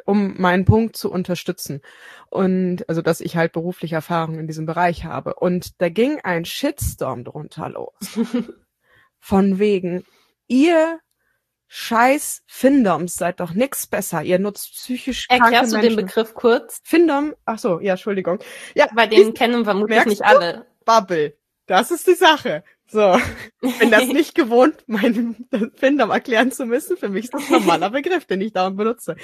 [0.05, 1.81] um meinen Punkt zu unterstützen
[2.29, 6.45] und also dass ich halt berufliche Erfahrung in diesem Bereich habe und da ging ein
[6.45, 7.95] Shitstorm drunter los
[9.19, 10.05] von wegen
[10.47, 11.01] ihr
[11.73, 14.25] Scheiß Findoms seid doch nix besser.
[14.25, 15.97] Ihr nutzt psychisch kranke Erklärst du Menschen.
[15.97, 16.81] den Begriff kurz?
[16.83, 18.41] Findom, ach so, ja, Entschuldigung.
[18.75, 20.27] Ja, Weil den kennen vermutlich nicht du?
[20.27, 20.67] alle.
[20.85, 21.37] Bubble.
[21.67, 22.65] Das ist die Sache.
[22.91, 23.17] So,
[23.63, 26.97] ich bin das nicht gewohnt, meinen Findom erklären zu müssen.
[26.97, 29.17] Für mich ist das ein normaler Begriff, den ich dauernd benutze.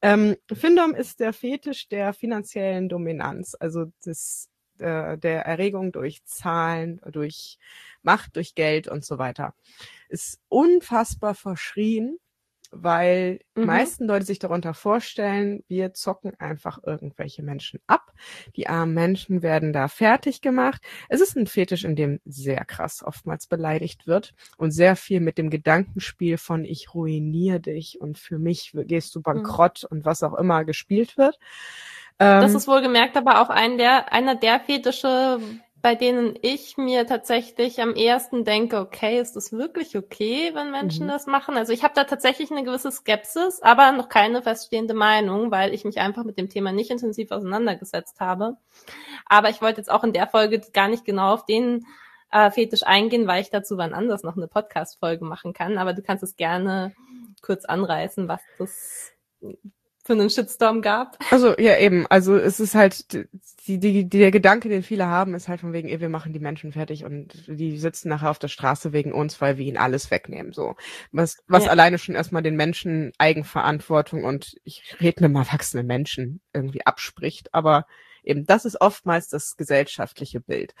[0.00, 4.48] Ähm, Findom ist der Fetisch der finanziellen Dominanz, also des,
[4.78, 7.58] äh, der Erregung durch Zahlen, durch
[8.02, 9.54] Macht, durch Geld und so weiter.
[10.08, 12.18] Ist unfassbar verschrien,
[12.70, 13.66] weil die Mhm.
[13.66, 18.12] meisten Leute sich darunter vorstellen, wir zocken einfach irgendwelche Menschen ab.
[18.56, 20.82] Die armen Menschen werden da fertig gemacht.
[21.08, 25.38] Es ist ein Fetisch, in dem sehr krass oftmals beleidigt wird und sehr viel mit
[25.38, 30.34] dem Gedankenspiel von ich ruiniere dich und für mich gehst du bankrott und was auch
[30.34, 31.38] immer gespielt wird.
[32.38, 35.40] Das Ähm, ist wohlgemerkt aber auch ein der, einer der Fetische,
[35.82, 41.06] bei denen ich mir tatsächlich am ehesten denke, okay, ist das wirklich okay, wenn Menschen
[41.06, 41.10] Mhm.
[41.10, 41.56] das machen?
[41.56, 45.84] Also ich habe da tatsächlich eine gewisse Skepsis, aber noch keine feststehende Meinung, weil ich
[45.84, 48.56] mich einfach mit dem Thema nicht intensiv auseinandergesetzt habe.
[49.26, 51.86] Aber ich wollte jetzt auch in der Folge gar nicht genau auf den
[52.30, 55.78] äh, Fetisch eingehen, weil ich dazu wann anders noch eine Podcast-Folge machen kann.
[55.78, 56.94] Aber du kannst es gerne
[57.42, 59.12] kurz anreißen, was das
[60.04, 61.18] für einen Shitstorm gab.
[61.30, 63.12] Also ja eben, also es ist halt
[63.66, 66.40] die, die, der Gedanke, den viele haben, ist halt von wegen, ey, wir machen die
[66.40, 70.10] Menschen fertig und die sitzen nachher auf der Straße wegen uns, weil wir ihnen alles
[70.10, 70.52] wegnehmen.
[70.52, 70.76] So
[71.12, 71.70] was, was Ja.
[71.70, 77.52] alleine schon erstmal den Menschen Eigenverantwortung und ich rede mit einem erwachsenen Menschen irgendwie abspricht.
[77.54, 77.86] Aber
[78.24, 80.74] eben das ist oftmals das gesellschaftliche Bild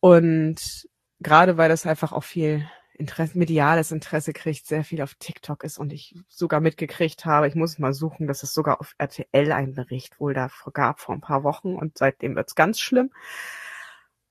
[0.00, 0.88] und
[1.20, 2.68] gerade weil das einfach auch viel
[2.98, 7.54] Interesse, mediales Interesse kriegt, sehr viel auf TikTok ist und ich sogar mitgekriegt habe, ich
[7.54, 11.20] muss mal suchen, dass es sogar auf RTL einen Bericht wohl davor gab vor ein
[11.20, 13.10] paar Wochen und seitdem wird's ganz schlimm.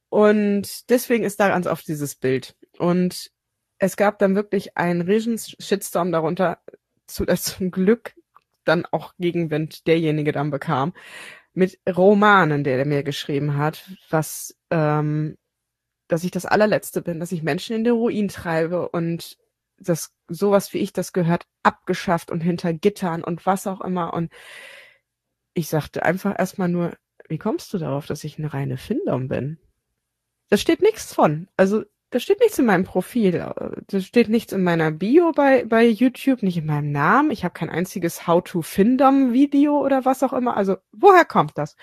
[0.10, 2.56] Und deswegen ist da ganz oft dieses Bild.
[2.78, 3.32] Und
[3.80, 6.60] es gab dann wirklich einen riesen Shitstorm darunter,
[7.08, 8.16] zu das zum Glück
[8.64, 10.94] dann auch Gegenwind derjenige dann bekam,
[11.54, 15.38] mit Romanen, der, der mir geschrieben hat, was ähm,
[16.08, 19.38] dass ich das allerletzte bin, dass ich Menschen in den Ruin treibe und
[19.80, 24.32] das sowas wie ich das gehört abgeschafft und hinter Gittern und was auch immer und
[25.54, 26.94] ich sagte einfach erstmal nur,
[27.28, 29.58] wie kommst du darauf, dass ich eine reine Findom bin?
[30.50, 31.48] Da steht nichts von.
[31.58, 33.32] Also da steht nichts in meinem Profil,
[33.88, 37.32] da steht nichts in meiner Bio bei bei YouTube, nicht in meinem Namen.
[37.32, 40.56] Ich habe kein einziges How to Findom Video oder was auch immer.
[40.56, 41.76] Also woher kommt das?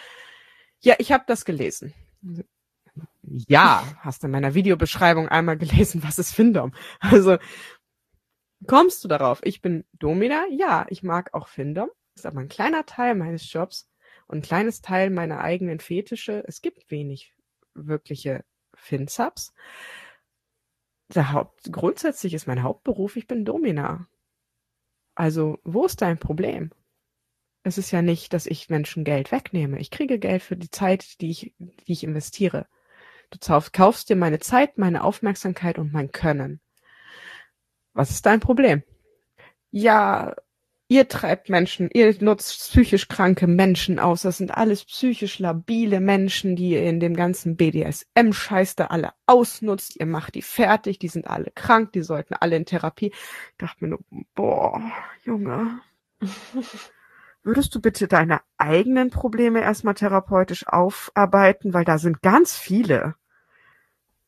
[0.80, 1.92] Ja, ich habe das gelesen.
[3.26, 6.72] Ja, hast in meiner Videobeschreibung einmal gelesen, was ist Findom.
[7.00, 7.38] Also
[8.66, 9.40] kommst du darauf?
[9.44, 10.44] Ich bin Domina.
[10.50, 11.90] Ja, ich mag auch Findom.
[12.14, 13.88] Ist aber ein kleiner Teil meines Jobs
[14.26, 16.44] und ein kleines Teil meiner eigenen Fetische.
[16.46, 17.34] Es gibt wenig
[17.74, 18.44] wirkliche
[18.74, 19.52] Finsubs.
[21.14, 24.08] Der Haupt, grundsätzlich ist mein Hauptberuf, ich bin Domina.
[25.14, 26.70] Also, wo ist dein Problem?
[27.62, 29.78] Es ist ja nicht, dass ich Menschen Geld wegnehme.
[29.78, 32.66] Ich kriege Geld für die Zeit, die ich, die ich investiere.
[33.40, 36.60] Du kaufst dir meine Zeit, meine Aufmerksamkeit und mein Können.
[37.92, 38.82] Was ist dein Problem?
[39.70, 40.34] Ja,
[40.88, 44.22] ihr treibt Menschen, ihr nutzt psychisch kranke Menschen aus.
[44.22, 49.96] Das sind alles psychisch labile Menschen, die ihr in dem ganzen BDSM-Scheiß da alle ausnutzt.
[49.98, 53.12] Ihr macht die fertig, die sind alle krank, die sollten alle in Therapie.
[53.12, 54.00] Ich dachte mir nur,
[54.34, 54.80] boah,
[55.24, 55.80] Junge.
[57.44, 63.16] Würdest du bitte deine eigenen Probleme erstmal therapeutisch aufarbeiten, weil da sind ganz viele.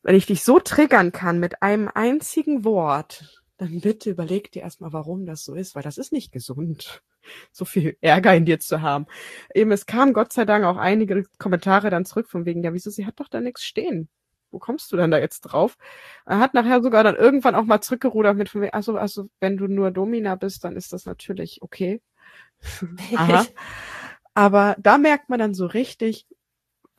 [0.07, 4.93] Wenn ich dich so triggern kann mit einem einzigen Wort, dann bitte überleg dir erstmal,
[4.93, 7.03] warum das so ist, weil das ist nicht gesund,
[7.51, 9.05] so viel Ärger in dir zu haben.
[9.53, 12.89] Eben, es kamen Gott sei Dank auch einige Kommentare dann zurück von wegen, ja, wieso,
[12.89, 14.07] sie hat doch da nichts stehen.
[14.49, 15.75] Wo kommst du denn da jetzt drauf?
[16.25, 19.57] Er hat nachher sogar dann irgendwann auch mal zurückgerudert mit von wegen, also, also, wenn
[19.57, 22.01] du nur Domina bist, dann ist das natürlich okay.
[23.13, 23.45] Aha.
[24.33, 26.27] Aber da merkt man dann so richtig,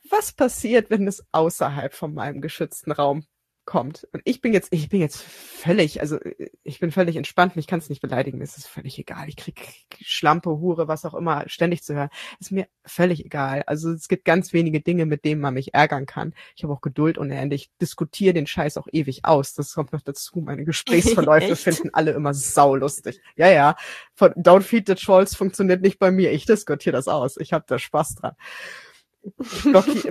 [0.09, 3.25] was passiert, wenn es außerhalb von meinem geschützten Raum
[3.69, 4.07] kommt.
[4.13, 6.17] Und ich bin jetzt, ich bin jetzt völlig, also
[6.63, 9.29] ich bin völlig entspannt, mich kann es nicht beleidigen, mir ist es völlig egal.
[9.29, 12.09] Ich krieg Schlampe, Hure, was auch immer, ständig zu hören.
[12.39, 13.61] Ist mir völlig egal.
[13.67, 16.33] Also es gibt ganz wenige Dinge, mit denen man mich ärgern kann.
[16.55, 17.55] Ich habe auch Geduld ohne Ende.
[17.55, 19.53] Ich diskutiere den Scheiß auch ewig aus.
[19.53, 20.41] Das kommt noch dazu.
[20.41, 23.21] Meine Gesprächsverläufe finden alle immer saulustig.
[23.35, 23.75] Ja, ja.
[24.15, 26.31] Von Don't Feed the Trolls funktioniert nicht bei mir.
[26.31, 27.37] Ich diskutiere das aus.
[27.37, 28.33] Ich habe da Spaß dran.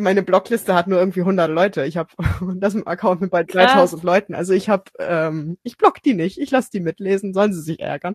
[0.00, 1.84] Meine Blockliste hat nur irgendwie 100 Leute.
[1.84, 2.10] Ich habe
[2.56, 4.34] das im Account mit bald 3000 Leuten.
[4.34, 6.38] Also ich habe, ähm, ich block die nicht.
[6.38, 7.34] Ich lasse die mitlesen.
[7.34, 8.14] Sollen sie sich ärgern?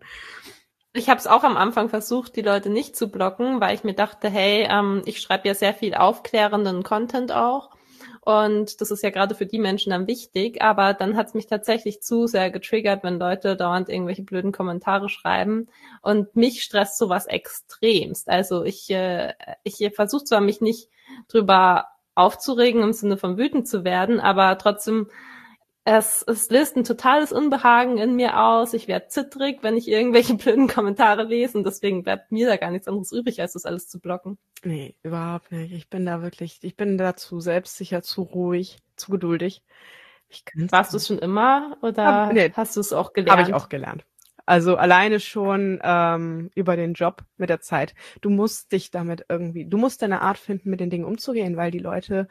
[0.93, 3.95] Ich habe es auch am Anfang versucht, die Leute nicht zu blocken, weil ich mir
[3.95, 7.71] dachte, hey, ähm, ich schreibe ja sehr viel aufklärenden Content auch.
[8.25, 10.61] Und das ist ja gerade für die Menschen dann wichtig.
[10.61, 15.09] Aber dann hat es mich tatsächlich zu sehr getriggert, wenn Leute dauernd irgendwelche blöden Kommentare
[15.09, 15.67] schreiben.
[16.01, 18.29] Und mich stresst sowas extremst.
[18.29, 19.33] Also ich, äh,
[19.63, 20.89] ich versuche zwar mich nicht
[21.27, 25.09] drüber aufzuregen im Sinne von wütend zu werden, aber trotzdem
[25.85, 28.73] es, es löst ein totales Unbehagen in mir aus.
[28.73, 32.72] Ich werde zittrig, wenn ich irgendwelche blöden Kommentare lese und deswegen bleibt mir da gar
[32.72, 34.38] nichts anderes übrig, als das alles zu blocken.
[34.64, 35.73] Nee, überhaupt nicht.
[35.73, 39.61] Ich bin da wirklich, ich bin da zu selbstsicher, zu ruhig, zu geduldig.
[40.55, 43.39] Warst du es schon immer oder Hab, nee, hast du es auch gelernt?
[43.39, 44.05] Habe ich auch gelernt.
[44.45, 47.93] Also alleine schon ähm, über den Job mit der Zeit.
[48.22, 51.72] Du musst dich damit irgendwie, du musst deine Art finden, mit den Dingen umzugehen, weil
[51.72, 52.27] die Leute,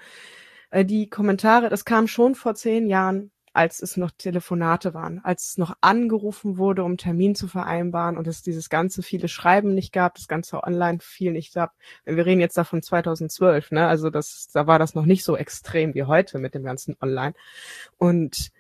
[0.70, 5.50] äh, die Kommentare, das kam schon vor zehn Jahren als es noch Telefonate waren, als
[5.50, 9.92] es noch angerufen wurde, um Termin zu vereinbaren und es dieses ganze viele Schreiben nicht
[9.92, 11.74] gab, das ganze online viel nicht gab.
[12.04, 13.86] Wir reden jetzt davon 2012, ne?
[13.86, 17.34] Also das, da war das noch nicht so extrem wie heute mit dem ganzen Online.
[17.98, 18.50] Und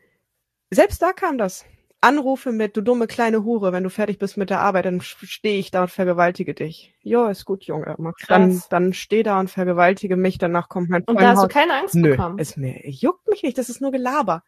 [0.70, 1.64] selbst da kam das.
[2.04, 5.60] Anrufe mit, du dumme kleine Hure, wenn du fertig bist mit der Arbeit, dann stehe
[5.60, 6.92] ich da und vergewaltige dich.
[7.00, 7.96] Jo, ist gut, Junge.
[8.26, 11.74] Dann, dann steh da und vergewaltige mich, danach kommt mein Und da hast du keine
[11.74, 12.40] Angst Nö, bekommen?
[12.40, 14.42] Ist mir, juckt mich nicht, das ist nur Gelaber.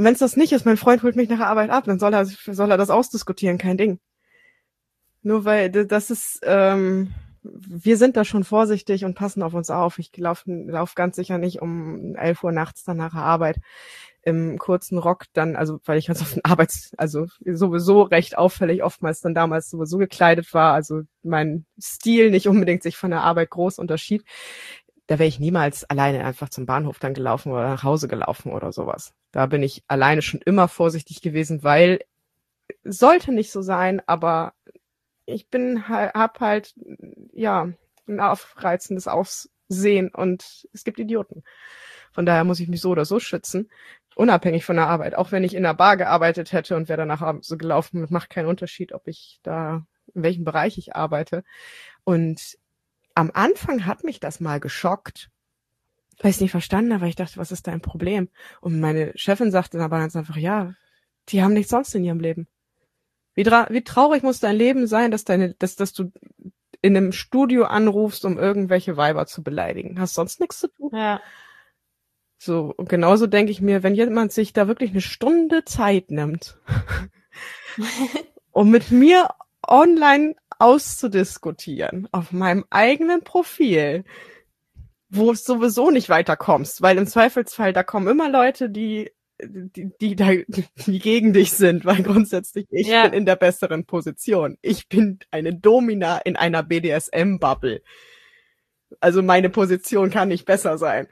[0.00, 1.98] Und wenn es das nicht ist, mein Freund holt mich nach der Arbeit ab, dann
[1.98, 4.00] soll er, soll er das ausdiskutieren, kein Ding.
[5.20, 7.12] Nur weil das ist, ähm,
[7.42, 9.98] wir sind da schon vorsichtig und passen auf uns auf.
[9.98, 13.58] Ich laufe lauf ganz sicher nicht um 11 Uhr nachts dann nach der Arbeit
[14.22, 18.82] im kurzen Rock dann, also weil ich ganz auf den Arbeits, also sowieso recht auffällig
[18.82, 23.50] oftmals dann damals sowieso gekleidet war, also mein Stil nicht unbedingt sich von der Arbeit
[23.50, 24.24] groß unterschied
[25.10, 28.70] da wäre ich niemals alleine einfach zum Bahnhof dann gelaufen oder nach Hause gelaufen oder
[28.70, 29.12] sowas.
[29.32, 31.98] Da bin ich alleine schon immer vorsichtig gewesen, weil
[32.84, 34.52] sollte nicht so sein, aber
[35.26, 36.74] ich bin hab halt
[37.32, 37.72] ja
[38.06, 41.42] ein aufreizendes Aussehen und es gibt Idioten.
[42.12, 43.68] Von daher muss ich mich so oder so schützen,
[44.14, 45.16] unabhängig von der Arbeit.
[45.16, 48.46] Auch wenn ich in einer Bar gearbeitet hätte und wäre danach so gelaufen, macht keinen
[48.46, 49.84] Unterschied, ob ich da
[50.14, 51.42] in welchem Bereich ich arbeite.
[52.04, 52.60] Und
[53.14, 55.30] am Anfang hat mich das mal geschockt,
[56.20, 58.28] weil ich es nicht verstanden habe, weil ich dachte, was ist dein Problem?
[58.60, 60.74] Und meine Chefin sagte dann aber ganz einfach, ja,
[61.28, 62.46] die haben nichts sonst in ihrem Leben.
[63.34, 66.12] Wie, wie traurig muss dein Leben sein, dass deine, dass, dass du
[66.82, 70.00] in einem Studio anrufst, um irgendwelche Weiber zu beleidigen.
[70.00, 70.90] Hast sonst nichts zu tun?
[70.94, 71.20] Ja.
[72.38, 76.58] So, und genauso denke ich mir, wenn jemand sich da wirklich eine Stunde Zeit nimmt,
[78.50, 79.28] um mit mir
[79.66, 84.04] online auszudiskutieren auf meinem eigenen Profil,
[85.08, 89.10] wo es sowieso nicht weiterkommst, weil im Zweifelsfall da kommen immer Leute, die
[89.42, 90.32] die, die da
[90.86, 93.04] die gegen dich sind, weil grundsätzlich ich ja.
[93.04, 94.58] bin in der besseren Position.
[94.60, 97.82] Ich bin eine Domina in einer BDSM-Bubble.
[99.00, 101.08] Also meine Position kann nicht besser sein.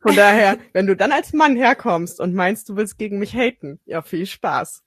[0.00, 3.80] Von daher, wenn du dann als Mann herkommst und meinst, du willst gegen mich haten,
[3.84, 4.82] ja, viel Spaß.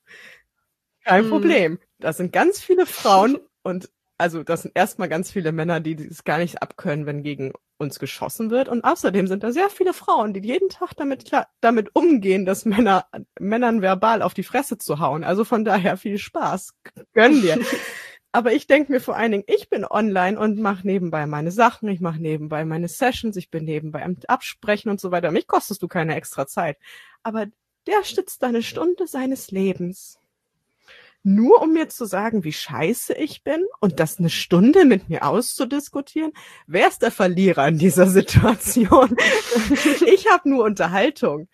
[1.04, 1.30] Kein hm.
[1.30, 1.80] Problem.
[2.00, 6.24] Da sind ganz viele Frauen und also das sind erstmal ganz viele Männer, die es
[6.24, 8.70] gar nicht abkönnen, wenn gegen uns geschossen wird.
[8.70, 12.64] Und außerdem sind da sehr viele Frauen, die jeden Tag damit, klar, damit umgehen, dass
[12.64, 13.06] Männer
[13.40, 15.26] Männern verbal auf die Fresse zu hauen.
[15.26, 16.74] Also von daher viel Spaß.
[17.14, 17.60] Gönn dir.
[18.32, 21.88] Aber ich denke mir vor allen Dingen, ich bin online und mache nebenbei meine Sachen,
[21.88, 25.32] ich mache nebenbei meine Sessions, ich bin nebenbei am Absprechen und so weiter.
[25.32, 26.78] Mich kostest du keine extra Zeit.
[27.24, 27.46] Aber
[27.88, 30.20] der stützt eine Stunde seines Lebens
[31.26, 35.26] nur um mir zu sagen, wie scheiße ich bin und das eine Stunde mit mir
[35.26, 36.32] auszudiskutieren,
[36.68, 39.18] wer ist der Verlierer in dieser Situation?
[40.06, 41.48] ich habe nur Unterhaltung.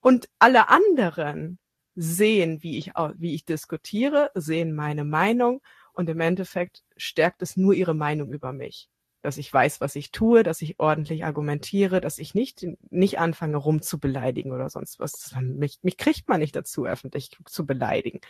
[0.00, 1.58] Und alle anderen
[1.94, 5.62] sehen, wie ich, wie ich diskutiere, sehen meine Meinung
[5.92, 8.88] und im Endeffekt stärkt es nur ihre Meinung über mich.
[9.24, 13.56] Dass ich weiß, was ich tue, dass ich ordentlich argumentiere, dass ich nicht, nicht anfange
[13.56, 15.34] rumzubeleidigen oder sonst was.
[15.40, 18.20] Mich, mich kriegt man nicht dazu, öffentlich zu beleidigen.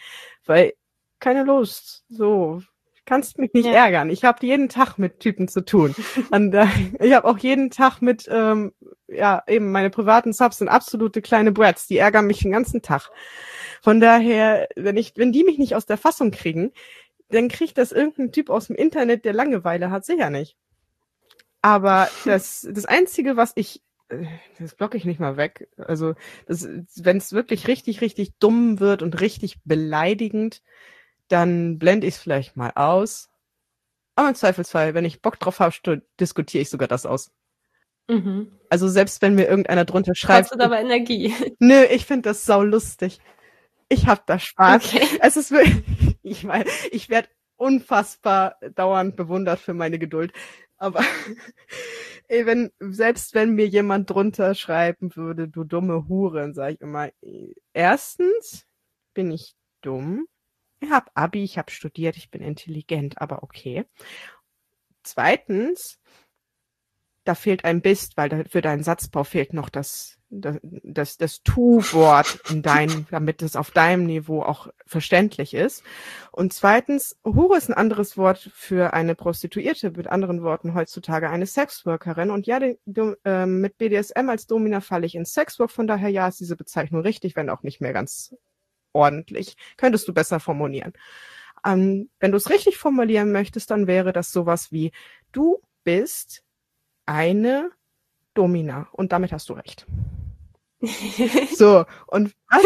[0.46, 0.74] Weil
[1.18, 2.04] keine Lust.
[2.08, 2.62] So,
[3.06, 3.72] kannst mich nicht ja.
[3.72, 4.10] ärgern.
[4.10, 5.94] Ich habe jeden Tag mit Typen zu tun.
[6.30, 6.66] Und äh,
[7.00, 8.72] ich habe auch jeden Tag mit, ähm,
[9.08, 13.10] ja, eben meine privaten Subs sind absolute kleine Brats, die ärgern mich den ganzen Tag.
[13.82, 16.72] Von daher, wenn ich, wenn die mich nicht aus der Fassung kriegen,
[17.30, 20.56] dann kriegt das irgendein Typ aus dem Internet, der Langeweile hat, sicher nicht.
[21.65, 24.27] Aber das, das Einzige, was ich, äh,
[24.59, 25.70] das blocke ich nicht mal weg.
[25.78, 26.15] Also,
[26.47, 30.62] wenn es wirklich richtig, richtig dumm wird und richtig beleidigend,
[31.28, 33.31] dann blende ich es vielleicht mal aus.
[34.15, 37.32] Aber im Zweifelsfall, wenn ich Bock drauf habe, diskutiere ich sogar das aus.
[38.09, 38.53] Mhm.
[38.69, 40.51] Also selbst wenn mir irgendeiner drunter schreibt.
[40.51, 41.32] Kostet aber Energie.
[41.61, 43.20] Nö, ich finde das sau lustig.
[43.89, 44.85] Ich hab da Spaß.
[44.85, 45.07] Okay.
[45.23, 45.82] Es ist wirklich,
[46.23, 50.32] ich meine, ich werde unfassbar dauernd bewundert für meine Geduld.
[50.76, 51.01] Aber
[52.28, 57.10] ey, wenn, selbst wenn mir jemand drunter schreiben würde, du dumme Hure, sage ich immer,
[57.72, 58.66] erstens
[59.14, 60.26] bin ich dumm.
[60.80, 63.84] Ich habe Abi, ich habe studiert, ich bin intelligent, aber okay.
[65.02, 65.98] Zweitens,
[67.24, 72.40] da fehlt ein Bist, weil da für deinen Satzbau fehlt noch das das, das, Tu-Wort
[72.51, 75.82] in dein, damit es auf deinem Niveau auch verständlich ist.
[76.32, 81.47] Und zweitens, Hure ist ein anderes Wort für eine Prostituierte, mit anderen Worten heutzutage eine
[81.47, 82.31] Sexworkerin.
[82.31, 86.09] Und ja, die, die, äh, mit BDSM als Domina falle ich in Sexwork, von daher
[86.09, 88.35] ja ist diese Bezeichnung richtig, wenn auch nicht mehr ganz
[88.93, 89.56] ordentlich.
[89.77, 90.93] Könntest du besser formulieren.
[91.65, 94.93] Ähm, wenn du es richtig formulieren möchtest, dann wäre das sowas wie,
[95.32, 96.43] du bist
[97.06, 97.70] eine
[98.35, 98.89] Domina.
[98.93, 99.86] Und damit hast du recht.
[101.56, 102.62] so, und was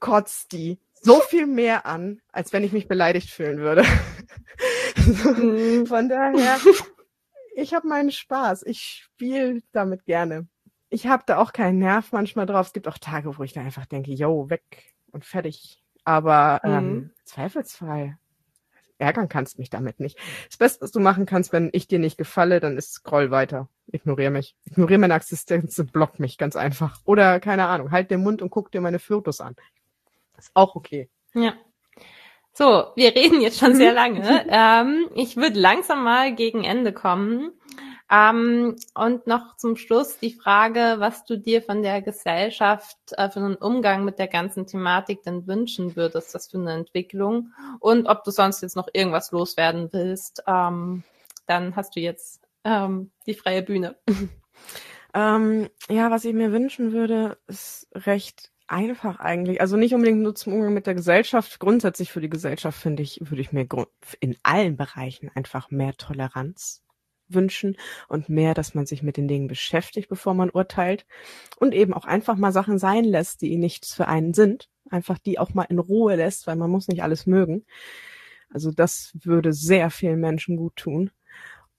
[0.00, 3.84] kotzt die so viel mehr an, als wenn ich mich beleidigt fühlen würde.
[5.06, 5.86] Mhm.
[5.86, 6.58] Von daher,
[7.54, 8.64] ich habe meinen Spaß.
[8.64, 10.48] Ich spiele damit gerne.
[10.88, 12.66] Ich habe da auch keinen Nerv manchmal drauf.
[12.66, 15.82] Es gibt auch Tage, wo ich da einfach denke, yo, weg und fertig.
[16.04, 16.70] Aber mhm.
[16.70, 18.18] ähm, Zweifelsfall
[18.98, 20.18] ärgern kannst mich damit nicht.
[20.48, 23.68] Das Beste, was du machen kannst, wenn ich dir nicht gefalle, dann ist scroll weiter.
[23.92, 24.56] Ignoriere mich.
[24.64, 27.00] Ignoriere meine Existenz und block mich ganz einfach.
[27.04, 29.56] Oder keine Ahnung, halt den Mund und guck dir meine Fotos an.
[30.38, 31.08] Ist auch okay.
[31.34, 31.54] Ja.
[32.52, 34.46] So, wir reden jetzt schon sehr lange.
[34.48, 37.52] ähm, ich würde langsam mal gegen Ende kommen.
[38.10, 43.40] Ähm, und noch zum Schluss die Frage, was du dir von der Gesellschaft äh, für
[43.40, 48.22] einen Umgang mit der ganzen Thematik denn wünschen würdest, das für eine Entwicklung und ob
[48.22, 51.02] du sonst jetzt noch irgendwas loswerden willst, ähm,
[51.46, 53.96] dann hast du jetzt ähm, die freie Bühne.
[55.14, 59.62] Ähm, ja, was ich mir wünschen würde, ist recht einfach eigentlich.
[59.62, 61.58] Also nicht unbedingt nur zum Umgang mit der Gesellschaft.
[61.58, 63.66] Grundsätzlich für die Gesellschaft finde ich, würde ich mir
[64.20, 66.82] in allen Bereichen einfach mehr Toleranz
[67.28, 67.76] wünschen
[68.08, 71.06] und mehr, dass man sich mit den Dingen beschäftigt, bevor man urteilt
[71.58, 75.38] und eben auch einfach mal Sachen sein lässt, die nichts für einen sind, einfach die
[75.38, 77.64] auch mal in Ruhe lässt, weil man muss nicht alles mögen.
[78.50, 81.10] Also das würde sehr vielen Menschen gut tun.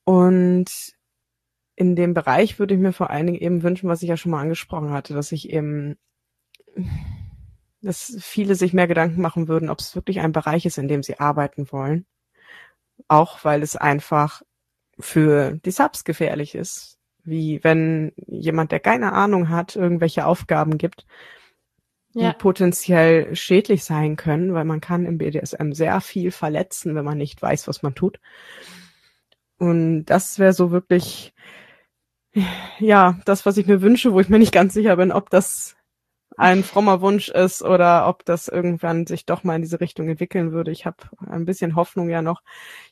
[0.04, 0.96] Und
[1.76, 4.32] in dem Bereich würde ich mir vor allen Dingen eben wünschen, was ich ja schon
[4.32, 5.96] mal angesprochen hatte, dass ich eben,
[7.82, 11.04] dass viele sich mehr Gedanken machen würden, ob es wirklich ein Bereich ist, in dem
[11.04, 12.06] sie arbeiten wollen.
[13.08, 14.42] Auch weil es einfach
[15.00, 16.98] für die Subs gefährlich ist.
[17.24, 21.06] Wie wenn jemand, der keine Ahnung hat, irgendwelche Aufgaben gibt,
[22.14, 22.34] die ja.
[22.34, 27.42] potenziell schädlich sein können, weil man kann im BDSM sehr viel verletzen, wenn man nicht
[27.42, 28.20] weiß, was man tut.
[29.58, 31.34] Und das wäre so wirklich,
[32.80, 35.77] ja, das, was ich mir wünsche, wo ich mir nicht ganz sicher bin, ob das
[36.38, 40.52] ein frommer Wunsch ist oder ob das irgendwann sich doch mal in diese Richtung entwickeln
[40.52, 40.72] würde.
[40.72, 42.44] Ich habe ein bisschen Hoffnung ja noch.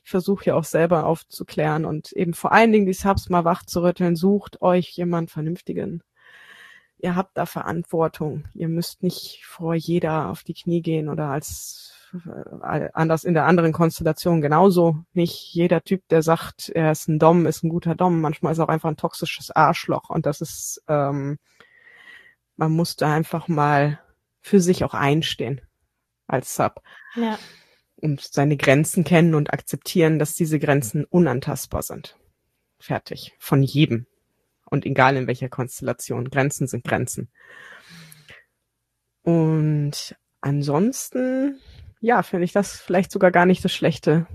[0.04, 3.64] Ich versuche ja auch selber aufzuklären und eben vor allen Dingen die Subs mal wach
[3.64, 4.16] zu rütteln.
[4.16, 6.02] Sucht euch jemand Vernünftigen.
[6.98, 8.48] Ihr habt da Verantwortung.
[8.54, 13.46] Ihr müsst nicht vor jeder auf die Knie gehen oder als äh, anders in der
[13.46, 14.96] anderen Konstellation genauso.
[15.12, 18.20] Nicht jeder Typ, der sagt, er ist ein Dom, ist ein guter Dom.
[18.20, 21.38] Manchmal ist er auch einfach ein toxisches Arschloch und das ist ähm,
[22.56, 24.00] man muss da einfach mal
[24.40, 25.60] für sich auch einstehen
[26.26, 26.82] als Sub.
[27.14, 27.38] Ja.
[27.96, 32.16] Und seine Grenzen kennen und akzeptieren, dass diese Grenzen unantastbar sind.
[32.78, 33.34] Fertig.
[33.38, 34.06] Von jedem.
[34.64, 36.30] Und egal in welcher Konstellation.
[36.30, 37.30] Grenzen sind Grenzen.
[39.22, 41.58] Und ansonsten,
[42.00, 44.26] ja, finde ich das vielleicht sogar gar nicht das schlechte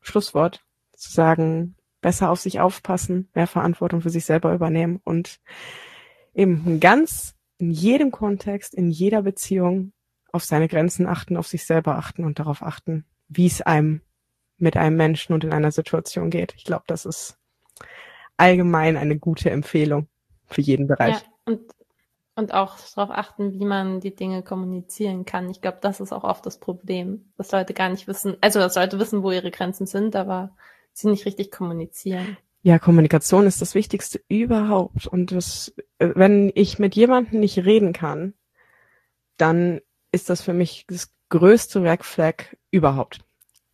[0.00, 0.64] Schlusswort.
[0.96, 5.40] Zu sagen, besser auf sich aufpassen, mehr Verantwortung für sich selber übernehmen und
[6.34, 9.92] eben ganz in jedem Kontext, in jeder Beziehung
[10.32, 14.02] auf seine Grenzen achten, auf sich selber achten und darauf achten, wie es einem
[14.58, 16.54] mit einem Menschen und in einer Situation geht.
[16.56, 17.38] Ich glaube, das ist
[18.36, 20.08] allgemein eine gute Empfehlung
[20.46, 21.16] für jeden Bereich.
[21.16, 21.60] Ja, und
[22.38, 25.48] Und auch darauf achten, wie man die Dinge kommunizieren kann.
[25.48, 28.74] Ich glaube, das ist auch oft das Problem, dass Leute gar nicht wissen, also dass
[28.74, 30.54] Leute wissen, wo ihre Grenzen sind, aber
[30.92, 32.36] sie nicht richtig kommunizieren.
[32.66, 35.06] Ja, Kommunikation ist das Wichtigste überhaupt.
[35.06, 38.34] Und das, äh, wenn ich mit jemandem nicht reden kann,
[39.36, 39.80] dann
[40.10, 43.20] ist das für mich das größte Red Flag überhaupt.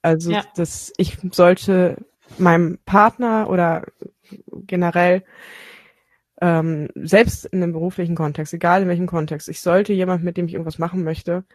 [0.03, 0.45] Also ja.
[0.57, 2.05] das, ich sollte
[2.37, 3.87] meinem Partner oder
[4.51, 5.25] generell
[6.43, 10.49] ähm, selbst in einem beruflichen Kontext, egal in welchem Kontext, ich sollte jemand, mit dem
[10.49, 11.47] ich irgendwas machen möchte,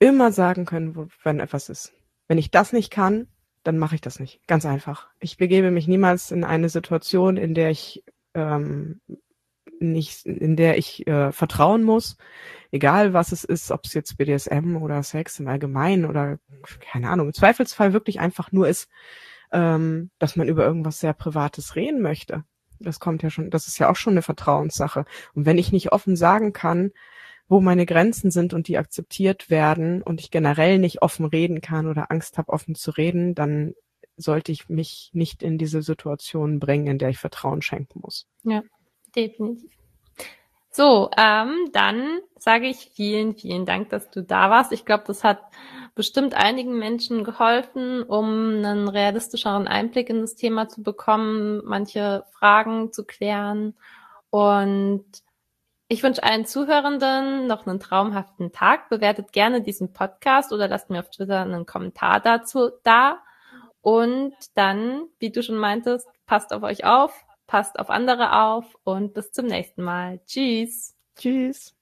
[0.00, 1.92] immer sagen können, wo, wenn etwas ist.
[2.26, 3.28] Wenn ich das nicht kann,
[3.66, 4.40] dann mache ich das nicht.
[4.46, 5.08] Ganz einfach.
[5.18, 9.00] Ich begebe mich niemals in eine Situation, in der ich ähm,
[9.80, 12.16] nicht, in der ich äh, vertrauen muss,
[12.70, 16.38] egal was es ist, ob es jetzt BDSM oder Sex im Allgemeinen oder
[16.80, 18.88] keine Ahnung, im Zweifelsfall wirklich einfach nur ist,
[19.52, 22.44] ähm, dass man über irgendwas sehr Privates reden möchte.
[22.78, 25.06] Das kommt ja schon, das ist ja auch schon eine Vertrauenssache.
[25.34, 26.92] Und wenn ich nicht offen sagen kann,
[27.48, 31.86] wo meine Grenzen sind und die akzeptiert werden und ich generell nicht offen reden kann
[31.86, 33.74] oder Angst habe, offen zu reden, dann
[34.16, 38.26] sollte ich mich nicht in diese Situation bringen, in der ich Vertrauen schenken muss.
[38.44, 38.62] Ja,
[39.14, 39.70] definitiv.
[40.70, 44.72] So, ähm, dann sage ich vielen, vielen Dank, dass du da warst.
[44.72, 45.40] Ich glaube, das hat
[45.94, 52.92] bestimmt einigen Menschen geholfen, um einen realistischeren Einblick in das Thema zu bekommen, manche Fragen
[52.92, 53.74] zu klären.
[54.28, 55.06] Und
[55.88, 58.88] ich wünsche allen Zuhörenden noch einen traumhaften Tag.
[58.88, 63.22] Bewertet gerne diesen Podcast oder lasst mir auf Twitter einen Kommentar dazu da.
[63.82, 69.14] Und dann, wie du schon meintest, passt auf euch auf, passt auf andere auf und
[69.14, 70.20] bis zum nächsten Mal.
[70.26, 70.96] Tschüss.
[71.16, 71.72] Tschüss.